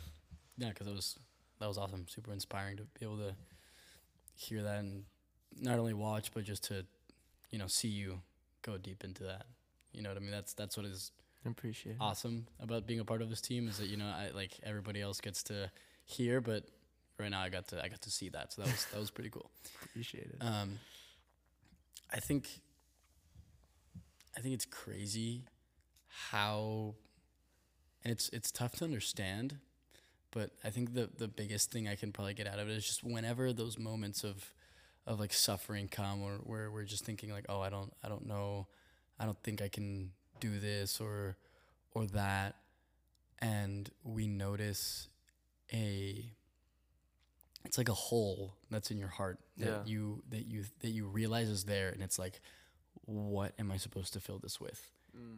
yeah, 0.58 0.70
because 0.70 0.88
it 0.88 0.94
was 0.96 1.18
that 1.60 1.68
was 1.68 1.78
awesome. 1.78 2.08
Super 2.10 2.34
inspiring 2.34 2.78
to 2.78 2.84
be 3.00 3.06
able 3.06 3.18
to 3.20 3.36
hear 4.36 4.64
that 4.64 4.80
and 4.80 5.06
not 5.62 5.78
only 5.78 5.94
watch, 5.94 6.32
but 6.34 6.44
just 6.44 6.64
to 6.66 6.86
you 7.52 7.60
know 7.60 7.68
see 7.68 7.88
you 7.88 8.22
go 8.64 8.78
deep 8.78 9.04
into 9.04 9.24
that. 9.24 9.46
You 9.94 10.02
know 10.02 10.10
what 10.10 10.18
I 10.18 10.22
mean? 10.22 10.32
That's 10.32 10.54
that's 10.54 10.76
what 10.76 10.86
is 10.88 11.12
appreciate 11.46 11.96
awesome 12.02 12.46
about 12.60 12.86
being 12.88 13.00
a 13.00 13.06
part 13.06 13.22
of 13.22 13.30
this 13.30 13.40
team 13.40 13.70
is 13.70 13.78
that 13.78 13.88
you 13.88 13.96
know 13.96 14.08
I 14.08 14.32
like 14.34 14.60
everybody 14.64 15.00
else 15.00 15.22
gets 15.22 15.44
to 15.44 15.72
hear, 16.06 16.42
but 16.42 16.66
right 17.20 17.30
now 17.30 17.40
I 17.42 17.50
got 17.50 17.68
to 17.70 17.84
I 17.84 17.88
got 17.88 18.02
to 18.02 18.10
see 18.12 18.30
that, 18.30 18.52
so 18.52 18.64
that 18.64 18.72
was 18.72 18.86
that 18.86 19.00
was 19.00 19.12
pretty 19.12 19.30
cool. 19.30 19.52
Appreciate 19.86 20.26
it. 20.26 20.38
Um, 20.42 20.80
I 22.12 22.20
think 22.20 22.50
I 24.36 24.40
think 24.42 24.56
it's 24.56 24.66
crazy 24.66 25.44
how 26.30 26.96
and 28.04 28.12
it's 28.12 28.30
it's 28.30 28.52
tough 28.52 28.74
to 28.78 28.86
understand, 28.86 29.58
but 30.32 30.52
I 30.64 30.70
think 30.70 30.94
the 30.94 31.10
the 31.18 31.28
biggest 31.28 31.72
thing 31.72 31.88
I 31.88 31.96
can 31.96 32.12
probably 32.12 32.34
get 32.34 32.48
out 32.48 32.60
of 32.60 32.70
it 32.70 32.74
is 32.78 32.86
just 32.86 33.04
whenever 33.04 33.54
those 33.54 33.78
moments 33.78 34.24
of 34.24 34.54
of 35.06 35.20
like 35.20 35.34
suffering 35.34 35.88
come 35.88 36.22
or 36.22 36.36
where 36.44 36.70
we're 36.72 36.84
just 36.84 37.06
thinking 37.06 37.32
like, 37.32 37.46
oh, 37.50 37.62
I 37.62 37.70
don't 37.70 37.94
I 38.04 38.10
don't 38.10 38.26
know, 38.26 38.68
I 39.20 39.26
don't 39.26 39.42
think 39.44 39.62
I 39.62 39.68
can 39.70 40.12
do 40.40 40.60
this 40.60 41.00
or 41.02 41.38
or 41.94 42.06
that 42.08 42.56
and 43.40 43.90
we 44.04 44.28
notice 44.28 45.08
a 45.74 46.32
it's 47.66 47.78
like 47.78 47.90
a 47.90 47.94
hole 47.94 48.56
that's 48.70 48.92
in 48.92 48.98
your 48.98 49.08
heart 49.10 49.40
that 49.58 49.66
Yeah. 49.66 49.84
you 49.86 50.24
that 50.30 50.46
you 50.46 50.64
that 50.82 50.90
you 50.90 51.06
realize 51.08 51.50
is 51.50 51.64
there 51.66 51.90
and 51.90 52.02
it's 52.02 52.18
like 52.20 52.40
what 53.06 53.54
am 53.60 53.72
i 53.72 53.78
supposed 53.78 54.14
to 54.14 54.20
fill 54.20 54.40
this 54.40 54.60
with 54.62 54.92
Mm. 55.18 55.38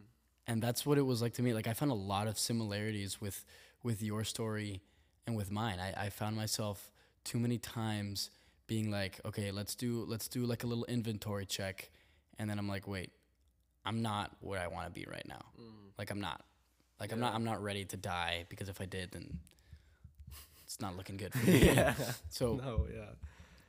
And 0.50 0.62
that's 0.62 0.84
what 0.84 0.98
it 0.98 1.06
was 1.06 1.22
like 1.22 1.32
to 1.34 1.42
me 1.42 1.54
like 1.54 1.66
i 1.66 1.72
found 1.72 1.90
a 1.90 1.94
lot 1.94 2.26
of 2.26 2.38
similarities 2.38 3.20
with 3.20 3.44
with 3.82 4.02
your 4.02 4.24
story 4.24 4.82
and 5.26 5.36
with 5.36 5.50
mine. 5.50 5.78
I, 5.78 6.06
I 6.06 6.10
found 6.10 6.36
myself 6.36 6.92
too 7.24 7.38
many 7.38 7.58
times 7.58 8.30
being 8.66 8.90
like 8.90 9.20
okay 9.24 9.50
let's 9.50 9.74
do 9.74 10.04
let's 10.08 10.28
do 10.28 10.44
like 10.44 10.64
a 10.64 10.66
little 10.66 10.84
inventory 10.86 11.44
check 11.44 11.90
and 12.38 12.48
then 12.48 12.58
i'm 12.58 12.68
like 12.68 12.86
wait 12.86 13.10
i'm 13.84 14.02
not 14.02 14.30
where 14.40 14.60
i 14.60 14.66
want 14.66 14.86
to 14.86 14.92
be 14.92 15.06
right 15.10 15.26
now. 15.26 15.44
Mm. 15.60 15.98
Like 15.98 16.10
i'm 16.10 16.20
not 16.20 16.44
like 16.98 17.12
i'm 17.12 17.20
not 17.20 17.34
i'm 17.34 17.44
not 17.44 17.62
ready 17.62 17.84
to 17.86 17.96
die 17.96 18.46
because 18.48 18.68
if 18.68 18.80
i 18.80 18.86
did 18.86 19.10
then 19.12 19.38
it's 20.64 20.80
not 20.80 20.96
looking 20.96 21.16
good 21.16 21.32
for 21.32 21.46
me. 21.50 21.66
Yeah. 21.66 21.94
so 22.28 22.54
no, 22.54 22.86
yeah. 22.92 23.10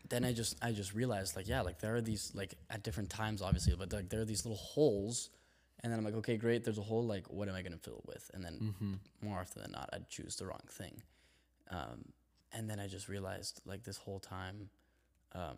then 0.10 0.24
I 0.24 0.34
just 0.34 0.56
I 0.62 0.72
just 0.72 0.94
realized 0.94 1.36
like 1.36 1.48
yeah 1.48 1.62
like 1.62 1.80
there 1.80 1.96
are 1.96 2.02
these 2.02 2.32
like 2.36 2.54
at 2.70 2.84
different 2.84 3.10
times 3.10 3.42
obviously 3.42 3.76
but 3.76 3.92
like 3.92 4.10
there 4.10 4.22
are 4.22 4.26
these 4.26 4.46
little 4.46 4.58
holes 4.58 5.30
and 5.84 5.92
then 5.92 6.00
I'm 6.00 6.06
like 6.06 6.16
okay 6.16 6.38
great. 6.38 6.64
There's 6.64 6.78
a 6.78 6.84
hole 6.84 7.04
like 7.04 7.28
what 7.30 7.48
am 7.50 7.56
I 7.56 7.62
gonna 7.62 7.78
fill 7.78 7.98
it 7.98 8.06
with? 8.08 8.30
And 8.34 8.44
then 8.44 8.74
Mm-hmm. 8.82 9.28
more 9.28 9.40
often 9.40 9.62
than 9.62 9.72
not 9.72 9.90
I'd 9.94 10.10
choose 10.10 10.36
the 10.36 10.46
wrong 10.46 10.62
thing. 10.70 11.02
Um, 11.70 12.06
and 12.54 12.70
then 12.70 12.80
I 12.80 12.88
just 12.88 13.08
realized 13.08 13.62
like 13.66 13.84
this 13.84 13.98
whole 13.98 14.20
time 14.20 14.70
um, 15.34 15.58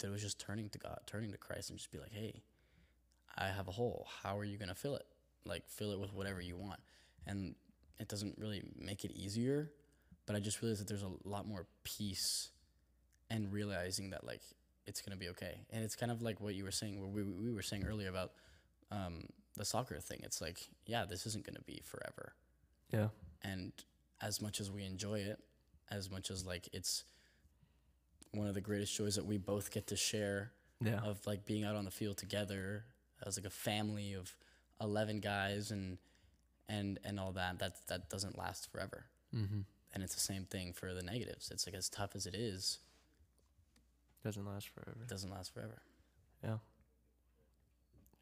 that 0.00 0.08
it 0.08 0.10
was 0.10 0.22
just 0.22 0.38
turning 0.40 0.68
to 0.70 0.78
God 0.78 0.98
turning 1.06 1.30
to 1.32 1.38
Christ 1.38 1.70
and 1.70 1.78
just 1.78 1.90
be 1.92 1.98
like 1.98 2.12
hey 2.12 2.42
I 3.36 3.48
have 3.48 3.68
a 3.68 3.72
hole. 3.72 4.06
How 4.22 4.38
are 4.38 4.44
you 4.44 4.56
gonna 4.58 4.74
fill 4.74 4.96
it? 4.96 5.06
Like 5.44 5.68
fill 5.68 5.92
it 5.92 6.00
with 6.00 6.12
whatever 6.14 6.40
you 6.40 6.56
want. 6.56 6.80
And 7.26 7.54
it 7.98 8.08
doesn't 8.08 8.36
really 8.38 8.62
make 8.78 9.04
it 9.04 9.12
easier 9.12 9.70
but 10.26 10.34
I 10.34 10.40
just 10.40 10.62
realized 10.62 10.80
that 10.80 10.88
there's 10.88 11.02
a 11.02 11.10
lot 11.28 11.46
more 11.46 11.66
peace 11.84 12.48
and 13.28 13.52
realizing 13.52 14.08
that 14.10 14.24
like 14.26 14.40
it's 14.86 15.02
gonna 15.02 15.18
be 15.18 15.28
okay. 15.28 15.58
And 15.70 15.84
it's 15.84 15.94
kind 15.96 16.10
of 16.10 16.22
like 16.22 16.40
what 16.40 16.54
you 16.54 16.64
were 16.64 16.70
saying, 16.70 16.98
where 16.98 17.08
we 17.08 17.22
we 17.22 17.52
were 17.52 17.60
saying 17.62 17.84
earlier 17.84 18.08
about 18.08 18.32
um, 18.90 19.26
the 19.56 19.64
soccer 19.64 19.98
thing. 20.00 20.20
It's 20.22 20.40
like, 20.40 20.68
yeah, 20.86 21.04
this 21.04 21.26
isn't 21.26 21.44
gonna 21.46 21.62
be 21.66 21.82
forever. 21.84 22.34
Yeah. 22.92 23.08
And 23.42 23.72
as 24.20 24.40
much 24.40 24.60
as 24.60 24.70
we 24.70 24.84
enjoy 24.84 25.20
it, 25.20 25.38
as 25.90 26.10
much 26.10 26.30
as 26.30 26.44
like 26.46 26.68
it's 26.72 27.04
one 28.32 28.48
of 28.48 28.54
the 28.54 28.60
greatest 28.60 28.96
joys 28.96 29.14
that 29.16 29.26
we 29.26 29.36
both 29.38 29.70
get 29.70 29.86
to 29.88 29.96
share 29.96 30.52
Yeah. 30.80 31.00
of 31.00 31.24
like 31.26 31.44
being 31.46 31.64
out 31.64 31.76
on 31.76 31.84
the 31.84 31.90
field 31.90 32.16
together 32.18 32.84
as 33.24 33.36
like 33.36 33.46
a 33.46 33.50
family 33.50 34.12
of 34.14 34.34
11 34.80 35.20
guys 35.20 35.70
and 35.70 35.98
and 36.68 36.98
and 37.04 37.20
all 37.20 37.32
that 37.32 37.58
that 37.60 37.86
that 37.86 38.08
doesn't 38.10 38.36
last 38.38 38.70
forever 38.72 39.04
Mm-hmm. 39.34 39.60
and 39.92 40.02
it's 40.02 40.14
the 40.14 40.20
same 40.20 40.44
thing 40.46 40.72
for 40.72 40.92
the 40.94 41.02
negatives 41.02 41.50
it's 41.50 41.66
like 41.66 41.76
as 41.76 41.88
tough 41.88 42.16
as 42.16 42.26
it 42.26 42.34
is 42.34 42.78
Doesn't 44.24 44.44
last 44.46 44.68
forever. 44.68 44.96
doesn't 45.06 45.30
last 45.30 45.52
forever 45.52 45.82
Yeah. 46.42 46.58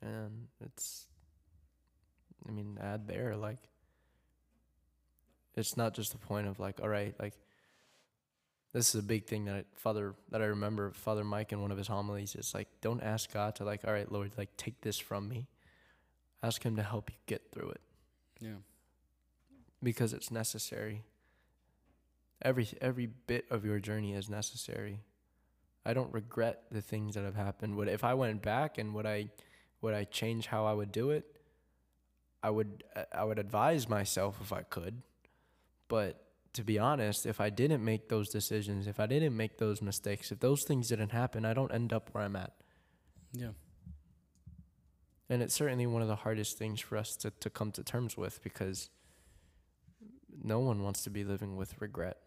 And 0.02 0.48
it's, 0.60 1.06
I 2.46 2.50
mean, 2.50 2.78
add 2.80 3.06
there, 3.06 3.36
like, 3.36 3.60
it's 5.54 5.76
not 5.76 5.94
just 5.94 6.12
the 6.12 6.18
point 6.18 6.48
of, 6.48 6.58
like, 6.58 6.80
all 6.80 6.88
right, 6.88 7.14
like, 7.20 7.34
this 8.72 8.94
is 8.94 9.00
a 9.00 9.04
big 9.04 9.26
thing 9.26 9.44
that 9.44 9.54
I, 9.54 9.64
Father, 9.74 10.14
that 10.30 10.42
I 10.42 10.46
remember 10.46 10.90
Father 10.92 11.24
Mike 11.24 11.52
in 11.52 11.60
one 11.60 11.70
of 11.70 11.78
his 11.78 11.88
homilies 11.88 12.34
it's 12.34 12.54
like, 12.54 12.68
don't 12.80 13.02
ask 13.02 13.32
God 13.32 13.54
to, 13.56 13.64
like, 13.64 13.82
all 13.86 13.92
right, 13.92 14.10
Lord, 14.10 14.32
like, 14.36 14.56
take 14.56 14.80
this 14.80 14.98
from 14.98 15.28
me. 15.28 15.46
Ask 16.42 16.64
Him 16.64 16.74
to 16.74 16.82
help 16.82 17.08
you 17.08 17.16
get 17.26 17.52
through 17.52 17.70
it 17.70 17.80
yeah 18.40 18.56
because 19.82 20.12
it's 20.12 20.30
necessary. 20.30 21.02
Every 22.40 22.68
every 22.80 23.06
bit 23.06 23.46
of 23.50 23.64
your 23.64 23.78
journey 23.78 24.14
is 24.14 24.28
necessary. 24.28 25.00
I 25.84 25.94
don't 25.94 26.12
regret 26.12 26.62
the 26.70 26.80
things 26.80 27.14
that 27.14 27.24
have 27.24 27.34
happened. 27.34 27.76
Would 27.76 27.88
if 27.88 28.04
I 28.04 28.14
went 28.14 28.42
back 28.42 28.78
and 28.78 28.94
would 28.94 29.06
I 29.06 29.30
would 29.82 29.94
I 29.94 30.04
change 30.04 30.46
how 30.46 30.64
I 30.64 30.72
would 30.72 30.92
do 30.92 31.10
it? 31.10 31.26
I 32.42 32.50
would 32.50 32.84
uh, 32.96 33.04
I 33.12 33.24
would 33.24 33.38
advise 33.38 33.88
myself 33.88 34.38
if 34.40 34.52
I 34.52 34.62
could. 34.62 35.02
But 35.88 36.24
to 36.54 36.64
be 36.64 36.78
honest, 36.78 37.26
if 37.26 37.40
I 37.40 37.50
didn't 37.50 37.84
make 37.84 38.08
those 38.08 38.28
decisions, 38.28 38.86
if 38.86 39.00
I 39.00 39.06
didn't 39.06 39.36
make 39.36 39.58
those 39.58 39.82
mistakes, 39.82 40.32
if 40.32 40.40
those 40.40 40.62
things 40.64 40.88
didn't 40.88 41.12
happen, 41.12 41.44
I 41.44 41.52
don't 41.54 41.72
end 41.72 41.92
up 41.92 42.10
where 42.12 42.24
I'm 42.24 42.36
at. 42.36 42.52
yeah 43.32 43.52
And 45.28 45.42
it's 45.42 45.54
certainly 45.54 45.86
one 45.86 46.02
of 46.02 46.08
the 46.08 46.16
hardest 46.16 46.58
things 46.58 46.80
for 46.80 46.96
us 46.96 47.16
to, 47.16 47.30
to 47.30 47.50
come 47.50 47.72
to 47.72 47.82
terms 47.82 48.16
with 48.16 48.42
because 48.42 48.90
no 50.42 50.60
one 50.60 50.82
wants 50.82 51.02
to 51.04 51.10
be 51.10 51.24
living 51.24 51.56
with 51.56 51.80
regret. 51.80 52.18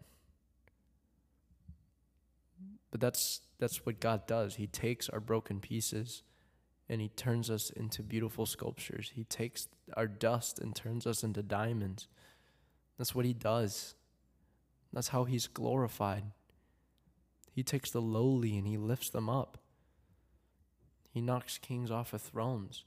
But 2.90 3.00
that's 3.00 3.40
that's 3.58 3.86
what 3.86 4.00
God 4.00 4.26
does. 4.26 4.56
He 4.56 4.66
takes 4.66 5.08
our 5.08 5.20
broken 5.20 5.60
pieces 5.60 6.22
and 6.88 7.00
he 7.00 7.08
turns 7.08 7.50
us 7.50 7.70
into 7.70 8.02
beautiful 8.02 8.46
sculptures. 8.46 9.12
He 9.14 9.24
takes 9.24 9.68
our 9.96 10.06
dust 10.06 10.58
and 10.58 10.74
turns 10.74 11.06
us 11.06 11.22
into 11.22 11.42
diamonds. 11.42 12.08
That's 12.98 13.14
what 13.14 13.24
he 13.24 13.32
does. 13.32 13.94
That's 14.92 15.08
how 15.08 15.24
he's 15.24 15.46
glorified. 15.46 16.24
He 17.52 17.62
takes 17.62 17.90
the 17.90 18.00
lowly 18.00 18.56
and 18.56 18.66
he 18.66 18.76
lifts 18.76 19.10
them 19.10 19.28
up. 19.28 19.58
He 21.10 21.20
knocks 21.20 21.58
kings 21.58 21.90
off 21.90 22.12
of 22.12 22.22
thrones. 22.22 22.84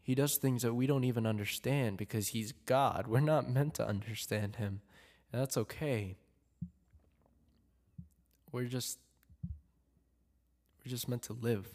He 0.00 0.14
does 0.14 0.36
things 0.36 0.62
that 0.62 0.72
we 0.72 0.86
don't 0.86 1.04
even 1.04 1.26
understand 1.26 1.98
because 1.98 2.28
he's 2.28 2.52
God. 2.52 3.06
We're 3.06 3.20
not 3.20 3.50
meant 3.50 3.74
to 3.74 3.86
understand 3.86 4.56
him. 4.56 4.80
And 5.32 5.42
that's 5.42 5.58
okay. 5.58 6.16
We're 8.50 8.64
just 8.64 8.98
we're 10.84 10.90
just 10.90 11.08
meant 11.08 11.22
to 11.22 11.32
live. 11.32 11.68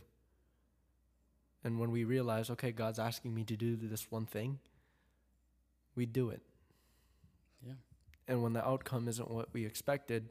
And 1.64 1.80
when 1.80 1.92
we 1.92 2.04
realize, 2.04 2.50
okay, 2.50 2.72
God's 2.72 3.00
asking 3.00 3.34
me 3.34 3.44
to 3.46 3.56
do 3.56 3.76
this 3.76 4.12
one 4.12 4.26
thing, 4.26 4.60
we 5.96 6.06
do 6.06 6.30
it. 6.30 6.42
yeah 7.66 7.74
And 8.28 8.44
when 8.44 8.54
the 8.54 8.66
outcome 8.66 9.08
isn't 9.08 9.30
what 9.30 9.50
we 9.54 9.66
expected, 9.66 10.30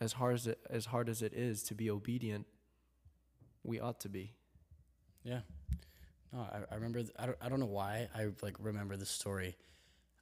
as 0.00 0.12
hard 0.12 0.34
as 0.34 0.46
it 0.46 0.58
as 0.70 0.86
hard 0.86 1.08
as 1.08 1.22
it 1.22 1.32
is 1.32 1.62
to 1.64 1.74
be 1.74 1.90
obedient, 1.90 2.46
we 3.64 3.80
ought 3.80 4.00
to 4.00 4.08
be. 4.08 4.32
Yeah. 5.24 5.40
No, 6.32 6.40
I, 6.40 6.60
I 6.70 6.74
remember. 6.74 7.00
Th- 7.00 7.14
I 7.18 7.26
don't. 7.26 7.38
I 7.40 7.48
don't 7.48 7.60
know 7.60 7.66
why 7.66 8.08
I 8.14 8.28
like 8.42 8.56
remember 8.60 8.96
this 8.96 9.10
story, 9.10 9.56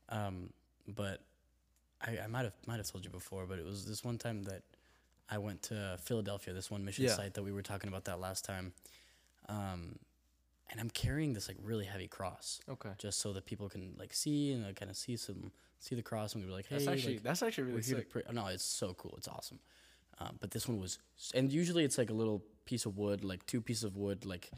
um, 0.08 0.50
but 0.86 1.20
I, 2.00 2.18
I 2.24 2.26
might 2.28 2.44
have 2.44 2.54
might 2.66 2.76
have 2.76 2.90
told 2.90 3.04
you 3.04 3.10
before. 3.10 3.46
But 3.46 3.58
it 3.58 3.64
was 3.64 3.86
this 3.86 4.04
one 4.04 4.18
time 4.18 4.44
that 4.44 4.62
I 5.28 5.38
went 5.38 5.62
to 5.64 5.98
Philadelphia. 6.02 6.54
This 6.54 6.70
one 6.70 6.84
mission 6.84 7.04
Yeah. 7.04 7.16
site 7.16 7.34
that 7.34 7.42
we 7.42 7.52
were 7.52 7.62
talking 7.62 7.88
about 7.88 8.04
that 8.04 8.20
last 8.20 8.44
time, 8.44 8.72
um, 9.48 9.98
and 10.70 10.80
I'm 10.80 10.90
carrying 10.90 11.32
this 11.32 11.48
like 11.48 11.56
really 11.62 11.84
heavy 11.84 12.08
cross 12.08 12.60
Okay. 12.68 12.90
just 12.98 13.18
so 13.20 13.32
that 13.32 13.44
people 13.46 13.68
can 13.68 13.94
like 13.98 14.12
see 14.14 14.52
and 14.52 14.64
like, 14.64 14.76
kind 14.76 14.90
of 14.90 14.96
see 14.96 15.16
some 15.16 15.52
see 15.78 15.94
the 15.94 16.02
cross 16.02 16.34
and 16.34 16.44
were 16.44 16.50
like, 16.52 16.66
hey, 16.68 16.76
That's 16.76 16.88
actually 16.88 17.14
like, 17.14 17.22
that's 17.22 17.42
actually 17.42 17.64
really 17.64 17.74
we're 17.76 17.82
here 17.82 18.02
to 18.02 18.12
sick. 18.12 18.32
No, 18.32 18.46
it's 18.46 18.64
so 18.64 18.94
cool. 18.94 19.14
It's 19.18 19.28
awesome. 19.28 19.60
Um, 20.18 20.38
but 20.40 20.50
this 20.50 20.66
one 20.66 20.80
was, 20.80 20.98
and 21.34 21.52
usually 21.52 21.84
it's 21.84 21.98
like 21.98 22.08
a 22.08 22.14
little 22.14 22.42
piece 22.64 22.86
of 22.86 22.96
wood, 22.96 23.22
like 23.22 23.44
two 23.46 23.60
pieces 23.60 23.84
of 23.84 23.96
wood, 23.96 24.24
like 24.24 24.50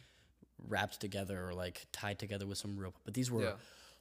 wrapped 0.68 1.00
together 1.00 1.44
or 1.44 1.52
like 1.54 1.86
tied 1.90 2.18
together 2.18 2.46
with 2.46 2.58
some 2.58 2.78
rope. 2.78 2.94
But 3.04 3.14
these 3.14 3.30
were 3.30 3.42
Yeah. 3.42 3.52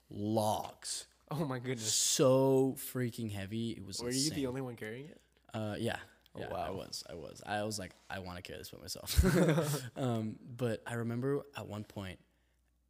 logs, 0.09 1.07
Oh 1.31 1.43
my 1.45 1.59
goodness. 1.59 1.91
so 1.93 2.75
freaking 2.77 3.31
heavy. 3.31 3.71
It 3.71 3.85
was. 3.85 3.99
Were 3.99 4.11
you 4.11 4.29
the 4.31 4.47
only 4.47 4.61
one 4.61 4.75
carrying 4.75 5.07
it? 5.07 5.19
Uh, 5.53 5.75
yeah. 5.79 5.97
Oh, 6.37 6.41
yeah, 6.41 6.55
I 6.55 6.69
was. 6.71 7.03
I 7.09 7.13
was. 7.15 7.41
I 7.45 7.63
was 7.63 7.79
like, 7.79 7.91
I 8.09 8.19
want 8.19 8.37
to 8.37 8.41
carry 8.43 8.59
this 8.59 8.69
by 8.69 8.79
myself. 8.79 9.81
um, 9.97 10.35
but 10.55 10.81
I 10.85 10.93
remember 10.95 11.41
at 11.57 11.67
one 11.67 11.83
point, 11.83 12.19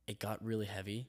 it 0.08 0.20
got 0.20 0.44
really 0.44 0.66
heavy, 0.66 1.08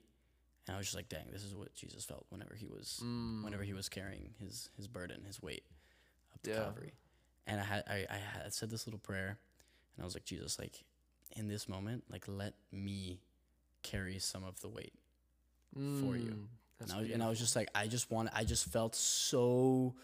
and 0.66 0.74
I 0.74 0.78
was 0.78 0.86
just 0.86 0.96
like, 0.96 1.08
dang, 1.08 1.26
this 1.32 1.44
is 1.44 1.54
what 1.54 1.74
Jesus 1.74 2.04
felt 2.04 2.26
whenever 2.30 2.54
he 2.54 2.66
was 2.66 3.00
Mm. 3.04 3.44
whenever 3.44 3.62
he 3.62 3.72
was 3.74 3.88
carrying 3.88 4.34
his 4.40 4.70
his 4.76 4.88
burden, 4.88 5.22
his 5.26 5.40
weight 5.42 5.64
up 6.34 6.42
to 6.42 6.50
Yeah. 6.50 6.56
Calvary. 6.58 6.92
And 7.46 7.60
I 7.60 7.64
had 7.64 7.84
I, 7.88 8.06
I 8.10 8.16
had 8.42 8.52
said 8.54 8.70
this 8.70 8.86
little 8.86 9.00
prayer, 9.00 9.38
and 9.96 10.02
I 10.02 10.04
was 10.04 10.14
like, 10.14 10.24
Jesus, 10.24 10.58
like 10.58 10.84
in 11.36 11.48
this 11.48 11.68
moment, 11.68 12.04
like 12.10 12.24
let 12.26 12.54
me 12.72 13.20
carry 13.82 14.18
some 14.18 14.44
of 14.44 14.60
the 14.60 14.68
weight. 14.68 14.92
for 15.74 16.16
you. 16.16 16.30
Mm, 16.32 16.46
And 16.80 16.92
I, 16.92 17.00
was, 17.00 17.10
and 17.10 17.22
I 17.22 17.28
was 17.28 17.38
just 17.38 17.54
like, 17.54 17.68
I 17.74 17.86
just 17.86 18.10
want, 18.10 18.30
I 18.34 18.42
just 18.44 18.64
felt 18.66 18.94
so 18.96 19.94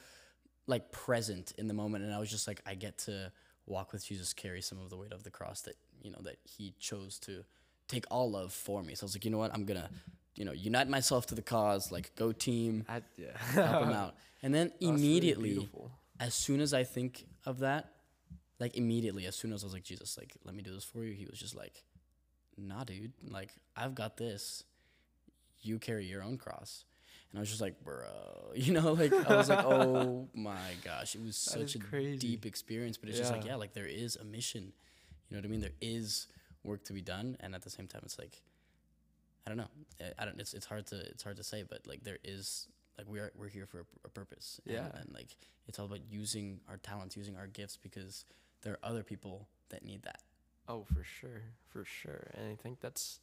like 0.67 0.93
present 0.93 1.53
in 1.59 1.69
the 1.69 1.75
moment, 1.75 2.05
and 2.05 2.15
I 2.15 2.19
was 2.19 2.31
just 2.31 2.47
like, 2.47 2.61
I 2.67 2.75
get 2.75 2.99
to 2.99 3.33
walk 3.67 3.93
with 3.93 4.07
Jesus, 4.07 4.33
carry 4.33 4.61
some 4.61 4.81
of 4.81 4.91
the 4.91 4.97
weight 4.97 5.12
of 5.12 5.23
the 5.23 5.31
cross 5.31 5.62
that 5.62 5.77
you 6.03 6.11
know 6.11 6.21
that 6.23 6.37
He 6.45 6.75
chose 6.79 7.19
to 7.21 7.45
take 7.89 8.05
all 8.11 8.37
of 8.37 8.53
for 8.53 8.83
me. 8.83 8.95
So 8.95 9.05
I 9.05 9.07
was 9.07 9.15
like, 9.17 9.25
you 9.25 9.31
know 9.31 9.39
what, 9.39 9.53
I'm 9.55 9.65
gonna, 9.65 9.91
you 10.37 10.45
know, 10.45 10.53
unite 10.53 10.89
myself 10.89 11.27
to 11.27 11.35
the 11.35 11.43
cause, 11.43 11.93
like 11.93 12.15
go 12.17 12.33
team, 12.33 12.85
I, 12.89 13.03
yeah. 13.17 13.37
help 13.37 13.85
him 13.85 13.93
out, 13.93 14.15
and 14.43 14.55
then 14.55 14.73
really 14.81 14.95
immediately, 14.95 15.51
beautiful. 15.51 15.91
as 16.21 16.35
soon 16.35 16.61
as 16.61 16.73
I 16.73 16.85
think 16.85 17.27
of 17.45 17.61
that, 17.61 17.91
like 18.59 18.77
immediately, 18.77 19.27
as 19.27 19.37
soon 19.37 19.53
as 19.53 19.62
I 19.62 19.67
was 19.67 19.75
like, 19.75 19.85
Jesus, 19.85 20.17
like, 20.17 20.35
let 20.45 20.55
me 20.55 20.62
do 20.62 20.73
this 20.73 20.85
for 20.85 21.05
you, 21.05 21.12
he 21.12 21.27
was 21.27 21.39
just 21.39 21.55
like, 21.55 21.85
nah, 22.57 22.85
dude, 22.85 23.12
like, 23.29 23.51
I've 23.77 23.95
got 23.95 24.17
this. 24.17 24.65
You 25.61 25.79
carry 25.79 26.05
your 26.05 26.23
own 26.23 26.37
cross. 26.37 26.85
And 27.31 27.39
I 27.39 27.41
was 27.41 27.49
just 27.49 27.61
like, 27.61 27.83
bro, 27.83 28.05
you 28.55 28.72
know, 28.72 28.93
like, 28.93 29.12
I 29.12 29.37
was 29.37 29.49
like, 29.49 29.64
oh 29.64 30.29
my 30.35 30.72
gosh, 30.85 31.14
it 31.14 31.22
was 31.22 31.37
such 31.37 31.75
a 31.75 31.79
crazy. 31.79 32.18
deep 32.18 32.47
experience. 32.47 32.97
But 32.97 33.09
it's 33.09 33.18
just 33.18 33.33
like, 33.33 33.45
Yeah. 33.45 33.53
yeah, 33.53 33.57
like, 33.57 33.72
there 33.75 33.87
is 33.87 34.16
a 34.16 34.25
mission. 34.25 34.72
You 35.29 35.37
know 35.37 35.39
what 35.41 35.47
I 35.47 35.49
mean? 35.49 35.61
There 35.61 35.70
is 35.81 36.27
work 36.62 36.85
to 36.85 36.93
be 36.93 37.03
done. 37.03 37.37
And 37.41 37.55
at 37.55 37.62
the 37.62 37.70
same 37.70 37.87
time, 37.89 38.03
it's 38.05 38.18
like, 38.18 38.43
I 39.47 39.51
don't 39.51 39.59
know. 39.59 39.68
I- 40.18 40.25
don't, 40.25 40.41
it's, 40.41 40.55
it's 40.55 40.66
hard 40.66 40.87
to, 40.89 40.97
it's 41.01 41.22
hard 41.22 41.37
to 41.39 41.45
say, 41.45 41.64
but 41.68 41.87
like, 41.87 42.05
there 42.05 42.18
is, 42.25 42.68
like, 42.97 43.09
we 43.09 43.18
are, 43.18 43.33
we're 43.37 43.49
here 43.49 43.66
for 43.66 43.81
a, 43.81 43.85
a 44.05 44.09
purpose. 44.09 44.61
Yeah. 44.64 44.87
and 44.95 45.12
like, 45.12 45.37
it's 45.66 45.79
all 45.79 45.87
about 45.87 46.01
using 46.11 46.61
our 46.68 46.77
talents, 46.77 47.16
using 47.16 47.37
our 47.37 47.47
gifts, 47.47 47.77
because 47.77 48.25
there 48.62 48.75
are 48.75 48.79
other 48.83 49.03
people 49.03 49.49
that 49.70 49.85
need 49.85 50.03
that. 50.05 50.20
Oh, 50.68 50.85
for 50.85 51.03
sure, 51.05 51.43
for 51.68 51.85
sure. 51.85 52.31
And 52.35 52.51
I 52.51 52.55
think 52.55 52.81
that's 52.81 53.20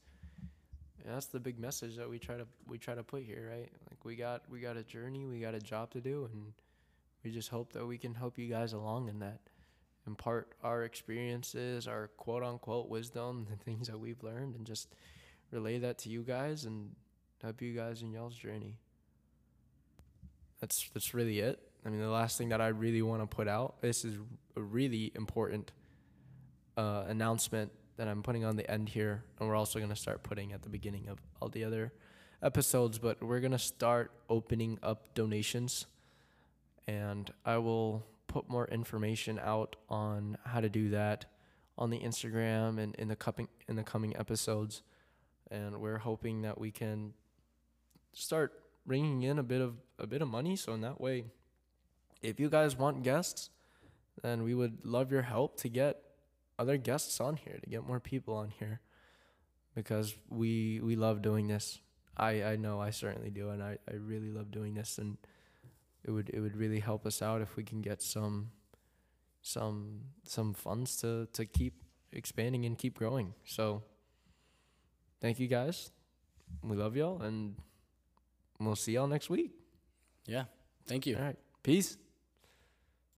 yeah, 1.03 1.13
that's 1.13 1.25
the 1.27 1.39
big 1.39 1.57
message 1.59 1.95
that 1.97 2.07
we 2.07 2.19
try 2.19 2.37
to 2.37 2.45
we 2.67 2.77
try 2.77 2.93
to 2.93 3.01
put 3.03 3.23
here, 3.23 3.49
right? 3.51 3.69
We 4.03 4.15
got 4.15 4.43
we 4.49 4.59
got 4.59 4.77
a 4.77 4.83
journey, 4.83 5.25
we 5.25 5.39
got 5.39 5.53
a 5.53 5.59
job 5.59 5.91
to 5.91 6.01
do, 6.01 6.29
and 6.31 6.53
we 7.23 7.31
just 7.31 7.49
hope 7.49 7.73
that 7.73 7.85
we 7.85 7.97
can 7.97 8.15
help 8.15 8.37
you 8.37 8.47
guys 8.47 8.73
along 8.73 9.09
in 9.09 9.19
that, 9.19 9.39
impart 10.07 10.53
our 10.63 10.83
experiences, 10.83 11.87
our 11.87 12.07
quote 12.17 12.43
unquote 12.43 12.89
wisdom, 12.89 13.47
the 13.49 13.63
things 13.63 13.87
that 13.87 13.99
we've 13.99 14.23
learned, 14.23 14.55
and 14.55 14.65
just 14.65 14.89
relay 15.51 15.77
that 15.79 15.97
to 15.99 16.09
you 16.09 16.23
guys 16.23 16.65
and 16.65 16.95
help 17.41 17.61
you 17.61 17.73
guys 17.73 18.01
in 18.01 18.11
y'all's 18.11 18.35
journey. 18.35 18.77
That's 20.59 20.89
that's 20.93 21.13
really 21.13 21.39
it. 21.39 21.59
I 21.85 21.89
mean, 21.89 21.99
the 21.99 22.09
last 22.09 22.37
thing 22.37 22.49
that 22.49 22.61
I 22.61 22.67
really 22.67 23.01
want 23.01 23.21
to 23.21 23.27
put 23.27 23.47
out. 23.47 23.81
This 23.81 24.05
is 24.05 24.15
a 24.55 24.61
really 24.61 25.11
important 25.15 25.71
uh, 26.77 27.05
announcement 27.07 27.71
that 27.97 28.07
I'm 28.07 28.23
putting 28.23 28.45
on 28.45 28.55
the 28.55 28.69
end 28.69 28.89
here, 28.89 29.23
and 29.39 29.47
we're 29.47 29.55
also 29.55 29.79
gonna 29.79 29.95
start 29.95 30.23
putting 30.23 30.53
at 30.53 30.63
the 30.63 30.69
beginning 30.69 31.07
of 31.07 31.19
all 31.39 31.49
the 31.49 31.63
other 31.63 31.91
episodes. 32.41 32.99
But 32.99 33.21
we're 33.21 33.39
gonna 33.39 33.59
start 33.59 34.11
opening 34.29 34.79
up 34.83 35.13
donations, 35.13 35.87
and 36.87 37.31
I 37.45 37.57
will 37.57 38.05
put 38.27 38.49
more 38.49 38.67
information 38.67 39.39
out 39.39 39.75
on 39.89 40.37
how 40.45 40.61
to 40.61 40.69
do 40.69 40.89
that 40.89 41.25
on 41.77 41.89
the 41.89 41.99
Instagram 41.99 42.79
and 42.79 42.95
in 42.95 43.07
the 43.07 43.15
coming 43.15 43.47
in 43.67 43.75
the 43.75 43.83
coming 43.83 44.15
episodes. 44.17 44.83
and 45.51 45.81
we're 45.81 45.97
hoping 45.97 46.41
that 46.43 46.57
we 46.57 46.71
can 46.71 47.13
start 48.13 48.53
bringing 48.85 49.23
in 49.23 49.37
a 49.37 49.43
bit 49.43 49.61
of 49.61 49.75
a 49.99 50.07
bit 50.07 50.21
of 50.21 50.27
money. 50.27 50.55
So 50.55 50.73
in 50.73 50.81
that 50.81 50.99
way, 50.99 51.25
if 52.21 52.39
you 52.39 52.49
guys 52.49 52.77
want 52.77 53.03
guests, 53.03 53.49
then 54.21 54.43
we 54.43 54.53
would 54.55 54.85
love 54.85 55.11
your 55.11 55.23
help 55.23 55.57
to 55.57 55.69
get 55.69 56.01
other 56.57 56.77
guests 56.77 57.19
on 57.19 57.35
here, 57.37 57.59
to 57.61 57.69
get 57.69 57.85
more 57.85 57.99
people 57.99 58.35
on 58.35 58.49
here, 58.49 58.79
because 59.75 60.15
we 60.29 60.79
we 60.81 60.95
love 60.95 61.21
doing 61.21 61.47
this. 61.47 61.79
I 62.17 62.43
I 62.43 62.55
know 62.55 62.81
I 62.81 62.91
certainly 62.91 63.29
do, 63.29 63.49
and 63.49 63.63
I 63.63 63.77
I 63.89 63.95
really 63.95 64.31
love 64.31 64.51
doing 64.51 64.73
this, 64.73 64.97
and 64.97 65.17
it 66.03 66.11
would 66.11 66.29
it 66.29 66.39
would 66.39 66.55
really 66.57 66.79
help 66.79 67.05
us 67.05 67.21
out 67.21 67.41
if 67.41 67.55
we 67.55 67.63
can 67.63 67.81
get 67.81 68.01
some 68.01 68.51
some 69.41 70.01
some 70.23 70.53
funds 70.53 70.97
to 70.97 71.27
to 71.33 71.45
keep 71.45 71.73
expanding 72.11 72.65
and 72.65 72.77
keep 72.77 72.97
growing. 72.97 73.33
So 73.45 73.83
thank 75.19 75.39
you 75.39 75.47
guys. 75.47 75.91
We 76.63 76.75
love 76.75 76.95
y'all 76.95 77.21
and 77.21 77.55
we'll 78.59 78.75
see 78.75 78.93
y'all 78.93 79.07
next 79.07 79.29
week. 79.29 79.51
Yeah. 80.25 80.45
Thank 80.87 81.05
you. 81.07 81.15
All 81.15 81.23
right. 81.23 81.37
Peace. 81.63 81.97